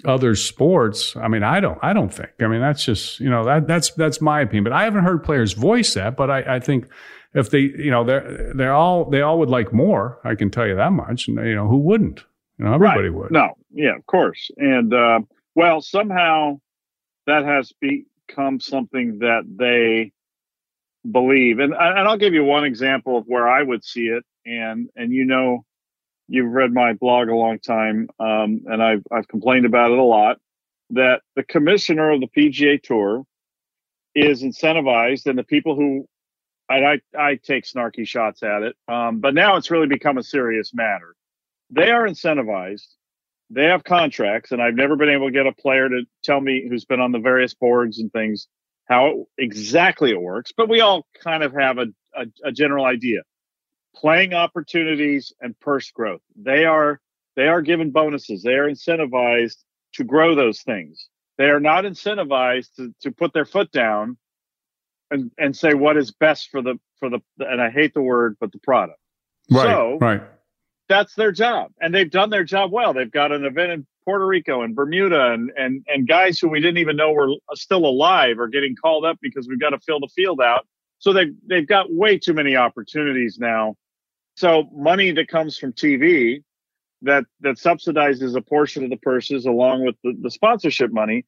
other 0.06 0.36
sports. 0.36 1.16
I 1.18 1.28
mean, 1.28 1.44
I 1.44 1.60
don't, 1.60 1.78
I 1.82 1.92
don't 1.94 2.14
think. 2.14 2.32
I 2.40 2.48
mean, 2.48 2.62
that's 2.62 2.84
just 2.84 3.20
you 3.20 3.30
know 3.30 3.44
that 3.46 3.68
that's 3.68 3.92
that's 3.94 4.22
my 4.22 4.42
opinion. 4.42 4.66
But 4.66 4.74
I 4.74 4.84
haven't 4.84 5.04
heard 5.04 5.24
players 5.24 5.54
voice 5.54 5.94
that. 5.96 6.16
But 6.16 6.30
I, 6.30 6.56
I 6.56 6.60
think 6.60 6.88
if 7.34 7.52
they, 7.52 7.60
you 7.60 7.92
know, 7.92 8.04
they're 8.04 8.54
they're 8.56 8.74
all 8.74 9.06
they 9.06 9.22
all 9.22 9.40
would 9.40 9.50
like 9.50 9.72
more. 9.74 10.20
I 10.24 10.36
can 10.36 10.50
tell 10.50 10.68
you 10.68 10.76
that 10.76 10.92
much. 10.92 11.28
And 11.28 11.38
you 11.38 11.56
know, 11.56 11.68
who 11.68 11.78
wouldn't? 11.78 12.24
You 12.58 12.66
know, 12.66 12.74
everybody 12.74 13.10
right. 13.10 13.18
would. 13.18 13.32
No, 13.32 13.56
yeah, 13.72 13.96
of 13.96 14.06
course. 14.06 14.50
And 14.58 14.94
uh, 14.94 15.22
well, 15.56 15.82
somehow 15.82 16.60
that 17.28 17.46
has 17.46 17.72
become 17.80 18.60
something 18.60 19.20
that 19.20 19.44
they 19.48 20.12
believe. 21.10 21.60
And 21.60 21.74
and 21.74 22.08
I'll 22.08 22.18
give 22.18 22.34
you 22.34 22.44
one 22.44 22.66
example 22.66 23.18
of 23.18 23.26
where 23.28 23.48
I 23.48 23.64
would 23.64 23.84
see 23.84 24.08
it. 24.08 24.24
And 24.46 24.90
and 24.96 25.14
you 25.14 25.26
know, 25.26 25.66
you've 26.28 26.52
read 26.52 26.74
my 26.74 26.94
blog 26.94 27.30
a 27.30 27.36
long 27.36 27.60
time, 27.60 28.10
um, 28.20 28.62
and 28.66 28.82
I've 28.82 29.04
I've 29.12 29.28
complained 29.28 29.66
about 29.66 29.92
it 29.92 29.98
a 29.98 30.04
lot. 30.04 30.38
That 30.92 31.22
the 31.36 31.44
commissioner 31.44 32.12
of 32.12 32.22
the 32.22 32.28
PGA 32.28 32.82
Tour 32.82 33.24
is 34.16 34.42
incentivized, 34.42 35.28
and 35.28 35.38
the 35.38 35.44
people 35.44 35.76
who 35.76 36.08
I 36.70 37.00
I, 37.18 37.36
take 37.36 37.66
snarky 37.66 38.08
shots 38.08 38.44
at 38.44 38.64
it, 38.64 38.76
um, 38.88 39.20
but 39.20 39.34
now 39.34 39.58
it's 39.58 39.72
really 39.72 39.88
become 39.88 40.18
a 40.18 40.24
serious 40.24 40.72
matter. 40.74 41.16
They 41.72 41.92
are 41.92 42.08
incentivized. 42.08 42.88
They 43.50 43.66
have 43.66 43.84
contracts, 43.84 44.52
and 44.52 44.62
I've 44.62 44.76
never 44.76 44.96
been 44.96 45.10
able 45.10 45.28
to 45.28 45.34
get 45.34 45.48
a 45.48 45.52
player 45.52 45.90
to 45.90 46.04
tell 46.24 46.40
me 46.40 46.68
who's 46.70 46.86
been 46.86 47.00
on 47.00 47.12
the 47.12 47.20
various 47.20 47.56
boards 47.56 48.00
and 48.00 48.12
things 48.12 48.48
how 48.86 49.08
it, 49.08 49.18
exactly 49.38 50.12
it 50.12 50.22
works. 50.22 50.52
But 50.56 50.70
we 50.70 50.82
all 50.82 51.08
kind 51.24 51.44
of 51.44 51.54
have 51.54 51.80
a, 51.80 51.88
a, 52.16 52.26
a 52.46 52.52
general 52.52 52.86
idea 52.86 53.22
playing 53.96 54.34
opportunities 54.34 55.34
and 55.42 55.60
purse 55.60 55.92
growth. 55.92 56.22
They 56.36 56.66
are 56.66 57.00
they 57.36 57.48
are 57.48 57.62
given 57.62 57.92
bonuses. 57.92 58.44
They 58.44 58.54
are 58.54 58.70
incentivized 58.70 59.58
to 59.94 60.04
grow 60.04 60.36
those 60.36 60.62
things. 60.62 61.08
They 61.38 61.46
are 61.46 61.60
not 61.60 61.86
incentivized 61.86 62.76
to, 62.76 62.94
to 63.02 63.12
put 63.12 63.34
their 63.34 63.46
foot 63.46 63.72
down 63.72 64.18
and, 65.12 65.32
and 65.38 65.56
say 65.56 65.74
what 65.74 65.98
is 65.98 66.12
best 66.12 66.50
for 66.50 66.62
the 66.62 66.76
for 67.00 67.10
the 67.10 67.20
and 67.40 67.62
I 67.62 67.70
hate 67.70 67.94
the 67.94 68.02
word, 68.02 68.38
but 68.40 68.52
the 68.52 68.60
product. 68.60 69.00
Right. 69.50 69.66
So 69.66 69.98
right. 70.00 70.22
That's 70.88 71.14
their 71.14 71.32
job. 71.32 71.72
And 71.80 71.94
they've 71.94 72.10
done 72.10 72.32
their 72.32 72.44
job 72.44 72.72
well. 72.72 72.94
They've 72.94 73.12
got 73.12 73.32
an 73.32 73.46
event 73.46 73.72
in 73.72 73.88
Puerto 74.06 74.26
Rico 74.26 74.64
and 74.64 74.76
Bermuda 74.76 75.32
and 75.32 75.52
and 75.56 75.86
and 75.88 76.08
guys 76.08 76.40
who 76.40 76.50
we 76.50 76.60
didn't 76.60 76.80
even 76.80 76.96
know 76.96 77.12
were 77.12 77.34
still 77.54 77.86
alive 77.86 78.40
are 78.40 78.48
getting 78.48 78.76
called 78.76 79.06
up 79.06 79.18
because 79.22 79.48
we've 79.48 79.60
got 79.60 79.70
to 79.70 79.80
fill 79.80 80.00
the 80.00 80.10
field 80.16 80.42
out. 80.42 80.68
So 81.00 81.14
they've 81.14 81.34
they've 81.48 81.68
got 81.68 81.92
way 81.92 82.18
too 82.18 82.34
many 82.34 82.56
opportunities 82.56 83.38
now. 83.40 83.76
So 84.36 84.70
money 84.74 85.12
that 85.12 85.28
comes 85.28 85.58
from 85.58 85.74
TV 85.74 86.44
that 87.02 87.26
that 87.42 87.56
subsidizes 87.56 88.36
a 88.36 88.42
portion 88.42 88.84
of 88.84 88.90
the 88.90 88.98
purses 88.98 89.46
along 89.46 89.86
with 89.86 89.96
the, 90.04 90.14
the 90.22 90.32
sponsorship 90.32 90.92
money, 90.92 91.26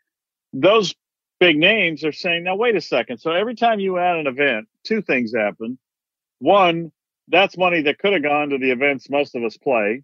those 0.54 0.94
big 1.42 1.58
names 1.58 2.06
are 2.06 2.12
saying, 2.12 2.44
now 2.44 2.56
wait 2.56 2.76
a 2.76 2.82
second. 2.82 3.18
So 3.18 3.32
every 3.32 3.56
time 3.56 3.80
you 3.80 3.98
add 3.98 4.16
an 4.16 4.28
event, 4.28 4.68
two 4.86 5.02
things 5.02 5.34
happen. 5.36 5.78
One, 6.40 6.92
that's 7.28 7.58
money 7.58 7.82
that 7.82 7.98
could 7.98 8.14
have 8.14 8.22
gone 8.22 8.50
to 8.50 8.60
the 8.60 8.72
events 8.72 9.10
most 9.10 9.36
of 9.36 9.44
us 9.44 9.58
play. 9.58 10.04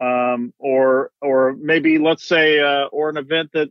Um, 0.00 0.54
or 0.58 1.10
or 1.20 1.54
maybe 1.60 1.98
let's 1.98 2.26
say 2.26 2.58
uh, 2.58 2.86
or 2.86 3.10
an 3.10 3.18
event 3.18 3.50
that 3.52 3.68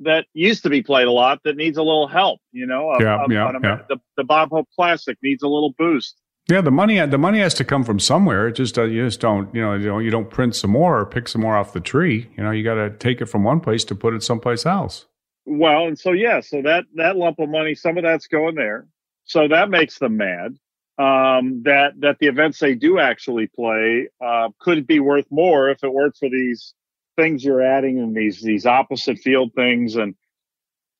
that 0.00 0.26
used 0.34 0.62
to 0.64 0.68
be 0.68 0.82
played 0.82 1.06
a 1.06 1.10
lot 1.10 1.40
that 1.44 1.56
needs 1.56 1.78
a 1.78 1.82
little 1.82 2.06
help. 2.06 2.38
You 2.52 2.66
know, 2.66 2.94
yeah, 3.00 3.24
yeah, 3.30 3.52
yeah. 3.62 3.78
The, 3.88 3.96
the 4.18 4.24
Bob 4.24 4.50
Hope 4.50 4.68
Classic 4.76 5.16
needs 5.22 5.42
a 5.42 5.48
little 5.48 5.72
boost. 5.78 6.20
Yeah, 6.50 6.60
the 6.60 6.70
money 6.70 6.98
the 7.06 7.16
money 7.16 7.38
has 7.38 7.54
to 7.54 7.64
come 7.64 7.82
from 7.82 7.98
somewhere. 7.98 8.48
It 8.48 8.56
just 8.56 8.76
uh, 8.76 8.82
you 8.82 9.06
just 9.06 9.20
don't 9.20 9.54
you 9.54 9.62
know 9.62 9.72
you 9.72 9.86
don't 9.86 10.04
you 10.04 10.10
don't 10.10 10.28
print 10.28 10.54
some 10.54 10.72
more 10.72 11.00
or 11.00 11.06
pick 11.06 11.28
some 11.28 11.40
more 11.40 11.56
off 11.56 11.72
the 11.72 11.80
tree. 11.80 12.28
You 12.36 12.44
know, 12.44 12.50
you 12.50 12.62
got 12.62 12.74
to 12.74 12.90
take 12.90 13.22
it 13.22 13.26
from 13.26 13.42
one 13.42 13.60
place 13.60 13.82
to 13.84 13.94
put 13.94 14.12
it 14.12 14.22
someplace 14.22 14.66
else. 14.66 15.06
Well, 15.46 15.86
and 15.86 15.98
so 15.98 16.12
yeah, 16.12 16.40
so 16.40 16.62
that 16.62 16.84
that 16.94 17.16
lump 17.16 17.38
of 17.38 17.48
money, 17.48 17.74
some 17.74 17.96
of 17.96 18.04
that's 18.04 18.26
going 18.26 18.54
there. 18.54 18.86
So 19.24 19.48
that 19.48 19.70
makes 19.70 19.98
them 19.98 20.16
mad. 20.16 20.56
Um, 20.98 21.62
that 21.64 21.92
that 22.00 22.18
the 22.18 22.26
events 22.26 22.58
they 22.58 22.74
do 22.74 22.98
actually 22.98 23.46
play 23.46 24.08
uh, 24.20 24.50
could 24.60 24.86
be 24.86 25.00
worth 25.00 25.26
more 25.30 25.70
if 25.70 25.82
it 25.82 25.92
weren't 25.92 26.16
for 26.16 26.28
these 26.28 26.74
things 27.16 27.44
you're 27.44 27.62
adding 27.62 27.98
and 27.98 28.14
these 28.14 28.42
these 28.42 28.66
opposite 28.66 29.18
field 29.18 29.52
things 29.54 29.96
and 29.96 30.14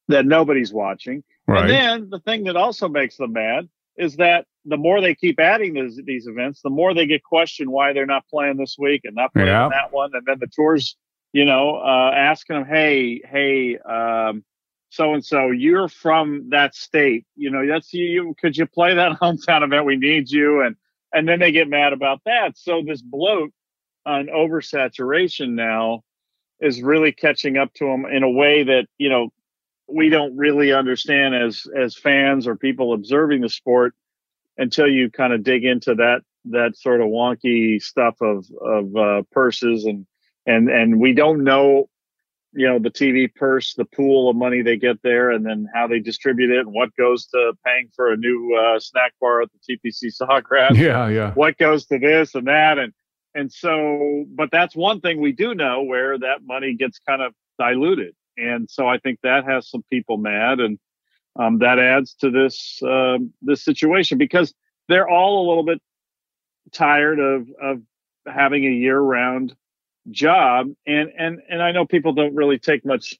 that 0.08 0.26
nobody's 0.26 0.72
watching. 0.72 1.22
Right. 1.46 1.62
And 1.62 1.70
then 1.70 2.10
the 2.10 2.20
thing 2.20 2.44
that 2.44 2.56
also 2.56 2.88
makes 2.88 3.16
them 3.16 3.32
mad 3.32 3.68
is 3.96 4.16
that 4.16 4.46
the 4.64 4.76
more 4.76 5.00
they 5.00 5.14
keep 5.14 5.40
adding 5.40 5.74
these 5.74 6.00
these 6.04 6.26
events, 6.26 6.60
the 6.62 6.70
more 6.70 6.94
they 6.94 7.06
get 7.06 7.22
questioned 7.22 7.70
why 7.70 7.92
they're 7.92 8.06
not 8.06 8.24
playing 8.28 8.56
this 8.56 8.76
week 8.78 9.02
and 9.04 9.14
not 9.14 9.32
playing 9.32 9.48
that 9.48 9.92
one, 9.92 10.10
and 10.14 10.22
then 10.26 10.38
the 10.38 10.46
tours, 10.46 10.96
you 11.32 11.44
know, 11.44 11.76
uh, 11.76 12.12
asking 12.14 12.56
them, 12.56 12.66
hey, 12.66 13.22
hey, 13.24 13.78
so 14.90 15.14
and 15.14 15.24
so, 15.24 15.50
you're 15.50 15.88
from 15.88 16.50
that 16.50 16.74
state, 16.74 17.24
you 17.36 17.50
know, 17.50 17.66
that's 17.66 17.92
you, 17.94 18.04
you. 18.04 18.34
Could 18.40 18.56
you 18.56 18.66
play 18.66 18.94
that 18.94 19.12
hometown 19.20 19.62
event? 19.62 19.86
We 19.86 19.96
need 19.96 20.30
you, 20.30 20.62
and 20.62 20.76
and 21.12 21.28
then 21.28 21.38
they 21.38 21.52
get 21.52 21.68
mad 21.68 21.92
about 21.92 22.20
that. 22.26 22.58
So 22.58 22.82
this 22.84 23.00
bloat 23.00 23.52
on 24.04 24.26
oversaturation 24.26 25.50
now 25.50 26.02
is 26.60 26.82
really 26.82 27.12
catching 27.12 27.56
up 27.56 27.72
to 27.74 27.84
them 27.84 28.04
in 28.06 28.22
a 28.24 28.30
way 28.30 28.64
that 28.64 28.86
you 28.98 29.08
know 29.08 29.28
we 29.88 30.08
don't 30.08 30.36
really 30.36 30.72
understand 30.72 31.36
as 31.36 31.66
as 31.76 31.96
fans 31.96 32.48
or 32.48 32.56
people 32.56 32.92
observing 32.92 33.42
the 33.42 33.48
sport 33.48 33.94
until 34.58 34.88
you 34.88 35.08
kind 35.10 35.32
of 35.32 35.44
dig 35.44 35.64
into 35.64 35.94
that 35.94 36.22
that 36.46 36.76
sort 36.76 37.00
of 37.00 37.06
wonky 37.06 37.80
stuff 37.80 38.16
of 38.20 38.44
of 38.60 38.96
uh, 38.96 39.22
purses 39.30 39.84
and 39.84 40.04
and 40.46 40.68
and 40.68 41.00
we 41.00 41.12
don't 41.12 41.44
know 41.44 41.88
you 42.52 42.66
know 42.66 42.78
the 42.78 42.90
TV 42.90 43.32
purse, 43.32 43.74
the 43.74 43.84
pool 43.84 44.28
of 44.28 44.36
money 44.36 44.62
they 44.62 44.76
get 44.76 45.00
there, 45.02 45.30
and 45.30 45.46
then 45.46 45.68
how 45.72 45.86
they 45.86 46.00
distribute 46.00 46.50
it, 46.50 46.60
and 46.60 46.74
what 46.74 46.94
goes 46.96 47.26
to 47.26 47.52
paying 47.64 47.88
for 47.94 48.12
a 48.12 48.16
new 48.16 48.54
uh, 48.56 48.80
snack 48.80 49.12
bar 49.20 49.42
at 49.42 49.48
the 49.52 49.76
TPC 49.76 50.12
Sawgrass. 50.20 50.76
Yeah, 50.80 51.08
yeah. 51.08 51.32
What 51.34 51.58
goes 51.58 51.86
to 51.86 51.98
this 51.98 52.34
and 52.34 52.46
that, 52.48 52.78
and 52.78 52.92
and 53.34 53.52
so, 53.52 54.24
but 54.34 54.50
that's 54.50 54.74
one 54.74 55.00
thing 55.00 55.20
we 55.20 55.32
do 55.32 55.54
know 55.54 55.82
where 55.82 56.18
that 56.18 56.42
money 56.44 56.74
gets 56.74 56.98
kind 57.06 57.22
of 57.22 57.32
diluted, 57.58 58.14
and 58.36 58.68
so 58.68 58.88
I 58.88 58.98
think 58.98 59.20
that 59.22 59.44
has 59.44 59.70
some 59.70 59.84
people 59.90 60.16
mad, 60.16 60.58
and 60.58 60.78
um, 61.36 61.58
that 61.58 61.78
adds 61.78 62.14
to 62.14 62.30
this 62.30 62.82
um, 62.82 63.32
this 63.42 63.64
situation 63.64 64.18
because 64.18 64.52
they're 64.88 65.08
all 65.08 65.46
a 65.46 65.48
little 65.48 65.64
bit 65.64 65.80
tired 66.72 67.20
of 67.20 67.48
of 67.62 67.80
having 68.26 68.66
a 68.66 68.70
year 68.70 68.98
round 68.98 69.54
job. 70.10 70.68
And 70.86 71.10
and 71.16 71.40
and 71.48 71.62
I 71.62 71.72
know 71.72 71.86
people 71.86 72.12
don't 72.12 72.34
really 72.34 72.58
take 72.58 72.84
much 72.84 73.18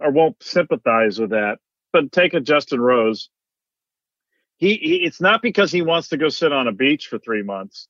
or 0.00 0.10
won't 0.10 0.42
sympathize 0.42 1.18
with 1.18 1.30
that 1.30 1.58
but 1.92 2.12
take 2.12 2.34
a 2.34 2.40
Justin 2.40 2.80
Rose. 2.80 3.30
He, 4.56 4.74
he 4.74 4.96
it's 5.04 5.20
not 5.20 5.42
because 5.42 5.70
he 5.70 5.82
wants 5.82 6.08
to 6.08 6.16
go 6.16 6.28
sit 6.28 6.52
on 6.52 6.68
a 6.68 6.72
beach 6.72 7.06
for 7.06 7.18
3 7.18 7.42
months. 7.42 7.88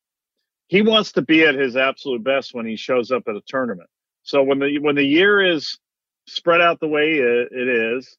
He 0.68 0.82
wants 0.82 1.12
to 1.12 1.22
be 1.22 1.44
at 1.44 1.54
his 1.54 1.76
absolute 1.76 2.22
best 2.22 2.54
when 2.54 2.66
he 2.66 2.76
shows 2.76 3.10
up 3.10 3.22
at 3.26 3.36
a 3.36 3.40
tournament. 3.46 3.88
So 4.22 4.42
when 4.42 4.58
the 4.58 4.78
when 4.78 4.96
the 4.96 5.04
year 5.04 5.40
is 5.42 5.78
spread 6.26 6.60
out 6.60 6.78
the 6.80 6.88
way 6.88 7.14
it, 7.14 7.48
it 7.50 7.68
is 7.68 8.16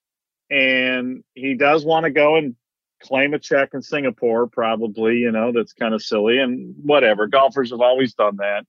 and 0.49 1.23
he 1.35 1.53
does 1.53 1.85
want 1.85 2.05
to 2.05 2.09
go 2.09 2.37
and 2.37 2.55
claim 3.03 3.35
a 3.35 3.39
check 3.39 3.69
in 3.73 3.81
Singapore 3.83 4.47
probably 4.47 5.17
you 5.17 5.31
know 5.31 5.51
that's 5.51 5.73
kind 5.73 5.93
of 5.93 6.01
silly 6.01 6.39
and 6.39 6.73
whatever. 6.81 7.27
Golfers 7.27 7.69
have 7.69 7.81
always 7.81 8.15
done 8.15 8.37
that 8.37 8.65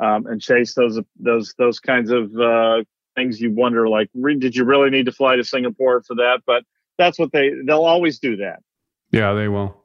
um, 0.00 0.26
and 0.26 0.40
chase 0.40 0.74
those 0.74 0.98
those 1.18 1.54
those 1.58 1.78
kinds 1.80 2.10
of 2.10 2.34
uh, 2.38 2.82
things. 3.16 3.40
You 3.40 3.52
wonder, 3.52 3.88
like, 3.88 4.08
re- 4.14 4.38
did 4.38 4.56
you 4.56 4.64
really 4.64 4.90
need 4.90 5.06
to 5.06 5.12
fly 5.12 5.36
to 5.36 5.44
Singapore 5.44 6.02
for 6.02 6.14
that? 6.16 6.40
But 6.46 6.64
that's 6.98 7.18
what 7.18 7.32
they 7.32 7.50
they'll 7.66 7.84
always 7.84 8.18
do 8.18 8.36
that. 8.36 8.60
Yeah, 9.12 9.32
they 9.34 9.48
will. 9.48 9.76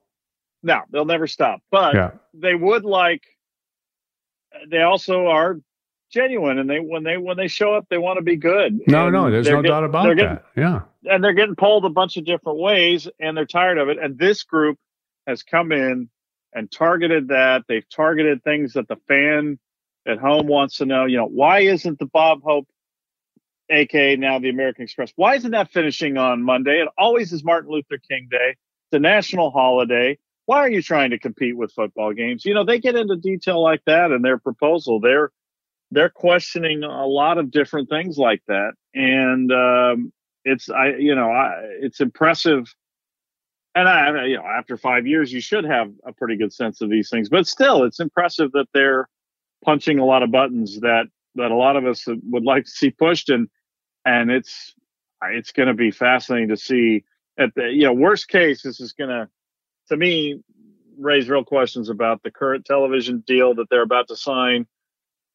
No, 0.63 0.81
they'll 0.91 1.05
never 1.05 1.27
stop. 1.27 1.61
But 1.71 1.93
Yeah. 1.95 2.11
they 2.33 2.55
would 2.55 2.85
like. 2.85 3.23
They 4.69 4.81
also 4.81 5.27
are 5.27 5.59
genuine, 6.11 6.59
and 6.59 6.69
they 6.69 6.79
when 6.79 7.03
they 7.03 7.17
when 7.17 7.35
they 7.37 7.47
show 7.47 7.73
up, 7.75 7.85
they 7.89 7.97
want 7.97 8.17
to 8.17 8.23
be 8.23 8.35
good. 8.37 8.79
No, 8.87 9.05
And 9.07 9.13
no, 9.13 9.29
there's 9.31 9.49
no 9.49 9.61
get- 9.61 9.69
doubt 9.69 9.83
about 9.83 10.07
that. 10.07 10.15
getting- 10.15 10.39
yeah. 10.55 10.81
and 11.13 11.23
they're 11.23 11.33
getting 11.33 11.55
pulled 11.55 11.85
a 11.85 11.89
bunch 11.89 12.17
of 12.17 12.25
different 12.25 12.57
ways 12.59 13.07
and 13.19 13.35
they're 13.35 13.45
tired 13.45 13.77
of 13.77 13.89
it. 13.89 13.97
And 13.99 14.17
this 14.17 14.43
group 14.43 14.77
has 15.27 15.43
come 15.43 15.71
in 15.71 16.09
and 16.53 16.71
targeted 16.71 17.27
that. 17.27 17.63
They've 17.67 17.87
targeted 17.89 18.43
things 18.43 18.73
that 18.73 18.87
the 18.87 18.95
fan 19.07 19.59
at 20.07 20.17
home 20.17 20.47
wants 20.47 20.77
to 20.77 20.85
know. 20.85 21.05
You 21.05 21.17
know, 21.17 21.27
why 21.27 21.61
isn't 21.61 21.99
the 21.99 22.05
Bob 22.05 22.41
Hope, 22.43 22.67
aka 23.69 24.15
now 24.15 24.39
the 24.39 24.49
American 24.49 24.83
Express, 24.83 25.11
why 25.15 25.35
isn't 25.35 25.51
that 25.51 25.71
finishing 25.71 26.17
on 26.17 26.43
Monday? 26.43 26.81
It 26.81 26.89
always 26.97 27.33
is 27.33 27.43
Martin 27.43 27.71
Luther 27.71 27.99
King 28.09 28.27
Day. 28.29 28.55
A 28.91 28.99
national 28.99 29.51
holiday. 29.51 30.17
Why 30.45 30.59
are 30.59 30.69
you 30.69 30.81
trying 30.81 31.09
to 31.09 31.19
compete 31.19 31.57
with 31.57 31.73
football 31.73 32.13
games? 32.13 32.45
You 32.45 32.53
know, 32.53 32.63
they 32.63 32.79
get 32.79 32.95
into 32.95 33.17
detail 33.17 33.61
like 33.61 33.81
that 33.87 34.11
in 34.11 34.21
their 34.21 34.37
proposal. 34.37 35.01
They're 35.01 35.31
they're 35.91 36.09
questioning 36.09 36.83
a 36.83 37.05
lot 37.05 37.37
of 37.37 37.51
different 37.51 37.89
things 37.89 38.17
like 38.17 38.41
that. 38.47 38.71
And 38.93 39.51
um, 39.51 40.13
it's 40.45 40.69
I 40.69 40.95
you 40.97 41.13
know 41.13 41.29
I, 41.29 41.59
it's 41.81 41.99
impressive. 41.99 42.73
And 43.77 43.89
I, 43.89 44.27
you 44.27 44.37
know, 44.37 44.45
after 44.45 44.77
five 44.77 45.05
years, 45.05 45.33
you 45.33 45.41
should 45.41 45.65
have 45.65 45.91
a 46.05 46.13
pretty 46.13 46.37
good 46.37 46.53
sense 46.53 46.79
of 46.79 46.89
these 46.89 47.09
things. 47.09 47.27
But 47.27 47.45
still, 47.45 47.83
it's 47.83 47.99
impressive 47.99 48.53
that 48.53 48.67
they're 48.73 49.09
punching 49.63 49.99
a 49.99 50.05
lot 50.05 50.23
of 50.23 50.31
buttons 50.31 50.79
that 50.81 51.05
that 51.35 51.51
a 51.51 51.55
lot 51.55 51.75
of 51.75 51.85
us 51.85 52.05
would 52.07 52.43
like 52.43 52.65
to 52.65 52.71
see 52.71 52.89
pushed, 52.91 53.29
and 53.29 53.49
and 54.05 54.31
it's 54.31 54.73
it's 55.23 55.51
going 55.51 55.67
to 55.67 55.73
be 55.73 55.91
fascinating 55.91 56.49
to 56.49 56.57
see. 56.57 57.03
At 57.37 57.53
the 57.55 57.69
you 57.69 57.83
know 57.83 57.93
worst 57.93 58.29
case, 58.29 58.61
this 58.61 58.79
is 58.79 58.93
going 58.93 59.09
to, 59.09 59.27
to 59.89 59.97
me, 59.97 60.39
raise 60.97 61.27
real 61.27 61.43
questions 61.43 61.89
about 61.89 62.23
the 62.23 62.31
current 62.31 62.63
television 62.63 63.23
deal 63.27 63.53
that 63.55 63.69
they're 63.69 63.81
about 63.81 64.07
to 64.07 64.15
sign, 64.15 64.65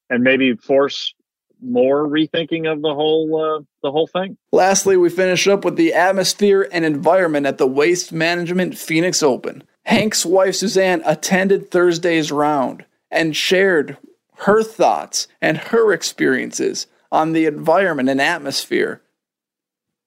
and 0.09 0.25
maybe 0.25 0.57
force 0.57 1.15
more 1.63 2.09
rethinking 2.09 2.71
of 2.71 2.81
the 2.81 2.95
whole 2.95 3.59
uh, 3.59 3.63
the 3.83 3.91
whole 3.91 4.07
thing. 4.07 4.39
Lastly, 4.53 4.97
we 4.97 5.11
finish 5.11 5.47
up 5.47 5.65
with 5.65 5.77
the 5.77 5.93
atmosphere 5.93 6.69
and 6.73 6.85
environment 6.85 7.47
at 7.47 7.59
the 7.59 7.67
Waste 7.67 8.13
Management 8.13 8.79
Phoenix 8.79 9.23
Open. 9.23 9.63
Hank's 9.85 10.25
wife 10.25 10.55
Suzanne 10.55 11.03
attended 11.05 11.71
Thursday's 11.71 12.31
round 12.33 12.85
and 13.11 13.37
shared 13.37 13.97
her 14.41 14.63
thoughts 14.63 15.29
and 15.41 15.59
her 15.59 15.93
experiences 15.93 16.87
on 17.13 17.33
the 17.33 17.47
environment 17.47 18.09
and 18.09 18.21
atmosphere 18.21 19.03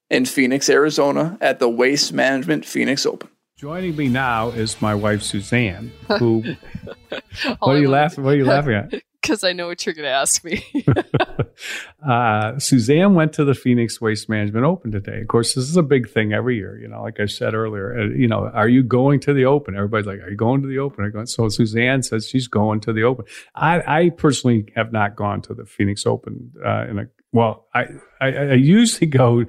in 0.10 0.26
Phoenix, 0.26 0.70
Arizona 0.70 1.38
at 1.42 1.60
the 1.60 1.70
Waste 1.70 2.14
Management 2.14 2.66
Phoenix 2.66 3.06
Open. 3.06 3.30
Joining 3.58 3.96
me 3.96 4.10
now 4.10 4.50
is 4.50 4.82
my 4.82 4.96
wife 4.96 5.22
Suzanne. 5.24 5.92
Who? 6.20 6.44
Oh, 7.46 7.56
what 7.60 7.76
are 7.76 7.80
you 7.80 7.90
laughing? 7.90 8.24
What 8.24 8.34
are 8.34 8.38
you 8.38 8.46
laughing 8.46 8.74
at? 8.74 8.94
Because 9.22 9.46
I 9.46 9.54
know 9.54 9.68
what 9.68 9.86
you're 9.86 9.96
going 9.96 10.04
to 10.04 10.10
ask 10.10 10.44
me. 10.44 10.66
uh, 12.08 12.58
Suzanne 12.60 13.14
went 13.14 13.34
to 13.34 13.46
the 13.46 13.54
Phoenix 13.54 14.00
Waste 14.02 14.30
Management 14.30 14.66
Open 14.66 14.92
today. 14.92 15.22
Of 15.22 15.28
course, 15.28 15.54
this 15.54 15.70
is 15.70 15.78
a 15.78 15.84
big 15.84 16.10
thing 16.10 16.34
every 16.34 16.58
year. 16.58 16.78
You 16.78 16.88
know, 16.88 17.02
like 17.02 17.20
I 17.20 17.26
said 17.26 17.54
earlier. 17.54 18.00
Uh, 18.00 18.06
you 18.16 18.28
know, 18.28 18.50
are 18.54 18.68
you 18.68 18.84
going 18.84 19.20
to 19.22 19.34
the 19.34 19.46
Open? 19.46 19.76
Everybody's 19.76 20.08
like, 20.08 20.20
"Are 20.20 20.30
you 20.30 20.38
going 20.38 20.62
to 20.62 20.68
the 20.68 20.80
Open?" 20.80 21.10
Going, 21.12 21.26
so 21.26 21.50
Suzanne 21.50 22.04
says 22.04 22.28
she's 22.28 22.48
going 22.48 22.80
to 22.82 22.94
the 22.94 23.04
Open. 23.04 23.26
I, 23.56 23.82
I 23.86 24.10
personally 24.10 24.72
have 24.76 24.92
not 24.92 25.16
gone 25.16 25.42
to 25.44 25.54
the 25.54 25.66
Phoenix 25.66 26.06
Open. 26.06 26.52
Uh, 26.64 26.86
in 26.90 27.00
a 27.00 27.06
well, 27.32 27.68
I, 27.74 27.86
I, 28.22 28.28
I 28.28 28.54
usually 28.54 29.08
go. 29.08 29.46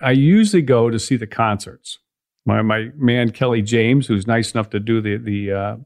I 0.00 0.12
usually 0.12 0.62
go 0.62 0.88
to 0.88 0.98
see 0.98 1.16
the 1.16 1.26
concerts. 1.26 1.98
My 2.46 2.62
my 2.62 2.90
man 2.96 3.30
Kelly 3.30 3.62
James, 3.62 4.06
who's 4.06 4.26
nice 4.26 4.52
enough 4.52 4.70
to 4.70 4.80
do 4.80 5.00
the 5.00 5.18
the 5.18 5.52
uh, 5.52 5.76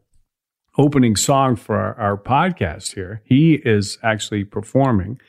opening 0.81 1.14
song 1.14 1.57
for 1.57 1.76
our, 1.76 1.95
our, 1.95 2.16
podcast 2.16 2.95
here, 2.95 3.22
he 3.24 3.55
is 3.55 3.99
actually 4.03 4.45
performing. 4.45 5.20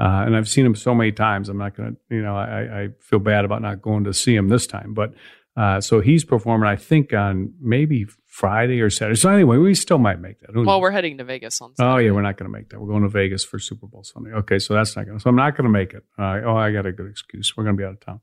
Uh, 0.00 0.24
and 0.26 0.36
I've 0.36 0.48
seen 0.48 0.66
him 0.66 0.74
so 0.74 0.94
many 0.94 1.12
times. 1.12 1.48
I'm 1.48 1.58
not 1.58 1.76
going 1.76 1.94
to, 1.94 2.14
you 2.14 2.22
know, 2.22 2.36
I, 2.36 2.82
I, 2.82 2.88
feel 3.00 3.18
bad 3.20 3.44
about 3.44 3.62
not 3.62 3.82
going 3.82 4.04
to 4.04 4.14
see 4.14 4.34
him 4.34 4.48
this 4.48 4.66
time. 4.66 4.94
But 4.94 5.12
uh, 5.56 5.80
so 5.80 6.00
he's 6.00 6.24
performing, 6.24 6.68
I 6.68 6.74
think, 6.74 7.12
on 7.12 7.52
maybe 7.60 8.06
Friday 8.26 8.80
or 8.80 8.90
Saturday. 8.90 9.16
So 9.16 9.30
anyway, 9.30 9.58
we 9.58 9.74
still 9.74 9.98
might 9.98 10.20
make 10.20 10.40
that. 10.40 10.50
Who 10.50 10.64
well, 10.64 10.76
knows? 10.76 10.82
we're 10.82 10.90
heading 10.90 11.18
to 11.18 11.24
Vegas 11.24 11.60
on 11.60 11.76
Sunday. 11.76 11.92
Oh, 11.92 11.98
yeah, 11.98 12.10
we're 12.10 12.22
not 12.22 12.36
going 12.36 12.50
to 12.50 12.58
make 12.58 12.70
that. 12.70 12.80
We're 12.80 12.88
going 12.88 13.02
to 13.02 13.08
Vegas 13.08 13.44
for 13.44 13.58
Super 13.58 13.86
Bowl 13.86 14.02
Sunday. 14.02 14.32
Okay, 14.32 14.58
so 14.58 14.74
that's 14.74 14.96
not 14.96 15.06
going 15.06 15.18
to, 15.18 15.22
so 15.22 15.30
I'm 15.30 15.36
not 15.36 15.56
going 15.56 15.66
to 15.66 15.70
make 15.70 15.92
it. 15.92 16.04
Uh, 16.18 16.40
oh, 16.46 16.56
I 16.56 16.72
got 16.72 16.86
a 16.86 16.92
good 16.92 17.08
excuse. 17.08 17.56
We're 17.56 17.64
going 17.64 17.76
to 17.76 17.80
be 17.80 17.84
out 17.84 17.92
of 17.92 18.00
town. 18.00 18.20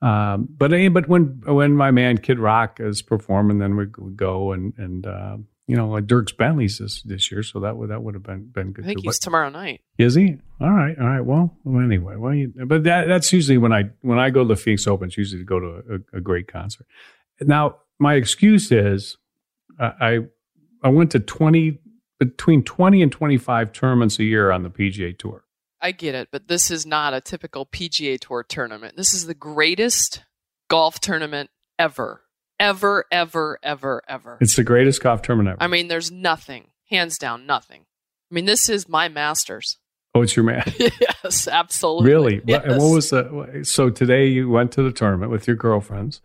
Um, 0.00 0.48
but 0.50 0.70
but 0.92 1.08
when 1.08 1.42
when 1.44 1.76
my 1.76 1.90
man 1.90 2.18
Kid 2.18 2.38
Rock 2.38 2.78
is 2.80 3.02
performing, 3.02 3.58
then 3.58 3.76
we, 3.76 3.86
we 3.98 4.12
go 4.12 4.52
and 4.52 4.72
and 4.78 5.06
uh, 5.06 5.36
you 5.68 5.76
know, 5.76 5.90
like 5.90 6.06
Dierks 6.06 6.34
Bentley's 6.34 6.78
this 6.78 7.02
this 7.02 7.30
year, 7.30 7.42
so 7.42 7.60
that 7.60 7.76
would 7.76 7.90
that 7.90 8.02
would 8.02 8.14
have 8.14 8.22
been 8.22 8.46
been 8.46 8.72
good. 8.72 8.86
I 8.86 8.88
think 8.88 9.00
too. 9.00 9.08
he's 9.08 9.18
but, 9.18 9.24
tomorrow 9.24 9.50
night. 9.50 9.82
Is 9.98 10.14
he? 10.14 10.38
All 10.62 10.70
right, 10.70 10.98
all 10.98 11.06
right. 11.06 11.20
Well, 11.20 11.54
well 11.62 11.84
anyway, 11.84 12.16
well, 12.16 12.34
you, 12.34 12.52
but 12.66 12.84
that 12.84 13.06
that's 13.06 13.30
usually 13.34 13.58
when 13.58 13.72
I 13.72 13.90
when 14.00 14.18
I 14.18 14.30
go 14.30 14.42
to 14.42 14.48
the 14.48 14.56
Phoenix 14.56 14.86
Open, 14.86 15.08
it's 15.08 15.18
usually 15.18 15.42
to 15.42 15.46
go 15.46 15.60
to 15.60 16.02
a, 16.14 16.16
a 16.16 16.20
great 16.22 16.48
concert. 16.50 16.86
Now, 17.42 17.76
my 17.98 18.14
excuse 18.14 18.72
is, 18.72 19.18
uh, 19.78 19.92
I 20.00 20.18
I 20.82 20.88
went 20.88 21.10
to 21.12 21.20
twenty 21.20 21.80
between 22.18 22.64
twenty 22.64 23.02
and 23.02 23.12
twenty 23.12 23.36
five 23.36 23.72
tournaments 23.72 24.18
a 24.18 24.24
year 24.24 24.50
on 24.50 24.62
the 24.62 24.70
PGA 24.70 25.16
Tour. 25.18 25.44
I 25.82 25.92
get 25.92 26.14
it, 26.14 26.28
but 26.32 26.48
this 26.48 26.70
is 26.70 26.86
not 26.86 27.12
a 27.12 27.20
typical 27.20 27.66
PGA 27.66 28.18
Tour 28.18 28.42
tournament. 28.42 28.96
This 28.96 29.12
is 29.12 29.26
the 29.26 29.34
greatest 29.34 30.24
golf 30.70 30.98
tournament 30.98 31.50
ever 31.78 32.22
ever, 32.58 33.04
ever, 33.10 33.58
ever, 33.62 34.02
ever. 34.08 34.38
It's 34.40 34.56
the 34.56 34.64
greatest 34.64 35.02
golf 35.02 35.22
tournament 35.22 35.50
ever. 35.50 35.62
I 35.62 35.66
mean, 35.66 35.88
there's 35.88 36.10
nothing, 36.10 36.68
hands 36.90 37.18
down, 37.18 37.46
nothing. 37.46 37.82
I 38.30 38.34
mean, 38.34 38.44
this 38.44 38.68
is 38.68 38.88
my 38.88 39.08
Masters. 39.08 39.78
Oh, 40.14 40.22
it's 40.22 40.34
your 40.34 40.46
man. 40.46 40.64
yes, 40.78 41.46
absolutely. 41.46 42.10
Really? 42.10 42.42
Yes. 42.46 42.66
What, 42.66 42.78
what 42.78 42.94
was 42.94 43.10
the? 43.10 43.60
So 43.62 43.90
today 43.90 44.26
you 44.26 44.48
went 44.48 44.72
to 44.72 44.82
the 44.82 44.90
tournament 44.90 45.30
with 45.30 45.46
your 45.46 45.54
girlfriends. 45.54 46.22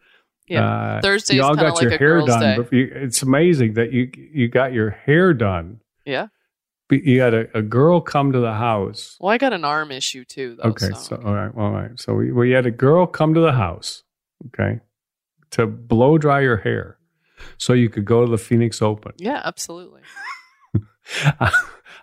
Yeah. 0.48 0.66
Uh, 0.66 1.02
Thursday. 1.02 1.36
You 1.36 1.44
all 1.44 1.54
got 1.54 1.76
like 1.76 1.82
your 1.82 1.98
hair 1.98 2.26
done. 2.26 2.66
You, 2.72 2.90
it's 2.96 3.22
amazing 3.22 3.74
that 3.74 3.92
you 3.92 4.10
you 4.16 4.48
got 4.48 4.72
your 4.72 4.92
hair 4.92 5.34
done. 5.34 5.82
Yeah. 6.06 6.28
You 6.90 7.20
had 7.20 7.34
a, 7.34 7.58
a, 7.58 7.62
girl 7.62 8.00
come 8.00 8.32
to 8.32 8.40
the 8.40 8.54
house. 8.54 9.18
Well, 9.20 9.32
I 9.32 9.38
got 9.38 9.52
an 9.52 9.66
arm 9.66 9.92
issue 9.92 10.24
too. 10.24 10.56
Though, 10.56 10.70
okay. 10.70 10.88
So, 10.88 10.94
so 10.94 11.22
all 11.24 11.34
right. 11.34 11.52
All 11.56 11.72
right. 11.72 12.00
So 12.00 12.14
we, 12.14 12.32
we 12.32 12.52
had 12.52 12.66
a 12.66 12.72
girl 12.72 13.06
come 13.06 13.34
to 13.34 13.42
the 13.42 13.52
house. 13.52 14.04
Okay 14.48 14.80
to 15.54 15.68
blow 15.68 16.18
dry 16.18 16.42
your 16.42 16.58
hair 16.58 16.98
so 17.58 17.74
you 17.74 17.90
could 17.90 18.06
go 18.06 18.26
to 18.26 18.32
the 18.32 18.38
Phoenix 18.38 18.82
Open. 18.82 19.14
Yeah, 19.18 19.42
absolutely. 19.44 20.02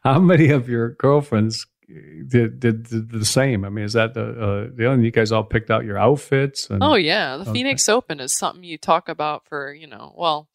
How 0.05 0.19
many 0.19 0.51
of 0.51 0.69
your 0.69 0.91
girlfriends 0.91 1.67
did, 1.89 2.61
did, 2.61 2.89
did 2.89 3.11
the 3.11 3.25
same? 3.25 3.65
I 3.65 3.69
mean, 3.69 3.85
is 3.85 3.95
that 3.95 4.15
the 4.15 4.23
uh, 4.23 4.71
the 4.75 4.87
only 4.87 5.05
you 5.05 5.11
guys 5.11 5.33
all 5.33 5.45
picked 5.45 5.71
out 5.71 5.85
your 5.85 5.99
outfits? 5.99 6.71
And, 6.71 6.83
oh 6.83 6.95
yeah, 6.95 7.37
the 7.37 7.43
okay. 7.43 7.53
Phoenix 7.53 7.89
Open 7.89 8.21
is 8.21 8.37
something 8.37 8.63
you 8.63 8.79
talk 8.79 9.09
about 9.09 9.45
for 9.47 9.73
you 9.73 9.87
know. 9.87 10.15
Well, 10.17 10.49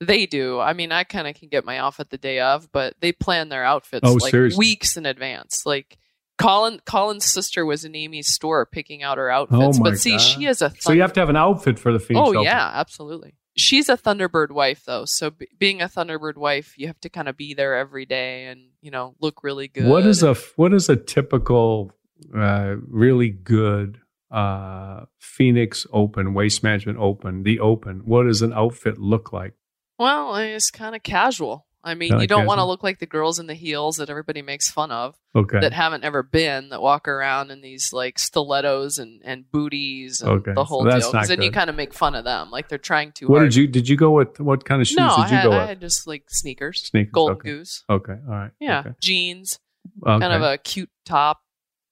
they 0.00 0.26
do. 0.26 0.60
I 0.60 0.72
mean, 0.72 0.92
I 0.92 1.04
kind 1.04 1.28
of 1.28 1.34
can 1.34 1.48
get 1.48 1.64
my 1.64 1.78
outfit 1.78 2.10
the 2.10 2.18
day 2.18 2.40
of, 2.40 2.70
but 2.72 2.94
they 3.00 3.12
plan 3.12 3.48
their 3.48 3.64
outfits 3.64 4.08
oh, 4.08 4.14
like 4.14 4.30
seriously? 4.30 4.58
weeks 4.58 4.96
in 4.96 5.06
advance. 5.06 5.64
Like 5.66 5.98
Colin 6.38 6.80
Colin's 6.84 7.24
sister 7.24 7.64
was 7.64 7.84
in 7.84 7.94
Amy's 7.94 8.32
store 8.32 8.66
picking 8.66 9.02
out 9.02 9.18
her 9.18 9.30
outfits. 9.30 9.78
Oh 9.78 9.82
but 9.82 9.98
see, 9.98 10.12
God. 10.12 10.20
she 10.20 10.46
is 10.46 10.62
a 10.62 10.72
so 10.80 10.92
you 10.92 11.02
have 11.02 11.12
to 11.14 11.20
have 11.20 11.28
an 11.28 11.36
outfit 11.36 11.78
for 11.78 11.92
the 11.92 12.00
Phoenix. 12.00 12.26
Oh 12.26 12.30
Open. 12.30 12.42
yeah, 12.42 12.70
absolutely. 12.74 13.34
She's 13.56 13.88
a 13.88 13.96
Thunderbird 13.96 14.50
wife 14.50 14.82
though, 14.84 15.04
so 15.04 15.30
b- 15.30 15.46
being 15.58 15.80
a 15.80 15.88
Thunderbird 15.88 16.36
wife, 16.36 16.74
you 16.76 16.88
have 16.88 17.00
to 17.00 17.08
kind 17.08 17.28
of 17.28 17.36
be 17.36 17.54
there 17.54 17.76
every 17.76 18.04
day 18.04 18.46
and 18.46 18.62
you 18.80 18.90
know 18.90 19.14
look 19.20 19.44
really 19.44 19.68
good. 19.68 19.86
What 19.86 20.06
is 20.06 20.22
a 20.24 20.34
what 20.56 20.74
is 20.74 20.88
a 20.88 20.96
typical, 20.96 21.92
uh, 22.36 22.74
really 22.88 23.30
good 23.30 24.00
uh, 24.30 25.04
Phoenix 25.20 25.86
Open, 25.92 26.34
Waste 26.34 26.64
Management 26.64 26.98
Open, 26.98 27.44
the 27.44 27.60
Open? 27.60 28.02
What 28.04 28.24
does 28.24 28.42
an 28.42 28.52
outfit 28.52 28.98
look 28.98 29.32
like? 29.32 29.54
Well, 29.98 30.34
it's 30.34 30.72
kind 30.72 30.96
of 30.96 31.04
casual. 31.04 31.66
I 31.84 31.94
mean, 31.94 32.18
you 32.18 32.26
don't 32.26 32.46
want 32.46 32.58
to 32.58 32.64
look 32.64 32.82
like 32.82 32.98
the 32.98 33.06
girls 33.06 33.38
in 33.38 33.46
the 33.46 33.54
heels 33.54 33.96
that 33.96 34.08
everybody 34.08 34.40
makes 34.40 34.70
fun 34.70 34.90
of. 34.90 35.16
Okay. 35.36 35.60
That 35.60 35.72
haven't 35.72 36.04
ever 36.04 36.22
been 36.22 36.70
that 36.70 36.80
walk 36.80 37.06
around 37.08 37.50
in 37.50 37.60
these 37.60 37.92
like 37.92 38.18
stilettos 38.18 38.98
and, 38.98 39.20
and 39.24 39.50
booties 39.50 40.20
and 40.20 40.30
okay. 40.30 40.52
the 40.54 40.64
whole 40.64 40.84
so 40.84 40.98
deal. 40.98 41.12
Because 41.12 41.28
then 41.28 41.42
you 41.42 41.50
kind 41.50 41.68
of 41.68 41.76
make 41.76 41.92
fun 41.92 42.14
of 42.14 42.24
them, 42.24 42.50
like 42.50 42.68
they're 42.68 42.78
trying 42.78 43.12
to. 43.12 43.26
what 43.26 43.38
hard. 43.38 43.50
did 43.50 43.56
you 43.56 43.66
did 43.66 43.88
you 43.88 43.96
go 43.96 44.12
with? 44.12 44.40
What 44.40 44.64
kind 44.64 44.80
of 44.80 44.88
shoes 44.88 44.96
no, 44.96 45.08
did 45.16 45.26
I 45.26 45.28
you 45.28 45.36
had, 45.36 45.44
go 45.44 45.52
I 45.52 45.66
had 45.66 45.80
just 45.80 46.06
like 46.06 46.24
sneakers, 46.28 46.84
Sneakers, 46.84 47.12
golden 47.12 47.36
okay. 47.36 47.50
goose. 47.50 47.84
Okay, 47.90 48.12
all 48.12 48.34
right. 48.34 48.50
Yeah, 48.60 48.92
jeans, 49.00 49.58
kind 50.04 50.24
of 50.24 50.42
a 50.42 50.56
cute 50.58 50.90
top. 51.04 51.42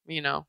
You 0.07 0.23
know, 0.23 0.47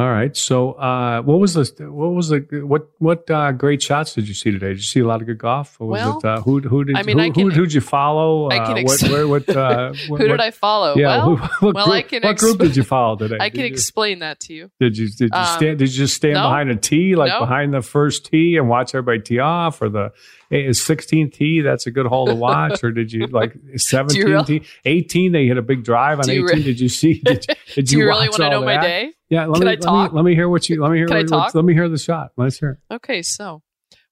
all 0.00 0.10
right. 0.10 0.34
So, 0.34 0.72
uh, 0.72 1.20
what 1.20 1.38
was 1.40 1.52
the 1.52 1.64
what 1.92 2.08
was 2.12 2.30
the 2.30 2.38
what 2.64 2.88
what 2.98 3.30
uh, 3.30 3.52
great 3.52 3.82
shots 3.82 4.14
did 4.14 4.26
you 4.28 4.32
see 4.34 4.50
today? 4.50 4.68
Did 4.68 4.78
you 4.78 4.82
see 4.82 5.00
a 5.00 5.06
lot 5.06 5.20
of 5.20 5.26
good 5.26 5.36
golf? 5.36 5.76
Or 5.78 5.88
was 5.88 6.00
well, 6.00 6.18
it 6.18 6.24
uh, 6.24 6.40
who 6.40 6.60
who 6.60 6.84
did 6.84 6.96
I 6.96 7.02
mean, 7.02 7.18
who, 7.18 7.24
I 7.24 7.28
can, 7.30 7.50
who 7.50 7.64
did 7.66 7.74
you 7.74 7.82
follow? 7.82 8.48
I 8.48 8.58
can 8.60 8.78
uh, 8.78 8.80
ex- 8.80 9.02
what, 9.02 9.12
where, 9.12 9.28
what, 9.28 9.48
uh, 9.50 9.92
who 10.08 10.16
did 10.18 10.40
I 10.40 10.52
follow? 10.52 10.96
Yeah, 10.96 11.18
well, 11.18 11.36
who, 11.36 11.46
what 11.66 11.74
well, 11.74 11.84
group, 11.86 11.96
I 11.96 12.02
can. 12.02 12.22
what 12.22 12.38
group 12.38 12.58
did 12.60 12.76
you 12.76 12.82
follow 12.82 13.16
today? 13.16 13.36
I 13.38 13.50
can 13.50 13.66
explain 13.66 14.20
that 14.20 14.40
to 14.40 14.54
you. 14.54 14.70
You, 14.80 14.88
did 14.88 14.96
you 14.96 15.08
did 15.10 15.30
you 15.34 15.38
Um, 15.38 15.56
stand? 15.58 15.78
Did 15.78 15.88
you 15.92 15.98
just 15.98 16.14
stand 16.14 16.34
no. 16.34 16.44
behind 16.44 16.70
a 16.70 16.76
tee, 16.76 17.14
like 17.14 17.28
No. 17.32 17.40
behind 17.40 17.74
the 17.74 17.82
first 17.82 18.24
tee, 18.24 18.56
and 18.56 18.70
watch 18.70 18.94
everybody 18.94 19.20
tee 19.20 19.38
off, 19.38 19.82
or 19.82 19.90
the 19.90 20.12
is 20.50 20.82
16 20.84 21.30
tee? 21.30 21.60
That's 21.60 21.86
a 21.86 21.90
good 21.90 22.06
hole 22.06 22.26
to 22.26 22.34
watch. 22.34 22.82
or 22.82 22.90
did 22.90 23.12
you 23.12 23.26
like 23.26 23.54
17 23.76 24.44
tee, 24.46 24.62
18? 24.86 25.32
They 25.32 25.46
hit 25.46 25.58
a 25.58 25.62
big 25.62 25.84
drive 25.84 26.20
on 26.20 26.30
18. 26.30 26.44
re- 26.46 26.62
did 26.62 26.80
you 26.80 26.88
see? 26.88 27.20
Did, 27.24 27.46
did 27.74 27.86
Do 27.86 27.98
you 27.98 28.06
really 28.06 28.28
want 28.30 28.42
to 28.42 28.50
know 28.50 28.64
my 28.64 28.80
day? 28.80 29.12
Yeah, 29.30 29.46
let 29.46 29.58
Can 29.58 29.66
me 29.66 29.70
I 29.70 29.74
let 29.74 29.82
talk? 29.82 30.12
me 30.12 30.16
let 30.16 30.24
me 30.24 30.34
hear 30.34 30.48
what 30.48 30.68
you 30.68 30.82
let 30.82 30.90
me 30.90 30.98
hear. 30.98 31.06
Can 31.06 31.16
I 31.16 31.20
what, 31.20 31.28
talk? 31.28 31.54
Let 31.54 31.64
me 31.64 31.72
hear 31.72 31.88
the 31.88 31.98
shot. 31.98 32.32
Let's 32.36 32.58
hear. 32.58 32.80
it. 32.90 32.94
Okay, 32.96 33.22
so 33.22 33.62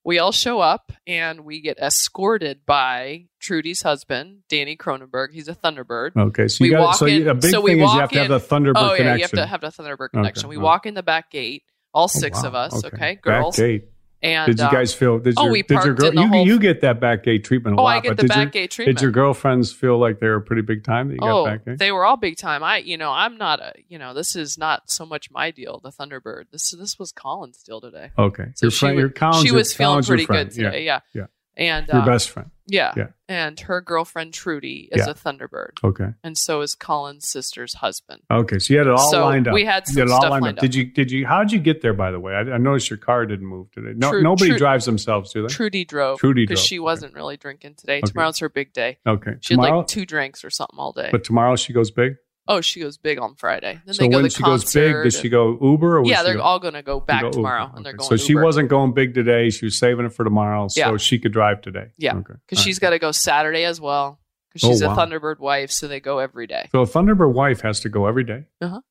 we 0.05 0.17
all 0.17 0.31
show 0.31 0.61
up 0.61 0.93
and 1.05 1.41
we 1.41 1.59
get 1.59 1.77
escorted 1.77 2.65
by 2.65 3.25
Trudy's 3.39 3.81
husband, 3.81 4.39
Danny 4.47 4.77
Cronenberg. 4.77 5.33
He's 5.33 5.49
a 5.49 5.55
Thunderbird. 5.55 6.15
Okay, 6.17 6.47
so 6.47 6.63
we 6.63 6.69
you 6.69 6.75
got 6.75 6.81
walk 6.81 6.95
so 6.95 7.05
in. 7.05 7.27
a 7.27 7.35
big 7.35 7.51
so 7.51 7.59
we 7.59 7.71
thing 7.71 7.81
is 7.81 7.93
you 7.93 7.99
have 7.99 8.09
to 8.11 8.17
have 8.19 8.25
in- 8.25 8.31
the 8.31 8.39
Thunderbird 8.39 8.73
oh, 8.77 8.95
connection. 8.95 9.05
yeah, 9.05 9.15
you 9.15 9.21
have 9.21 9.31
to 9.31 9.45
have 9.45 9.61
the 9.61 9.67
Thunderbird 9.67 10.11
connection. 10.11 10.49
we 10.49 10.55
all 10.55 10.63
walk 10.63 10.85
in 10.85 10.93
the 10.93 11.03
back 11.03 11.31
gate, 11.31 11.63
all 11.93 12.05
oh, 12.05 12.07
six 12.07 12.41
wow, 12.41 12.47
of 12.47 12.55
us. 12.55 12.85
okay. 12.85 12.95
Okay, 12.95 13.13
Back 13.15 13.21
girls. 13.21 13.57
gate. 13.57 13.85
And 14.21 14.47
did 14.47 14.59
you 14.59 14.69
guys 14.69 14.93
um, 14.93 14.99
feel? 14.99 15.19
Did 15.19 15.35
oh, 15.37 15.43
your, 15.43 15.51
we 15.51 15.61
did 15.61 15.83
your 15.83 15.93
girl? 15.93 16.13
You, 16.13 16.27
whole- 16.27 16.45
you 16.45 16.59
get 16.59 16.81
that 16.81 16.99
back 16.99 17.23
gate 17.23 17.45
treatment 17.45 17.77
a 17.77 17.79
Oh, 17.79 17.83
lot. 17.83 17.97
I 17.97 17.99
get 18.01 18.09
but 18.09 18.17
the 18.17 18.23
did 18.23 18.29
back 18.29 18.37
your, 18.55 18.67
gate 18.67 18.71
Did 18.71 19.01
your 19.01 19.11
girlfriends 19.11 19.71
feel 19.71 19.97
like 19.97 20.19
they 20.19 20.27
were 20.27 20.41
pretty 20.41 20.61
big 20.61 20.83
time 20.83 21.07
that 21.07 21.13
you 21.13 21.19
oh, 21.21 21.45
got 21.45 21.51
back 21.51 21.65
gate? 21.65 21.79
they 21.79 21.91
were 21.93 22.05
all 22.05 22.17
big 22.17 22.35
time. 22.35 22.61
I, 22.61 22.77
you 22.77 22.97
know, 22.97 23.11
I'm 23.11 23.37
not 23.37 23.61
a, 23.61 23.73
you 23.87 23.97
know, 23.97 24.13
this 24.13 24.35
is 24.35 24.57
not 24.57 24.89
so 24.89 25.05
much 25.05 25.31
my 25.31 25.51
deal. 25.51 25.79
The 25.81 25.91
Thunderbird. 25.91 26.45
This 26.51 26.71
this 26.71 26.99
was 26.99 27.11
Colin's 27.13 27.63
deal 27.63 27.79
today. 27.79 28.11
Okay, 28.17 28.47
So 28.55 28.65
your 28.65 28.71
she 28.71 28.79
friend, 28.79 28.99
your 28.99 29.09
Collins, 29.09 29.45
she 29.45 29.53
was 29.53 29.73
feeling 29.73 30.03
Collins, 30.03 30.07
pretty 30.07 30.25
good 30.25 30.51
today. 30.51 30.83
Yeah, 30.83 30.99
yeah. 31.13 31.27
And 31.59 31.87
Your 31.89 31.97
uh, 32.01 32.05
best 32.05 32.29
friend. 32.29 32.49
Yeah, 32.67 32.93
Yeah. 32.95 33.07
And 33.27 33.59
her 33.61 33.81
girlfriend 33.81 34.33
Trudy 34.33 34.87
is 34.91 35.05
Yeah. 35.05 35.11
a 35.11 35.13
Thunderbird. 35.13 35.71
Okay. 35.83 36.09
And 36.23 36.37
so 36.37 36.61
is 36.61 36.73
Colin's 36.75 37.27
sister's 37.27 37.73
husband. 37.73 38.21
Okay, 38.31 38.59
so 38.59 38.73
you 38.73 38.77
had 38.77 38.87
it 38.87 38.93
all 38.93 39.11
So 39.11 39.25
lined 39.25 39.47
up. 39.47 39.53
we 39.55 39.65
had 39.65 39.85
some 39.87 40.03
all 40.11 40.19
stuff 40.21 40.29
lined 40.31 40.43
lined 40.43 40.57
up. 40.59 40.61
Did 40.61 40.73
you? 40.75 40.85
Did 40.85 41.11
you? 41.11 41.25
How 41.27 41.39
did 41.39 41.51
you 41.51 41.59
get 41.59 41.81
there? 41.81 41.93
By 41.93 42.11
the 42.11 42.19
way, 42.19 42.33
I, 42.33 42.41
I 42.41 42.57
noticed 42.57 42.89
your 42.89 42.97
car 42.97 43.25
didn't 43.25 43.45
move 43.47 43.71
today. 43.71 43.93
No, 43.95 44.11
Tru- 44.11 44.21
nobody 44.23 44.49
Tru- 44.51 44.57
drives 44.59 44.85
themselves, 44.85 45.33
do 45.33 45.41
they? 45.41 45.47
Trudy 45.53 45.83
drove. 45.83 46.19
Trudy 46.19 46.45
because 46.45 46.63
she 46.63 46.79
wasn't 46.79 47.13
really 47.13 47.37
drinking 47.37 47.75
today. 47.75 47.97
Okay. 47.97 48.07
Tomorrow's 48.11 48.39
her 48.39 48.49
big 48.49 48.71
day. 48.71 48.99
Okay. 49.05 49.33
She 49.41 49.55
had 49.55 49.59
like 49.59 49.87
two 49.87 50.05
drinks 50.05 50.45
or 50.45 50.49
something 50.49 50.77
all 50.79 50.93
day. 50.93 51.09
But 51.11 51.23
tomorrow 51.23 51.55
she 51.57 51.73
goes 51.73 51.91
big. 51.91 52.15
Oh, 52.47 52.61
she 52.61 52.79
goes 52.79 52.97
big 52.97 53.19
on 53.19 53.35
Friday. 53.35 53.79
Then 53.85 53.93
so 53.93 54.03
they 54.03 54.09
go 54.09 54.21
when 54.21 54.29
she 54.31 54.41
goes 54.43 54.73
big, 54.73 55.03
does 55.03 55.19
she 55.19 55.29
go 55.29 55.57
Uber 55.61 56.01
Yeah, 56.05 56.23
they're 56.23 56.35
go- 56.35 56.41
all 56.41 56.59
going 56.59 56.73
to 56.73 56.81
go 56.81 56.99
back 56.99 57.21
go 57.21 57.31
tomorrow, 57.31 57.71
and 57.75 57.85
they're 57.85 57.91
Okay. 57.93 57.97
going. 58.07 58.09
So 58.09 58.17
she 58.17 58.33
Uber. 58.33 58.43
wasn't 58.43 58.69
going 58.69 58.93
big 58.93 59.13
today. 59.13 59.49
She 59.49 59.65
was 59.65 59.77
saving 59.77 60.05
it 60.05 60.13
for 60.13 60.23
tomorrow, 60.23 60.67
so 60.67 60.91
Yeah. 60.91 60.97
she 60.97 61.19
could 61.19 61.31
drive 61.33 61.61
today. 61.61 61.87
Yeah, 61.97 62.13
because 62.13 62.39
All 62.57 62.63
she's 62.63 62.79
got 62.79 62.91
to 62.91 62.99
go 62.99 63.11
Saturday 63.11 63.63
as 63.65 63.79
well. 63.79 64.19
Because 64.53 64.67
Oh, 64.67 64.71
she's 64.71 64.83
wow. 64.83 64.93
a 64.93 64.97
Thunderbird 64.97 65.37
wife, 65.39 65.69
so 65.71 65.87
they 65.87 65.99
go 65.99 66.17
every 66.17 66.47
day. 66.47 66.69
So 66.71 66.81
a 66.81 66.87
Thunderbird 66.87 67.33
wife 67.33 67.61
has 67.61 67.79
to 67.81 67.89
go 67.89 68.07
every 68.07 68.23
day. 68.23 68.45
Uh 68.59 68.67
huh. 68.67 68.81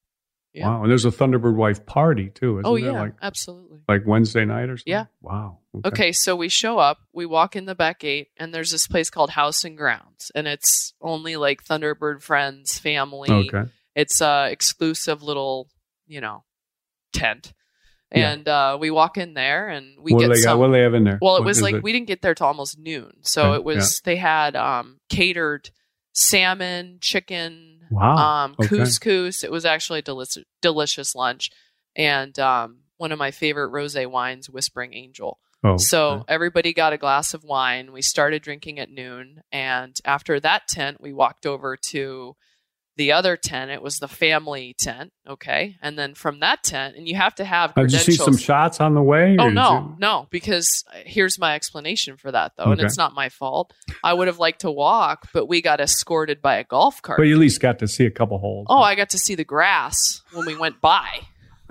Yeah. 0.55 0.69
Wow, 0.69 0.83
and 0.83 0.91
there's 0.91 1.05
a 1.05 1.11
Thunderbird 1.11 1.55
wife 1.55 1.85
party 1.87 2.31
too. 2.31 2.59
Isn't 2.59 2.67
Oh 2.67 2.77
yeah, 2.77 2.93
like 2.93 3.13
absolutely. 3.23 3.81
like 3.87 4.07
Wednesday 4.07 4.45
night 4.45 4.71
or 4.71 4.77
something. 4.79 4.91
Yeah. 4.93 5.05
Wow. 5.21 5.59
Okay. 5.85 6.11
so 6.13 6.35
we 6.35 6.49
show 6.49 6.79
up, 6.79 6.99
we 7.13 7.27
walk 7.27 7.55
in 7.55 7.67
the 7.67 7.75
back 7.75 8.01
gate, 8.01 8.29
and 8.39 8.53
there's 8.53 8.71
this 8.73 8.87
place 8.87 9.11
called 9.11 9.31
House 9.31 9.63
and 9.65 9.77
Grounds, 9.77 10.33
and 10.35 10.49
it's 10.49 10.95
only 11.01 11.37
like 11.37 11.63
Thunderbird 11.65 12.23
friends, 12.23 12.79
family. 12.79 13.31
Okay. 13.31 13.71
It's 13.95 14.21
a 14.21 14.49
exclusive 14.51 15.23
little, 15.23 15.69
you 16.07 16.21
know, 16.21 16.45
tent, 17.13 17.53
Yeah. 18.11 18.31
and 18.33 18.49
uh, 18.49 18.79
we 18.81 18.91
walk 18.91 19.19
in 19.19 19.35
there, 19.35 19.69
and 19.69 19.97
we 20.01 20.13
what 20.15 20.21
get 20.21 20.29
they 20.31 20.37
some. 20.37 20.55
got? 20.55 20.59
What 20.61 20.67
do 20.69 20.73
they 20.73 20.81
have 20.83 20.95
in 20.95 21.05
there? 21.05 21.19
Well, 21.21 21.37
it 21.37 21.41
What 21.41 21.47
was 21.47 21.61
like 21.63 21.83
we 21.83 21.93
didn't 21.93 22.07
get 22.09 22.23
there 22.23 22.35
till 22.35 22.47
almost 22.47 22.79
noon, 22.79 23.13
so 23.21 23.51
Okay, 23.51 23.57
it 23.57 23.65
was 23.65 24.01
they 24.05 24.17
had 24.17 24.57
um, 24.57 24.99
catered 25.11 25.71
salmon, 26.15 26.99
chicken, 27.01 27.78
Wow, 27.91 28.17
um, 28.17 28.57
okay. 28.61 28.77
couscous. 28.77 29.45
It 29.45 29.51
was 29.51 29.65
actually 29.65 30.01
a 30.01 30.03
delicious, 30.03 30.45
delicious 30.61 31.15
lunch, 31.15 31.51
and 31.97 32.39
um, 32.39 32.79
one 32.97 33.13
of 33.13 33.19
my 33.19 33.31
favorite 33.31 33.73
rosé 33.73 34.07
wines, 34.07 34.51
Whispering 34.51 34.95
Angel. 34.95 35.39
Oh, 35.65 35.77
so 35.77 36.11
okay. 36.11 36.25
everybody 36.29 36.73
got 36.73 36.93
a 36.93 36.99
glass 36.99 37.35
of 37.35 37.43
wine. 37.43 37.93
We 37.93 38.03
started 38.03 38.43
drinking 38.43 38.79
at 38.79 38.91
noon, 38.91 39.43
and 39.51 39.97
after 40.05 40.39
that 40.41 40.69
tent, 40.69 41.01
we 41.01 41.13
walked 41.13 41.47
over 41.47 41.77
to 41.89 42.37
the 42.99 43.13
other 43.13 43.37
tent. 43.39 43.71
It 43.71 43.81
was 43.81 43.99
the 44.01 44.09
family 44.09 44.75
tent, 44.79 45.13
okay, 45.27 45.77
and 45.81 45.99
then 45.99 46.13
from 46.15 46.41
that 46.41 46.63
tent, 46.63 46.97
and 46.97 47.09
you 47.09 47.15
have 47.17 47.35
to 47.37 47.45
have 47.47 47.71
Uh, 47.75 47.83
Did 47.83 47.93
you 47.93 47.99
see 48.01 48.13
some 48.13 48.37
shots 48.37 48.81
on 48.81 48.95
the 48.95 49.03
way? 49.03 49.37
Oh 49.39 49.49
no, 49.49 49.73
you- 49.73 49.97
no, 49.99 50.27
because 50.31 50.85
uh, 50.93 50.99
here's 51.07 51.39
my 51.39 51.55
explanation 51.55 52.17
for 52.19 52.31
that 52.33 52.53
though, 52.57 52.65
and 52.73 52.81
it's 52.81 52.99
not 52.99 53.15
my 53.15 53.31
fault. 53.31 53.73
I 54.05 54.13
would 54.13 54.27
have 54.27 54.39
liked 54.39 54.61
to 54.61 54.71
walk, 54.71 55.29
but 55.33 55.47
we 55.47 55.63
got 55.63 55.81
escorted 55.81 56.43
by 56.43 56.57
a 56.57 56.65
golf 56.65 57.01
cart. 57.01 57.17
But 57.19 57.29
you 57.29 57.35
at 57.35 57.41
least 57.41 57.61
got 57.61 57.79
to 57.79 57.89
see 57.89 58.05
a 58.05 58.11
couple 58.11 58.37
holes. 58.39 58.67
Oh, 58.69 58.83
I 58.83 58.95
got 58.95 59.11
to 59.11 59.19
see 59.19 59.35
the 59.35 59.45
grass 59.45 60.21
when 60.33 60.45
we 60.47 60.57
went 60.57 60.81
by 60.83 61.21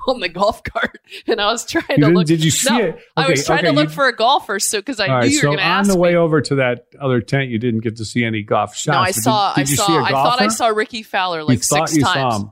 on 0.13 0.19
the 0.21 0.29
golf 0.29 0.63
cart, 0.63 0.99
and 1.27 1.39
I 1.41 1.51
was 1.51 1.65
trying 1.65 1.99
to 1.99 2.07
look. 2.07 2.27
did 2.27 2.43
you 2.43 2.51
see 2.51 2.69
No, 2.77 2.83
it? 2.85 2.99
I 3.15 3.29
was 3.29 3.39
Okay, 3.41 3.45
trying 3.45 3.63
to 3.65 3.71
look 3.71 3.89
you- 3.89 3.95
for 3.95 4.07
a 4.07 4.15
golfer, 4.15 4.59
so 4.59 4.79
because 4.79 4.99
I 4.99 5.07
knew 5.07 5.13
right, 5.13 5.29
you 5.29 5.37
were 5.37 5.41
so 5.41 5.47
going 5.47 5.57
to 5.59 5.63
ask. 5.63 5.87
on 5.89 5.89
the 5.89 5.95
me. 5.95 6.01
way 6.01 6.15
over 6.15 6.41
to 6.41 6.55
that 6.55 6.85
other 6.99 7.21
tent, 7.21 7.49
you 7.49 7.59
didn't 7.59 7.81
get 7.81 7.97
to 7.97 8.05
see 8.05 8.23
any 8.23 8.41
golf 8.43 8.75
shots. 8.75 8.87
no, 8.95 8.99
I 9.01 9.07
but 9.07 9.13
did- 9.15 9.23
saw. 9.23 9.53
Did, 9.55 9.61
I 9.61 9.63
saw. 9.65 10.03
I 10.03 10.11
thought 10.11 10.41
I 10.41 10.47
saw 10.47 10.67
Rickie 10.67 11.03
Fowler 11.03 11.43
like 11.43 11.63
six 11.63 11.99
saw 11.99 12.13
times. 12.13 12.45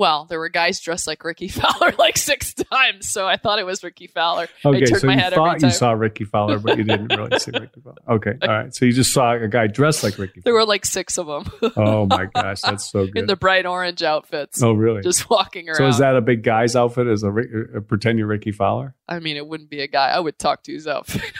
Well, 0.00 0.24
there 0.24 0.38
were 0.38 0.48
guys 0.48 0.80
dressed 0.80 1.06
like 1.06 1.22
Rickie 1.22 1.48
Fowler 1.48 1.92
like 1.98 2.16
six 2.16 2.54
times, 2.54 3.06
so 3.06 3.28
I 3.28 3.36
thought 3.36 3.58
it 3.58 3.66
was 3.66 3.84
Rickie 3.84 4.06
Fowler. 4.06 4.48
Okay, 4.64 4.78
I 4.78 4.80
turned 4.86 5.00
so 5.02 5.10
you 5.10 5.20
thought 5.30 5.60
you 5.60 5.70
saw 5.70 5.90
Rickie 5.92 6.24
Fowler, 6.24 6.58
but 6.58 6.78
you 6.78 6.84
didn't 6.84 7.08
really 7.14 7.38
see 7.38 7.50
Rickie 7.52 7.82
Fowler. 7.82 7.96
Okay, 8.08 8.32
all 8.40 8.48
right. 8.48 8.74
So 8.74 8.86
you 8.86 8.92
just 8.92 9.12
saw 9.12 9.32
a 9.34 9.46
guy 9.46 9.66
dressed 9.66 10.02
like 10.02 10.16
Rickie. 10.16 10.40
There 10.40 10.54
were 10.54 10.64
like 10.64 10.86
six 10.86 11.18
of 11.18 11.26
them. 11.26 11.52
Oh 11.76 12.06
my 12.06 12.24
gosh, 12.32 12.62
that's 12.62 12.90
so 12.90 13.04
good. 13.04 13.18
in 13.18 13.26
the 13.26 13.36
bright 13.36 13.66
orange 13.66 14.02
outfits. 14.02 14.62
Oh, 14.62 14.72
really? 14.72 15.02
Just 15.02 15.28
walking 15.28 15.68
around. 15.68 15.76
So 15.76 15.86
is 15.88 15.98
that 15.98 16.16
a 16.16 16.22
big 16.22 16.44
guy's 16.44 16.74
outfit? 16.74 17.06
As 17.06 17.22
a, 17.22 17.30
Rick- 17.30 17.50
uh, 17.76 17.80
pretend 17.80 18.18
you're 18.18 18.26
Rickie 18.26 18.52
Fowler? 18.52 18.94
I 19.06 19.18
mean, 19.18 19.36
it 19.36 19.46
wouldn't 19.46 19.68
be 19.68 19.82
a 19.82 19.86
guy. 19.86 20.08
I 20.08 20.18
would 20.18 20.38
talk 20.38 20.62
to 20.62 20.72
his 20.72 20.86
outfit. 20.86 21.30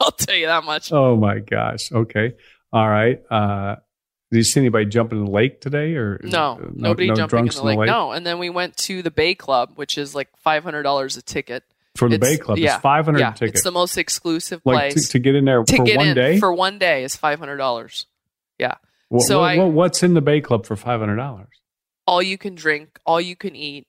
I'll 0.00 0.10
tell 0.10 0.34
you 0.34 0.46
that 0.46 0.64
much. 0.64 0.90
Oh 0.92 1.14
my 1.16 1.38
gosh. 1.38 1.92
Okay. 1.92 2.32
All 2.72 2.88
right. 2.88 3.22
Uh, 3.30 3.76
did 4.32 4.38
you 4.38 4.42
see 4.44 4.58
anybody 4.60 4.86
jump 4.86 5.12
in 5.12 5.24
the 5.24 5.30
lake 5.30 5.60
today, 5.60 5.94
or 5.94 6.18
No, 6.24 6.54
uh, 6.60 6.70
nobody 6.74 7.06
no 7.08 7.14
jumping 7.14 7.38
in 7.38 7.44
drunks 7.44 7.56
the 7.56 7.62
lake. 7.64 7.86
No, 7.86 8.10
and 8.10 8.26
then 8.26 8.38
we 8.40 8.50
went 8.50 8.76
to 8.78 9.02
the 9.02 9.10
Bay 9.12 9.34
Club, 9.36 9.72
which 9.76 9.96
is 9.96 10.14
like 10.14 10.28
five 10.38 10.64
hundred 10.64 10.82
dollars 10.82 11.16
a 11.16 11.22
ticket 11.22 11.62
For 11.94 12.08
the 12.08 12.14
It's- 12.16 12.30
Bay 12.30 12.38
Club, 12.38 12.58
yeah, 12.58 12.74
it's 12.74 12.82
five 12.82 13.04
hundred 13.04 13.20
yeah, 13.20 13.32
tickets. 13.32 13.60
It's 13.60 13.64
the 13.64 13.70
most 13.70 13.96
exclusive 13.98 14.60
like 14.64 14.88
to, 14.90 14.94
place 14.94 15.08
to 15.10 15.18
get 15.18 15.34
in 15.34 15.44
there 15.44 15.62
to 15.62 15.76
for 15.76 15.84
get 15.84 15.96
one 15.98 16.08
in 16.08 16.14
day. 16.16 16.38
for 16.40 16.52
one 16.52 16.78
day 16.78 17.04
is 17.04 17.14
five 17.14 17.38
hundred 17.38 17.58
dollars. 17.58 18.06
Yeah. 18.58 18.74
What- 19.10 19.22
so 19.22 19.40
what- 19.40 19.50
I 19.50 19.58
what- 19.58 19.72
what's 19.72 20.02
in 20.02 20.14
the 20.14 20.22
Bay 20.22 20.40
Club 20.40 20.64
for 20.66 20.74
five 20.74 20.98
hundred 21.00 21.16
dollars? 21.16 21.48
all 22.06 22.20
you 22.22 22.36
can 22.36 22.54
drink, 22.56 22.98
all 23.06 23.20
you 23.20 23.36
can 23.36 23.54
eat. 23.54 23.86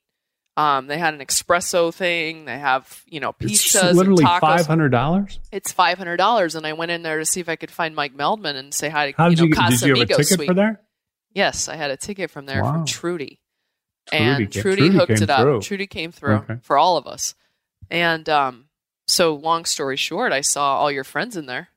Um, 0.56 0.86
they 0.86 0.98
had 0.98 1.14
an 1.14 1.20
espresso 1.20 1.92
thing. 1.92 2.44
They 2.44 2.58
have 2.58 3.02
you 3.06 3.18
know 3.20 3.34
It's 3.40 3.74
pizzas, 3.74 3.94
literally 3.94 4.22
and 4.22 4.30
tacos. 4.34 4.40
five 4.40 4.66
hundred 4.66 4.90
dollars. 4.90 5.40
It's 5.50 5.72
five 5.72 5.98
hundred 5.98 6.16
dollars, 6.18 6.54
and 6.54 6.64
I 6.66 6.74
went 6.74 6.92
in 6.92 7.02
there 7.02 7.18
to 7.18 7.24
see 7.24 7.40
if 7.40 7.48
I 7.48 7.56
could 7.56 7.70
find 7.72 7.94
Mike 7.96 8.14
Meldman 8.16 8.54
and 8.54 8.72
say 8.72 8.88
hi 8.88 9.10
to 9.10 9.16
How 9.16 9.28
did 9.28 9.38
you 9.40 9.46
you 9.46 9.50
know 9.50 9.56
get? 9.56 9.70
Did 9.70 9.82
you 9.82 9.94
have 9.96 10.02
a 10.02 10.06
ticket 10.06 10.26
Suite. 10.28 10.46
for 10.48 10.54
there? 10.54 10.80
Yes, 11.32 11.68
I 11.68 11.74
had 11.74 11.90
a 11.90 11.96
ticket 11.96 12.30
from 12.30 12.46
there 12.46 12.62
Wow. 12.62 12.72
from 12.72 12.86
Trudy. 12.86 13.40
Trudy 14.08 14.24
and 14.24 14.38
came- 14.52 14.62
Trudy, 14.62 14.76
Trudy 14.90 14.96
hooked 14.96 15.22
it 15.22 15.30
up. 15.30 15.40
through. 15.40 15.60
Trudy 15.62 15.86
came 15.88 16.12
through 16.12 16.34
Okay. 16.36 16.56
for 16.62 16.78
all 16.78 16.96
of 16.96 17.06
us. 17.08 17.34
And 17.90 18.28
um, 18.28 18.66
so, 19.08 19.34
long 19.34 19.64
story 19.64 19.96
short, 19.96 20.30
I 20.32 20.40
saw 20.42 20.76
all 20.76 20.90
your 20.92 21.04
friends 21.04 21.36
in 21.36 21.46
there. 21.46 21.68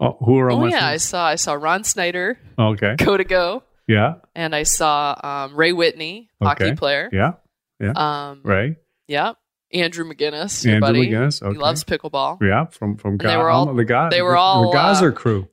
Oh, 0.00 0.16
who 0.24 0.38
are 0.38 0.50
oh 0.52 0.64
yeah, 0.66 0.86
I 0.86 0.98
saw 0.98 1.26
I 1.26 1.34
saw 1.34 1.54
Ron 1.54 1.82
Snyder, 1.82 2.38
Okay. 2.56 2.94
go 2.96 3.16
to 3.16 3.24
go, 3.24 3.64
Yeah. 3.88 4.14
and 4.36 4.54
I 4.54 4.62
saw 4.62 5.16
um, 5.24 5.56
Ray 5.56 5.72
Whitney, 5.72 6.30
hockey 6.40 6.66
Okay. 6.66 6.74
player. 6.76 7.08
Yeah. 7.12 7.32
Yeah. 7.80 7.92
Um, 7.94 8.40
Ray. 8.44 8.76
Yeah. 9.06 9.32
Andrew 9.72 10.04
McGinnis, 10.10 10.64
your 10.64 10.76
Andrew 10.76 10.80
buddy. 10.88 11.08
McGinnis, 11.10 11.52
He 11.52 11.58
loves 11.58 11.84
pickleball. 11.84 12.38
Yeah. 12.40 12.66
From 12.66 12.96
from 12.96 13.12
And 13.12 13.20
they 13.20 13.36
were 13.36 13.50
all- 13.50 13.72
the 13.74 13.84
guy. 13.84 14.08
they 14.08 14.22
were 14.22 14.36
all, 14.36 14.70
the 14.70 14.76
Gazer 14.76 15.10
uh, 15.12 15.14
crew. 15.14 15.48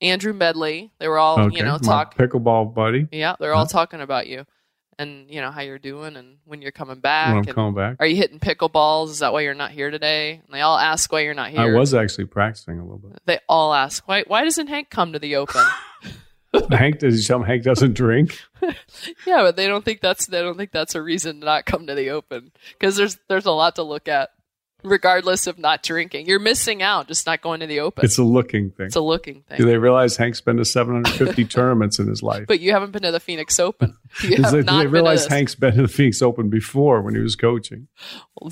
Andrew 0.00 0.32
Medley. 0.32 0.92
They 0.98 1.08
were 1.08 1.18
all 1.18 1.38
okay. 1.40 1.56
you 1.56 1.62
know 1.64 1.72
my 1.72 1.78
talk. 1.78 2.16
pickleball 2.16 2.72
buddy. 2.74 3.06
Yeah, 3.12 3.34
they're 3.38 3.52
all 3.52 3.64
Huh? 3.66 3.70
talking 3.72 4.00
about 4.00 4.28
you, 4.28 4.46
and 4.98 5.28
you 5.28 5.40
know 5.42 5.50
how 5.50 5.60
you're 5.60 5.78
doing, 5.80 6.16
and 6.16 6.38
when 6.46 6.62
you're 6.62 6.70
coming 6.72 7.00
back. 7.00 7.28
When 7.28 7.38
I'm 7.38 7.44
and 7.44 7.54
coming 7.54 7.74
back. 7.74 7.96
Are 8.00 8.06
you 8.06 8.16
hitting 8.16 8.38
pickleballs? 8.38 9.10
Is 9.10 9.18
that 9.18 9.32
why 9.34 9.42
you're 9.42 9.52
not 9.52 9.72
here 9.72 9.90
today? 9.90 10.40
And 10.44 10.54
they 10.54 10.60
all 10.62 10.78
ask 10.78 11.12
why 11.12 11.20
you're 11.20 11.34
not 11.34 11.50
here. 11.50 11.60
I 11.60 11.78
was 11.78 11.92
actually 11.92 12.26
practicing 12.26 12.78
a 12.78 12.82
little 12.82 12.98
bit. 12.98 13.18
They 13.26 13.40
all 13.48 13.74
ask 13.74 14.06
why. 14.08 14.22
Why 14.26 14.44
doesn't 14.44 14.68
Hank 14.68 14.88
come 14.88 15.12
to 15.12 15.18
the 15.18 15.36
Open? 15.36 15.62
Hank 16.70 16.98
does 16.98 17.26
tell 17.26 17.38
him 17.38 17.46
Hank 17.46 17.62
doesn't 17.62 17.94
drink. 17.94 18.40
yeah, 19.26 19.42
but 19.42 19.56
they 19.56 19.66
don't 19.66 19.84
think 19.84 20.00
that's 20.00 20.26
they 20.26 20.40
don't 20.40 20.56
think 20.56 20.72
that's 20.72 20.94
a 20.94 21.02
reason 21.02 21.40
to 21.40 21.46
not 21.46 21.66
come 21.66 21.86
to 21.86 21.94
the 21.94 22.10
Open 22.10 22.50
because 22.72 22.96
there's 22.96 23.18
there's 23.28 23.46
a 23.46 23.52
lot 23.52 23.76
to 23.76 23.82
look 23.82 24.08
at, 24.08 24.30
regardless 24.82 25.46
of 25.46 25.58
not 25.58 25.82
drinking. 25.82 26.26
You're 26.26 26.38
missing 26.40 26.82
out 26.82 27.08
just 27.08 27.26
not 27.26 27.40
going 27.42 27.60
to 27.60 27.66
the 27.66 27.80
Open. 27.80 28.04
It's 28.04 28.18
a 28.18 28.22
looking 28.22 28.70
thing. 28.70 28.86
It's 28.86 28.96
a 28.96 29.00
looking 29.00 29.42
thing. 29.42 29.58
Do 29.58 29.64
they 29.66 29.78
realize 29.78 30.16
Hank's 30.16 30.40
been 30.40 30.56
to 30.56 30.64
750 30.64 31.44
tournaments 31.46 31.98
in 31.98 32.08
his 32.08 32.22
life? 32.22 32.46
But 32.46 32.60
you 32.60 32.72
haven't 32.72 32.90
been 32.92 33.02
to 33.02 33.12
the 33.12 33.20
Phoenix 33.20 33.58
Open. 33.60 33.96
You 34.24 34.42
have 34.42 34.50
they, 34.50 34.58
do 34.58 34.64
not 34.64 34.80
they 34.80 34.86
realize. 34.88 35.26
Hank's 35.26 35.54
been 35.54 35.72
to 35.76 35.82
the 35.82 35.88
Phoenix 35.88 36.20
Open 36.20 36.50
before 36.50 37.00
when 37.02 37.14
he 37.14 37.20
was 37.20 37.36
coaching? 37.36 37.86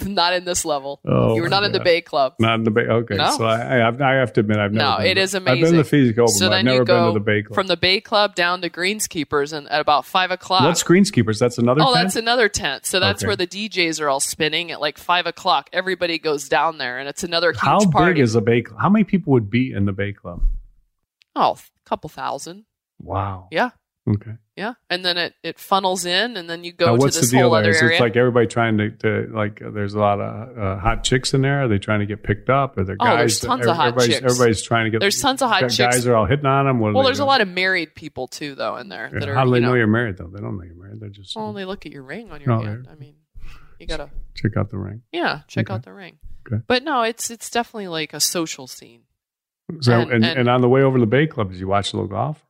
not 0.04 0.32
in 0.32 0.44
this 0.44 0.64
level. 0.64 1.00
Oh, 1.04 1.34
you 1.34 1.42
were 1.42 1.48
not 1.48 1.62
my 1.62 1.66
in 1.66 1.72
the 1.72 1.80
Bay 1.80 2.00
Club. 2.00 2.34
Not 2.38 2.54
in 2.56 2.64
the 2.64 2.70
Bay. 2.70 2.82
Okay, 2.82 3.16
No. 3.16 3.36
so 3.36 3.44
I, 3.44 3.74
I, 3.74 3.78
have, 3.78 4.00
I 4.00 4.12
have 4.14 4.32
to 4.34 4.40
admit 4.40 4.58
I've 4.58 4.72
never. 4.72 4.90
No, 4.92 4.96
been 4.98 5.06
it 5.08 5.14
to- 5.14 5.20
is 5.22 5.34
I've 5.34 5.42
amazing. 5.42 5.62
been 5.62 5.70
to 5.72 5.76
the 5.78 5.84
Phoenix 5.84 6.18
Open, 6.18 6.28
so 6.28 6.44
but 6.46 6.50
then 6.50 6.58
I've 6.58 6.64
never 6.64 6.78
you 6.78 6.84
go 6.84 7.04
been 7.06 7.14
to 7.14 7.18
the 7.18 7.24
Bay 7.24 7.42
Club. 7.42 7.54
from 7.54 7.66
the 7.66 7.76
Bay 7.76 8.00
Club 8.00 8.34
down 8.36 8.60
to 8.62 8.70
Greenskeepers, 8.70 9.52
and 9.52 9.68
at 9.68 9.80
about 9.80 10.04
five 10.04 10.30
o'clock. 10.30 10.62
What's 10.62 10.84
Greenskeepers? 10.84 11.38
That's 11.40 11.58
another. 11.58 11.80
Tent. 11.80 11.90
Oh, 11.90 11.94
tent? 11.94 12.04
that's 12.04 12.16
another 12.16 12.48
tent. 12.48 12.86
So 12.86 13.00
that's 13.00 13.22
Okay. 13.22 13.26
where 13.28 13.36
the 13.36 13.46
DJs 13.46 14.00
are 14.00 14.08
all 14.08 14.20
spinning 14.20 14.70
at 14.70 14.80
like 14.80 14.98
five 14.98 15.26
o'clock. 15.26 15.68
Everybody 15.72 16.17
goes 16.18 16.48
down 16.48 16.78
there, 16.78 16.98
and 16.98 17.08
it's 17.08 17.24
another 17.24 17.52
huge 17.52 17.60
How 17.60 17.84
party. 17.90 18.14
big 18.14 18.22
is 18.22 18.32
the 18.34 18.40
Bay 18.40 18.62
Club? 18.62 18.80
How 18.80 18.88
many 18.88 19.04
people 19.04 19.32
would 19.34 19.50
be 19.50 19.72
in 19.72 19.84
the 19.86 19.92
Bay 19.92 20.12
Club? 20.12 20.42
oh, 21.36 21.52
a 21.52 21.88
couple 21.88 22.08
thousand. 22.10 22.64
Wow. 23.00 23.46
Yeah, 23.52 23.70
Okay. 24.08 24.32
yeah. 24.56 24.74
And 24.90 25.04
then 25.04 25.16
it, 25.18 25.34
it 25.44 25.58
funnels 25.60 26.04
in, 26.04 26.36
and 26.36 26.50
then 26.50 26.64
you 26.64 26.72
go 26.72 26.86
now, 26.86 26.92
to 26.96 26.98
what's 26.98 27.16
this 27.20 27.30
the 27.30 27.36
deal 27.36 27.42
whole 27.42 27.50
there? 27.52 27.60
other 27.60 27.70
Is 27.70 27.80
area. 27.82 27.96
it 27.98 28.00
like 28.00 28.16
everybody 28.16 28.46
trying 28.48 28.78
to, 28.78 28.90
to 28.90 29.30
like? 29.32 29.60
There's 29.62 29.94
a 29.94 30.00
lot 30.00 30.18
of 30.20 30.58
uh, 30.58 30.78
hot 30.80 31.04
chicks 31.04 31.32
in 31.34 31.42
there. 31.42 31.62
Are 31.62 31.68
they 31.68 31.78
trying 31.78 32.00
to 32.00 32.06
get 32.06 32.24
picked 32.24 32.50
up? 32.50 32.76
Are 32.76 32.82
there 32.84 32.96
guys? 32.96 33.12
Oh, 33.14 33.16
there's 33.18 33.38
tons 33.38 33.66
of 33.66 33.76
hot 33.76 33.88
everybody's, 33.88 34.14
chicks. 34.16 34.24
Everybody's 34.32 34.62
trying 34.62 34.84
to 34.86 34.90
get. 34.90 35.00
There's 35.00 35.20
tons 35.20 35.42
of 35.42 35.48
hot 35.50 35.60
guys 35.60 35.76
chicks. 35.76 36.06
are 36.06 36.16
all 36.16 36.26
hitting 36.26 36.46
on 36.46 36.66
them. 36.66 36.80
Well, 36.80 37.04
there's 37.04 37.20
a 37.20 37.24
lot 37.24 37.40
of 37.40 37.46
married 37.48 37.94
people 37.94 38.26
too, 38.26 38.56
though, 38.56 38.76
in 38.78 38.88
there 38.88 39.10
that 39.12 39.28
are. 39.28 39.34
How 39.34 39.44
do 39.44 39.50
they 39.52 39.58
you 39.58 39.60
know, 39.62 39.68
know, 39.68 39.74
you're 39.74 39.86
married 39.86 40.16
though? 40.16 40.26
They 40.26 40.40
don't 40.40 40.56
know 40.56 40.64
you're 40.64 40.74
married. 40.74 40.98
They're 41.00 41.08
just 41.10 41.36
Well, 41.36 41.52
they 41.52 41.64
look 41.64 41.86
at 41.86 41.92
your 41.92 42.02
ring 42.02 42.32
on 42.32 42.40
your 42.40 42.52
Oh, 42.54 42.62
hand. 42.62 42.88
I 42.90 42.96
mean, 42.96 43.14
you 43.78 43.86
gotta, 43.86 44.10
check 44.34 44.56
out 44.56 44.70
the 44.70 44.78
ring. 44.78 45.02
yeah, 45.12 45.40
check 45.48 45.66
Okay. 45.66 45.74
out 45.74 45.84
the 45.84 45.92
ring. 45.92 46.18
Okay. 46.46 46.62
But 46.66 46.82
no, 46.84 47.02
it's 47.02 47.30
it's 47.30 47.50
definitely 47.50 47.88
like 47.88 48.12
a 48.14 48.20
social 48.20 48.66
scene. 48.66 49.02
So, 49.80 49.92
And- 50.00 50.10
and, 50.12 50.24
and- 50.24 50.38
and, 50.40 50.48
on 50.48 50.60
the 50.62 50.68
way 50.68 50.82
over 50.82 50.96
to 50.96 51.00
the 51.00 51.06
Bay 51.06 51.26
Club, 51.26 51.50
did 51.50 51.60
you 51.60 51.68
watch 51.68 51.92
a 51.92 51.96
little 51.96 52.08
golf? 52.08 52.42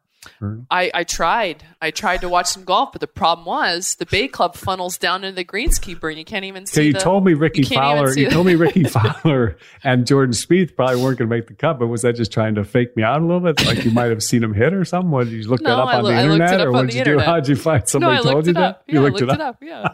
Or- 0.42 0.60
I, 0.70 0.90
I 0.94 1.04
tried. 1.04 1.64
I 1.80 1.90
tried 1.90 2.20
to 2.22 2.28
watch 2.28 2.46
some 2.46 2.64
golf, 2.64 2.92
but 2.92 3.00
the 3.00 3.06
problem 3.06 3.46
was 3.46 3.94
the 3.96 4.06
Bay 4.06 4.28
Club 4.28 4.56
funnels 4.56 4.98
down 4.98 5.24
into 5.24 5.34
the 5.36 5.44
greenskeeper, 5.44 6.08
and 6.08 6.18
you 6.18 6.24
can't 6.24 6.44
even 6.44 6.66
see. 6.66 6.74
So 6.74 6.80
you 6.82 6.92
the- 6.92 6.98
told 7.00 7.24
me 7.24 7.34
Rickie 7.34 7.62
you 7.62 7.66
Fowler. 7.76 8.08
You 8.16 8.26
the- 8.28 8.30
told 8.34 8.46
me 8.46 8.54
Rickie 8.56 8.84
Fowler 8.84 9.56
and 9.84 10.06
Jordan 10.06 10.32
Spieth 10.34 10.74
probably 10.76 10.96
weren't 11.02 11.18
going 11.18 11.28
to 11.30 11.36
make 11.36 11.46
the 11.46 11.54
cut, 11.54 11.78
but 11.78 11.86
was 11.88 12.02
that 12.02 12.14
just 12.16 12.32
trying 12.32 12.54
to 12.56 12.64
fake 12.64 12.96
me 12.96 13.02
out 13.02 13.20
a 13.20 13.24
little 13.24 13.40
bit? 13.40 13.64
Like 13.66 13.84
you 13.84 13.90
might 13.90 14.10
have 14.10 14.22
seen 14.22 14.42
him 14.42 14.54
hit 14.54 14.72
or 14.74 14.84
something? 14.84 15.10
What, 15.10 15.24
did 15.24 15.32
you 15.34 15.48
look 15.48 15.60
that 15.62 15.70
up 15.78 15.88
I 15.88 15.98
on 15.98 16.04
the 16.04 16.10
it 16.10 16.22
internet, 16.22 16.60
or 16.60 16.68
on 16.68 16.72
what 16.72 16.80
the 16.82 16.86
did 16.88 16.94
you 16.98 17.04
do? 17.04 17.10
internet. 17.12 17.26
How'd 17.26 17.48
you 17.48 17.56
find 17.56 17.80
no, 17.82 17.86
somebody 17.86 18.18
I 18.18 18.22
told 18.22 18.46
you 18.46 18.50
it 18.50 18.54
that? 18.54 18.62
up. 18.62 18.82
you 18.86 18.94
Yeah, 18.94 19.00
I 19.00 19.02
looked, 19.04 19.20
looked 19.20 19.32
it 19.34 19.40
up. 19.40 19.56
Yeah. 19.62 19.88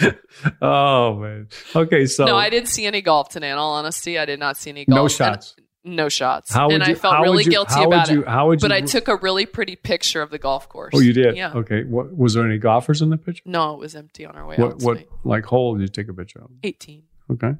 oh 0.62 1.16
man. 1.16 1.48
Okay, 1.74 2.06
so 2.06 2.24
no, 2.24 2.36
I 2.36 2.50
didn't 2.50 2.68
see 2.68 2.86
any 2.86 3.02
golf 3.02 3.28
today. 3.28 3.50
In 3.50 3.58
all 3.58 3.74
honesty, 3.74 4.18
I 4.18 4.24
did 4.24 4.38
not 4.40 4.56
see 4.56 4.70
any 4.70 4.84
golf. 4.84 4.96
No 4.96 5.08
shots. 5.08 5.54
No 5.84 6.08
shots. 6.08 6.52
How 6.52 6.66
would 6.68 6.74
and 6.74 6.82
I 6.84 6.94
felt 6.94 7.14
how 7.14 7.20
would 7.20 7.24
really 7.30 7.44
you- 7.44 7.50
guilty 7.50 7.82
about 7.82 8.08
you- 8.10 8.24
it. 8.26 8.60
but 8.60 8.70
I 8.72 8.80
took 8.82 9.08
a 9.08 9.16
really 9.16 9.46
pretty 9.46 9.76
picture 9.76 10.22
of 10.22 10.30
the 10.30 10.38
golf 10.38 10.68
course. 10.68 10.92
Oh, 10.94 11.00
you 11.00 11.12
did. 11.12 11.36
Yeah. 11.36 11.52
Okay. 11.54 11.84
What 11.84 12.16
was 12.16 12.34
there 12.34 12.44
any 12.46 12.58
golfers 12.58 13.02
in 13.02 13.10
the 13.10 13.16
picture? 13.16 13.42
No, 13.46 13.74
it 13.74 13.78
was 13.80 13.94
empty 13.96 14.24
on 14.24 14.36
our 14.36 14.46
way 14.46 14.56
What 14.56 14.72
out. 14.74 14.82
what 14.82 14.94
tonight. 14.94 15.08
like 15.24 15.44
hole 15.44 15.74
did 15.74 15.82
you 15.82 15.88
take 15.88 16.08
a 16.08 16.14
picture 16.14 16.40
of? 16.40 16.50
18. 16.62 17.02
Okay. 17.32 17.54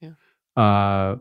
Yeah. 0.00 0.10
Uh, 0.56 1.16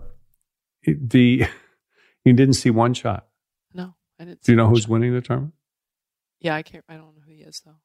the 0.86 1.46
you 2.26 2.34
didn't 2.34 2.54
see 2.56 2.70
one 2.72 2.94
shot. 2.94 3.28
No, 3.74 3.96
I 4.20 4.26
didn't. 4.26 4.42
Do 4.44 4.52
you 4.52 4.56
know 4.56 4.68
who's 4.68 4.82
shot. 4.84 4.90
winning 4.90 5.14
the 5.14 5.22
tournament? 5.22 5.54
Yeah, 6.40 6.56
I 6.56 6.64
can't. 6.64 6.84
I 6.90 6.94
don't 6.94 7.16
know 7.16 7.22
who 7.26 7.32
he 7.34 7.42
is 7.42 7.62
though. 7.66 7.76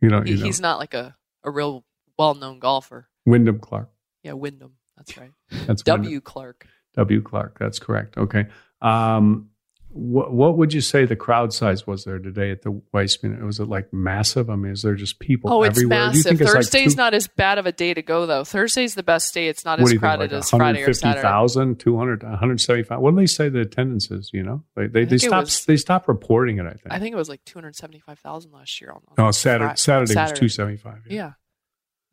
You 0.00 0.08
don't. 0.08 0.26
He, 0.26 0.32
You 0.32 0.38
know. 0.40 0.44
he's 0.46 0.60
not 0.60 0.78
like 0.78 0.94
a 0.94 1.16
a 1.44 1.50
real 1.50 1.84
well 2.18 2.34
known 2.34 2.58
golfer. 2.58 3.08
Wyndham 3.26 3.58
Clark. 3.60 3.90
Yeah, 4.22 4.32
Wyndham. 4.32 4.74
That's 4.96 5.16
right. 5.16 5.32
That's 5.66 5.82
W. 5.84 6.02
Wyndham. 6.08 6.20
Clark. 6.22 6.66
W. 6.94 7.22
Clark. 7.22 7.58
That's 7.58 7.78
correct. 7.78 8.16
Okay. 8.18 8.46
Um, 8.82 9.46
what 9.92 10.32
what 10.32 10.56
would 10.56 10.72
you 10.72 10.80
say 10.80 11.04
the 11.04 11.16
crowd 11.16 11.52
size 11.52 11.84
was 11.84 12.04
there 12.04 12.20
today 12.20 12.52
at 12.52 12.62
the 12.62 12.80
Weissman? 12.92 13.44
Was 13.44 13.58
it 13.58 13.64
like 13.68 13.92
massive? 13.92 14.48
I 14.48 14.54
mean, 14.54 14.70
is 14.70 14.82
there 14.82 14.94
just 14.94 15.18
people 15.18 15.52
Oh, 15.52 15.64
it's 15.64 15.76
everywhere? 15.78 16.06
Massive. 16.06 16.40
it's 16.40 16.40
like 16.42 16.52
Thursday's 16.54 16.94
two- 16.94 16.96
not 16.96 17.12
as 17.12 17.26
bad 17.26 17.58
of 17.58 17.66
a 17.66 17.72
day 17.72 17.92
to 17.94 18.00
go 18.00 18.24
though. 18.24 18.44
Thursday's 18.44 18.94
the 18.94 19.02
best 19.02 19.34
day. 19.34 19.48
It's 19.48 19.64
not 19.64 19.80
as 19.80 19.86
you 19.86 19.94
think, 19.94 20.00
crowded 20.02 20.30
like 20.30 20.38
as 20.38 20.50
Friday 20.50 20.82
or 20.82 20.92
Saturday. 20.94 21.26
150,000, 21.26 21.80
200, 21.80 22.22
175? 22.22 23.00
What 23.00 23.10
do 23.10 23.16
they 23.16 23.26
say 23.26 23.48
the 23.48 23.62
attendance 23.62 24.12
is? 24.12 24.30
You 24.32 24.44
know, 24.44 24.62
they 24.76 24.86
they, 24.86 25.04
they 25.06 25.18
stopped 25.18 25.46
was- 25.46 25.64
they 25.64 25.76
stopped 25.76 26.06
reporting 26.06 26.58
it. 26.58 26.66
I 26.66 26.70
think. 26.70 26.86
I 26.92 27.00
think 27.00 27.12
it 27.12 27.18
was 27.18 27.28
like 27.28 27.44
two 27.44 27.56
hundred 27.58 27.74
seventy 27.74 27.98
five 27.98 28.20
thousand 28.20 28.52
last 28.52 28.80
year 28.80 28.90
on. 28.92 29.02
on 29.08 29.14
No, 29.26 29.30
Saturday 29.32 29.70
Fri- 29.70 29.76
Saturday, 29.76 30.14
was 30.20 30.32
two 30.38 30.48
seventy 30.48 30.76
five. 30.76 31.00
Yeah. 31.08 31.32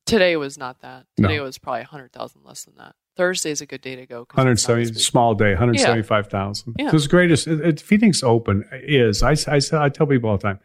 Today 0.07 0.35
was 0.35 0.57
not 0.57 0.81
that. 0.81 1.05
No. 1.19 1.27
Today 1.27 1.41
was 1.41 1.59
probably 1.59 1.83
hundred 1.83 2.11
thousand 2.11 2.41
less 2.43 2.63
than 2.63 2.73
that. 2.77 2.95
Thursday's 3.17 3.61
a 3.61 3.65
good 3.65 3.81
day 3.81 3.95
to 3.95 4.05
go. 4.05 4.27
Hundred 4.31 4.51
it's 4.51 4.63
not 4.63 4.67
seventy 4.67 4.83
as 4.83 4.91
big. 4.91 4.99
small 5.01 5.33
day, 5.33 5.55
hundred 5.55 5.79
seventy 5.79 6.03
five 6.03 6.27
thousand. 6.27 6.75
Yeah. 6.77 6.91
So 6.91 6.97
it's 6.97 7.07
greatest. 7.07 7.47
It, 7.47 7.59
it, 7.61 7.81
Phoenix 7.81 8.23
Open 8.23 8.63
is. 8.71 9.23
I, 9.23 9.31
I 9.47 9.59
I 9.73 9.89
tell 9.89 10.07
people 10.07 10.29
all 10.29 10.37
the 10.37 10.43
time. 10.43 10.59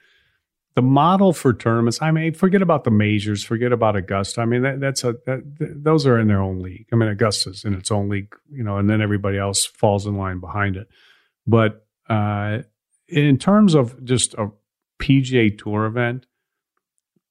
The 0.74 0.82
model 0.82 1.32
for 1.32 1.52
tournaments. 1.52 2.00
I 2.00 2.10
mean, 2.12 2.32
forget 2.32 2.62
about 2.62 2.84
the 2.84 2.90
majors. 2.90 3.44
Forget 3.44 3.72
about 3.72 3.96
Augusta. 3.96 4.40
I 4.40 4.44
mean, 4.46 4.62
that, 4.62 4.80
that's 4.80 5.04
a 5.04 5.16
that, 5.26 5.58
th- 5.58 5.70
those 5.74 6.06
are 6.06 6.18
in 6.18 6.28
their 6.28 6.40
own 6.40 6.60
league. 6.60 6.86
I 6.92 6.96
mean, 6.96 7.10
Augusta's 7.10 7.64
in 7.64 7.74
its 7.74 7.90
own 7.90 8.08
league, 8.08 8.34
you 8.50 8.62
know, 8.62 8.78
and 8.78 8.88
then 8.88 9.02
everybody 9.02 9.38
else 9.38 9.66
falls 9.66 10.06
in 10.06 10.16
line 10.16 10.38
behind 10.38 10.76
it. 10.76 10.88
But 11.46 11.84
uh, 12.08 12.60
in 13.08 13.38
terms 13.38 13.74
of 13.74 14.02
just 14.04 14.34
a 14.34 14.50
PGA 14.98 15.58
Tour 15.58 15.84
event, 15.86 16.26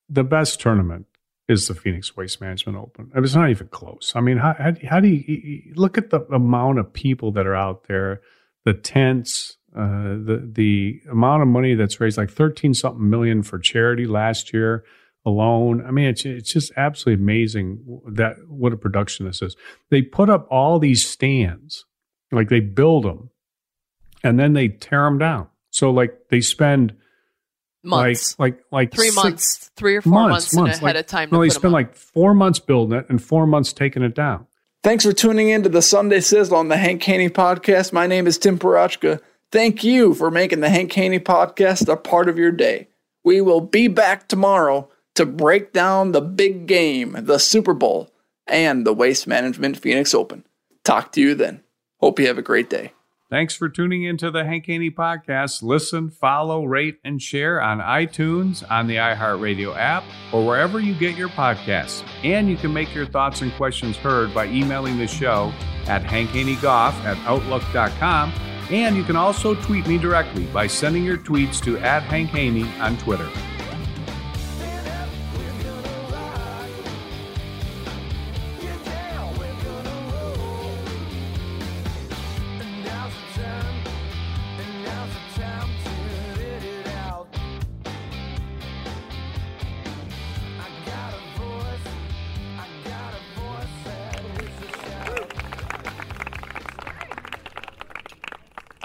the 0.09 0.23
best 0.23 0.59
tournament 0.59 1.07
is 1.51 1.67
the 1.67 1.75
Phoenix 1.75 2.15
Waste 2.15 2.41
Management 2.41 2.77
Open. 2.77 3.11
It's 3.15 3.35
not 3.35 3.49
even 3.49 3.67
close. 3.67 4.13
I 4.15 4.21
mean, 4.21 4.37
how, 4.37 4.55
how, 4.57 4.73
how 4.89 4.99
do 4.99 5.07
you, 5.09 5.23
you 5.27 5.73
look 5.75 5.97
at 5.97 6.09
the 6.09 6.21
amount 6.31 6.79
of 6.79 6.91
people 6.91 7.31
that 7.33 7.45
are 7.45 7.55
out 7.55 7.87
there, 7.87 8.21
the 8.65 8.73
tents, 8.73 9.57
uh, 9.75 10.17
the 10.27 10.49
the 10.51 11.01
amount 11.11 11.41
of 11.43 11.47
money 11.47 11.75
that's 11.75 11.99
raised, 11.99 12.17
like 12.17 12.31
thirteen 12.31 12.73
something 12.73 13.09
million 13.09 13.43
for 13.43 13.59
charity 13.59 14.05
last 14.05 14.53
year 14.53 14.83
alone. 15.25 15.83
I 15.85 15.91
mean, 15.91 16.07
it's 16.07 16.25
it's 16.25 16.51
just 16.51 16.71
absolutely 16.75 17.23
amazing 17.23 18.01
that 18.13 18.37
what 18.47 18.73
a 18.73 18.77
production 18.77 19.25
this 19.25 19.41
is. 19.41 19.55
They 19.89 20.01
put 20.01 20.29
up 20.29 20.47
all 20.49 20.79
these 20.79 21.07
stands, 21.07 21.85
like 22.31 22.49
they 22.49 22.59
build 22.59 23.05
them, 23.05 23.29
and 24.23 24.39
then 24.39 24.53
they 24.53 24.67
tear 24.67 25.05
them 25.05 25.19
down. 25.19 25.47
So 25.69 25.91
like 25.91 26.29
they 26.29 26.41
spend 26.41 26.95
Months. 27.83 28.37
like 28.39 28.53
like 28.55 28.63
like 28.71 28.93
Three 28.93 29.11
months, 29.11 29.71
three 29.75 29.95
or 29.95 30.01
four 30.01 30.29
months, 30.29 30.53
and 30.53 30.67
ahead 30.67 30.81
like- 30.83 30.95
of 30.95 31.07
time. 31.07 31.29
No, 31.31 31.39
to 31.39 31.41
they 31.41 31.47
put 31.49 31.55
'em 31.55 31.59
spend 31.59 31.73
up. 31.73 31.77
like 31.77 31.95
four 31.95 32.33
months 32.33 32.59
building 32.59 32.97
it 32.99 33.05
and 33.09 33.21
four 33.21 33.47
months 33.47 33.73
taking 33.73 34.03
it 34.03 34.13
down. 34.15 34.45
Thanks 34.83 35.05
for 35.05 35.13
tuning 35.13 35.49
in 35.49 35.63
to 35.63 35.69
the 35.69 35.81
Sunday 35.81 36.19
Sizzle 36.21 36.57
on 36.57 36.67
the 36.67 36.77
Hank 36.77 37.03
Haney 37.03 37.29
Podcast. 37.29 37.93
My 37.93 38.07
name 38.07 38.25
is 38.27 38.37
Tim 38.37 38.57
Parochka. 38.59 39.19
Thank 39.51 39.83
you 39.83 40.13
for 40.13 40.31
making 40.31 40.61
the 40.61 40.69
Hank 40.69 40.91
Haney 40.93 41.19
Podcast 41.19 41.87
a 41.91 41.97
part 41.97 42.29
of 42.29 42.37
your 42.37 42.51
day. 42.51 42.87
We 43.23 43.41
will 43.41 43.61
be 43.61 43.87
back 43.87 44.27
tomorrow 44.27 44.89
to 45.15 45.25
break 45.25 45.73
down 45.73 46.13
the 46.13 46.21
big 46.21 46.65
game, 46.67 47.15
the 47.19 47.37
Super 47.37 47.73
Bowl, 47.73 48.09
and 48.47 48.85
the 48.85 48.93
Waste 48.93 49.27
Management 49.27 49.77
Phoenix 49.77 50.13
Open. 50.15 50.45
Talk 50.83 51.11
to 51.13 51.21
you 51.21 51.35
then. 51.35 51.61
Hope 51.99 52.19
you 52.19 52.25
have 52.27 52.37
a 52.39 52.41
great 52.43 52.69
day. 52.69 52.93
Thanks 53.31 53.55
for 53.55 53.69
tuning 53.69 54.03
into 54.03 54.29
the 54.29 54.43
Hank 54.43 54.65
Haney 54.65 54.91
Podcast. 54.91 55.63
Listen, 55.63 56.09
follow, 56.09 56.65
rate, 56.65 56.99
and 57.05 57.21
share 57.21 57.61
on 57.61 57.79
iTunes, 57.79 58.69
on 58.69 58.87
the 58.87 58.97
iHeartRadio 58.97 59.73
app, 59.77 60.03
or 60.33 60.45
wherever 60.45 60.81
you 60.81 60.93
get 60.93 61.15
your 61.15 61.29
podcasts. 61.29 62.03
And 62.25 62.49
you 62.49 62.57
can 62.57 62.73
make 62.73 62.93
your 62.93 63.05
thoughts 63.05 63.41
and 63.41 63.53
questions 63.53 63.95
heard 63.95 64.33
by 64.33 64.47
emailing 64.47 64.97
the 64.97 65.07
show 65.07 65.53
at 65.87 66.03
hankhaneygolf 66.03 66.91
at 67.05 67.17
outlook.com. 67.19 68.33
And 68.69 68.97
you 68.97 69.05
can 69.05 69.15
also 69.15 69.55
tweet 69.55 69.87
me 69.87 69.97
directly 69.97 70.43
by 70.47 70.67
sending 70.67 71.05
your 71.05 71.17
tweets 71.17 71.63
to 71.63 71.77
at 71.77 72.03
Hank 72.03 72.31
Haney 72.31 72.67
on 72.81 72.97
Twitter. 72.97 73.29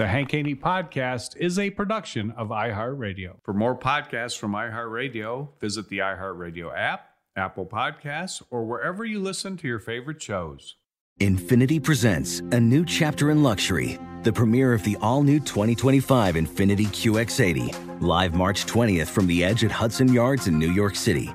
The 0.07 0.13
Hank 0.13 0.31
Haney 0.31 0.55
Podcast 0.55 1.37
is 1.37 1.59
a 1.59 1.71
production 1.71 2.31
of 2.37 2.51
iHeartRadio. 2.51 3.39
For 3.43 3.53
more 3.53 3.77
podcasts 3.77 4.39
from 4.39 4.53
iHeartRadio, 4.53 5.49
visit 5.61 5.89
the 5.89 5.99
iHeartRadio 5.99 6.73
app, 6.79 7.09
Apple 7.35 7.67
Podcasts, 7.67 8.41
or 8.49 8.65
wherever 8.65 9.05
you 9.05 9.19
listen 9.19 9.57
to 9.57 9.67
your 9.67 9.81
favorite 9.81 10.23
shows. 10.23 10.77
Infiniti 11.19 11.83
presents 11.83 12.39
a 12.53 12.61
new 12.61 12.85
chapter 12.85 13.33
in 13.33 13.43
luxury, 13.43 13.99
the 14.23 14.33
premiere 14.33 14.73
of 14.73 14.85
the 14.85 14.97
all 15.01 15.25
new 15.25 15.41
2025 15.41 16.37
Infiniti 16.37 16.87
QX80, 16.87 18.01
live 18.01 18.33
March 18.33 18.65
20th 18.65 19.09
from 19.09 19.27
the 19.27 19.43
edge 19.43 19.65
at 19.65 19.73
Hudson 19.73 20.13
Yards 20.13 20.47
in 20.47 20.57
New 20.57 20.71
York 20.71 20.95
City, 20.95 21.35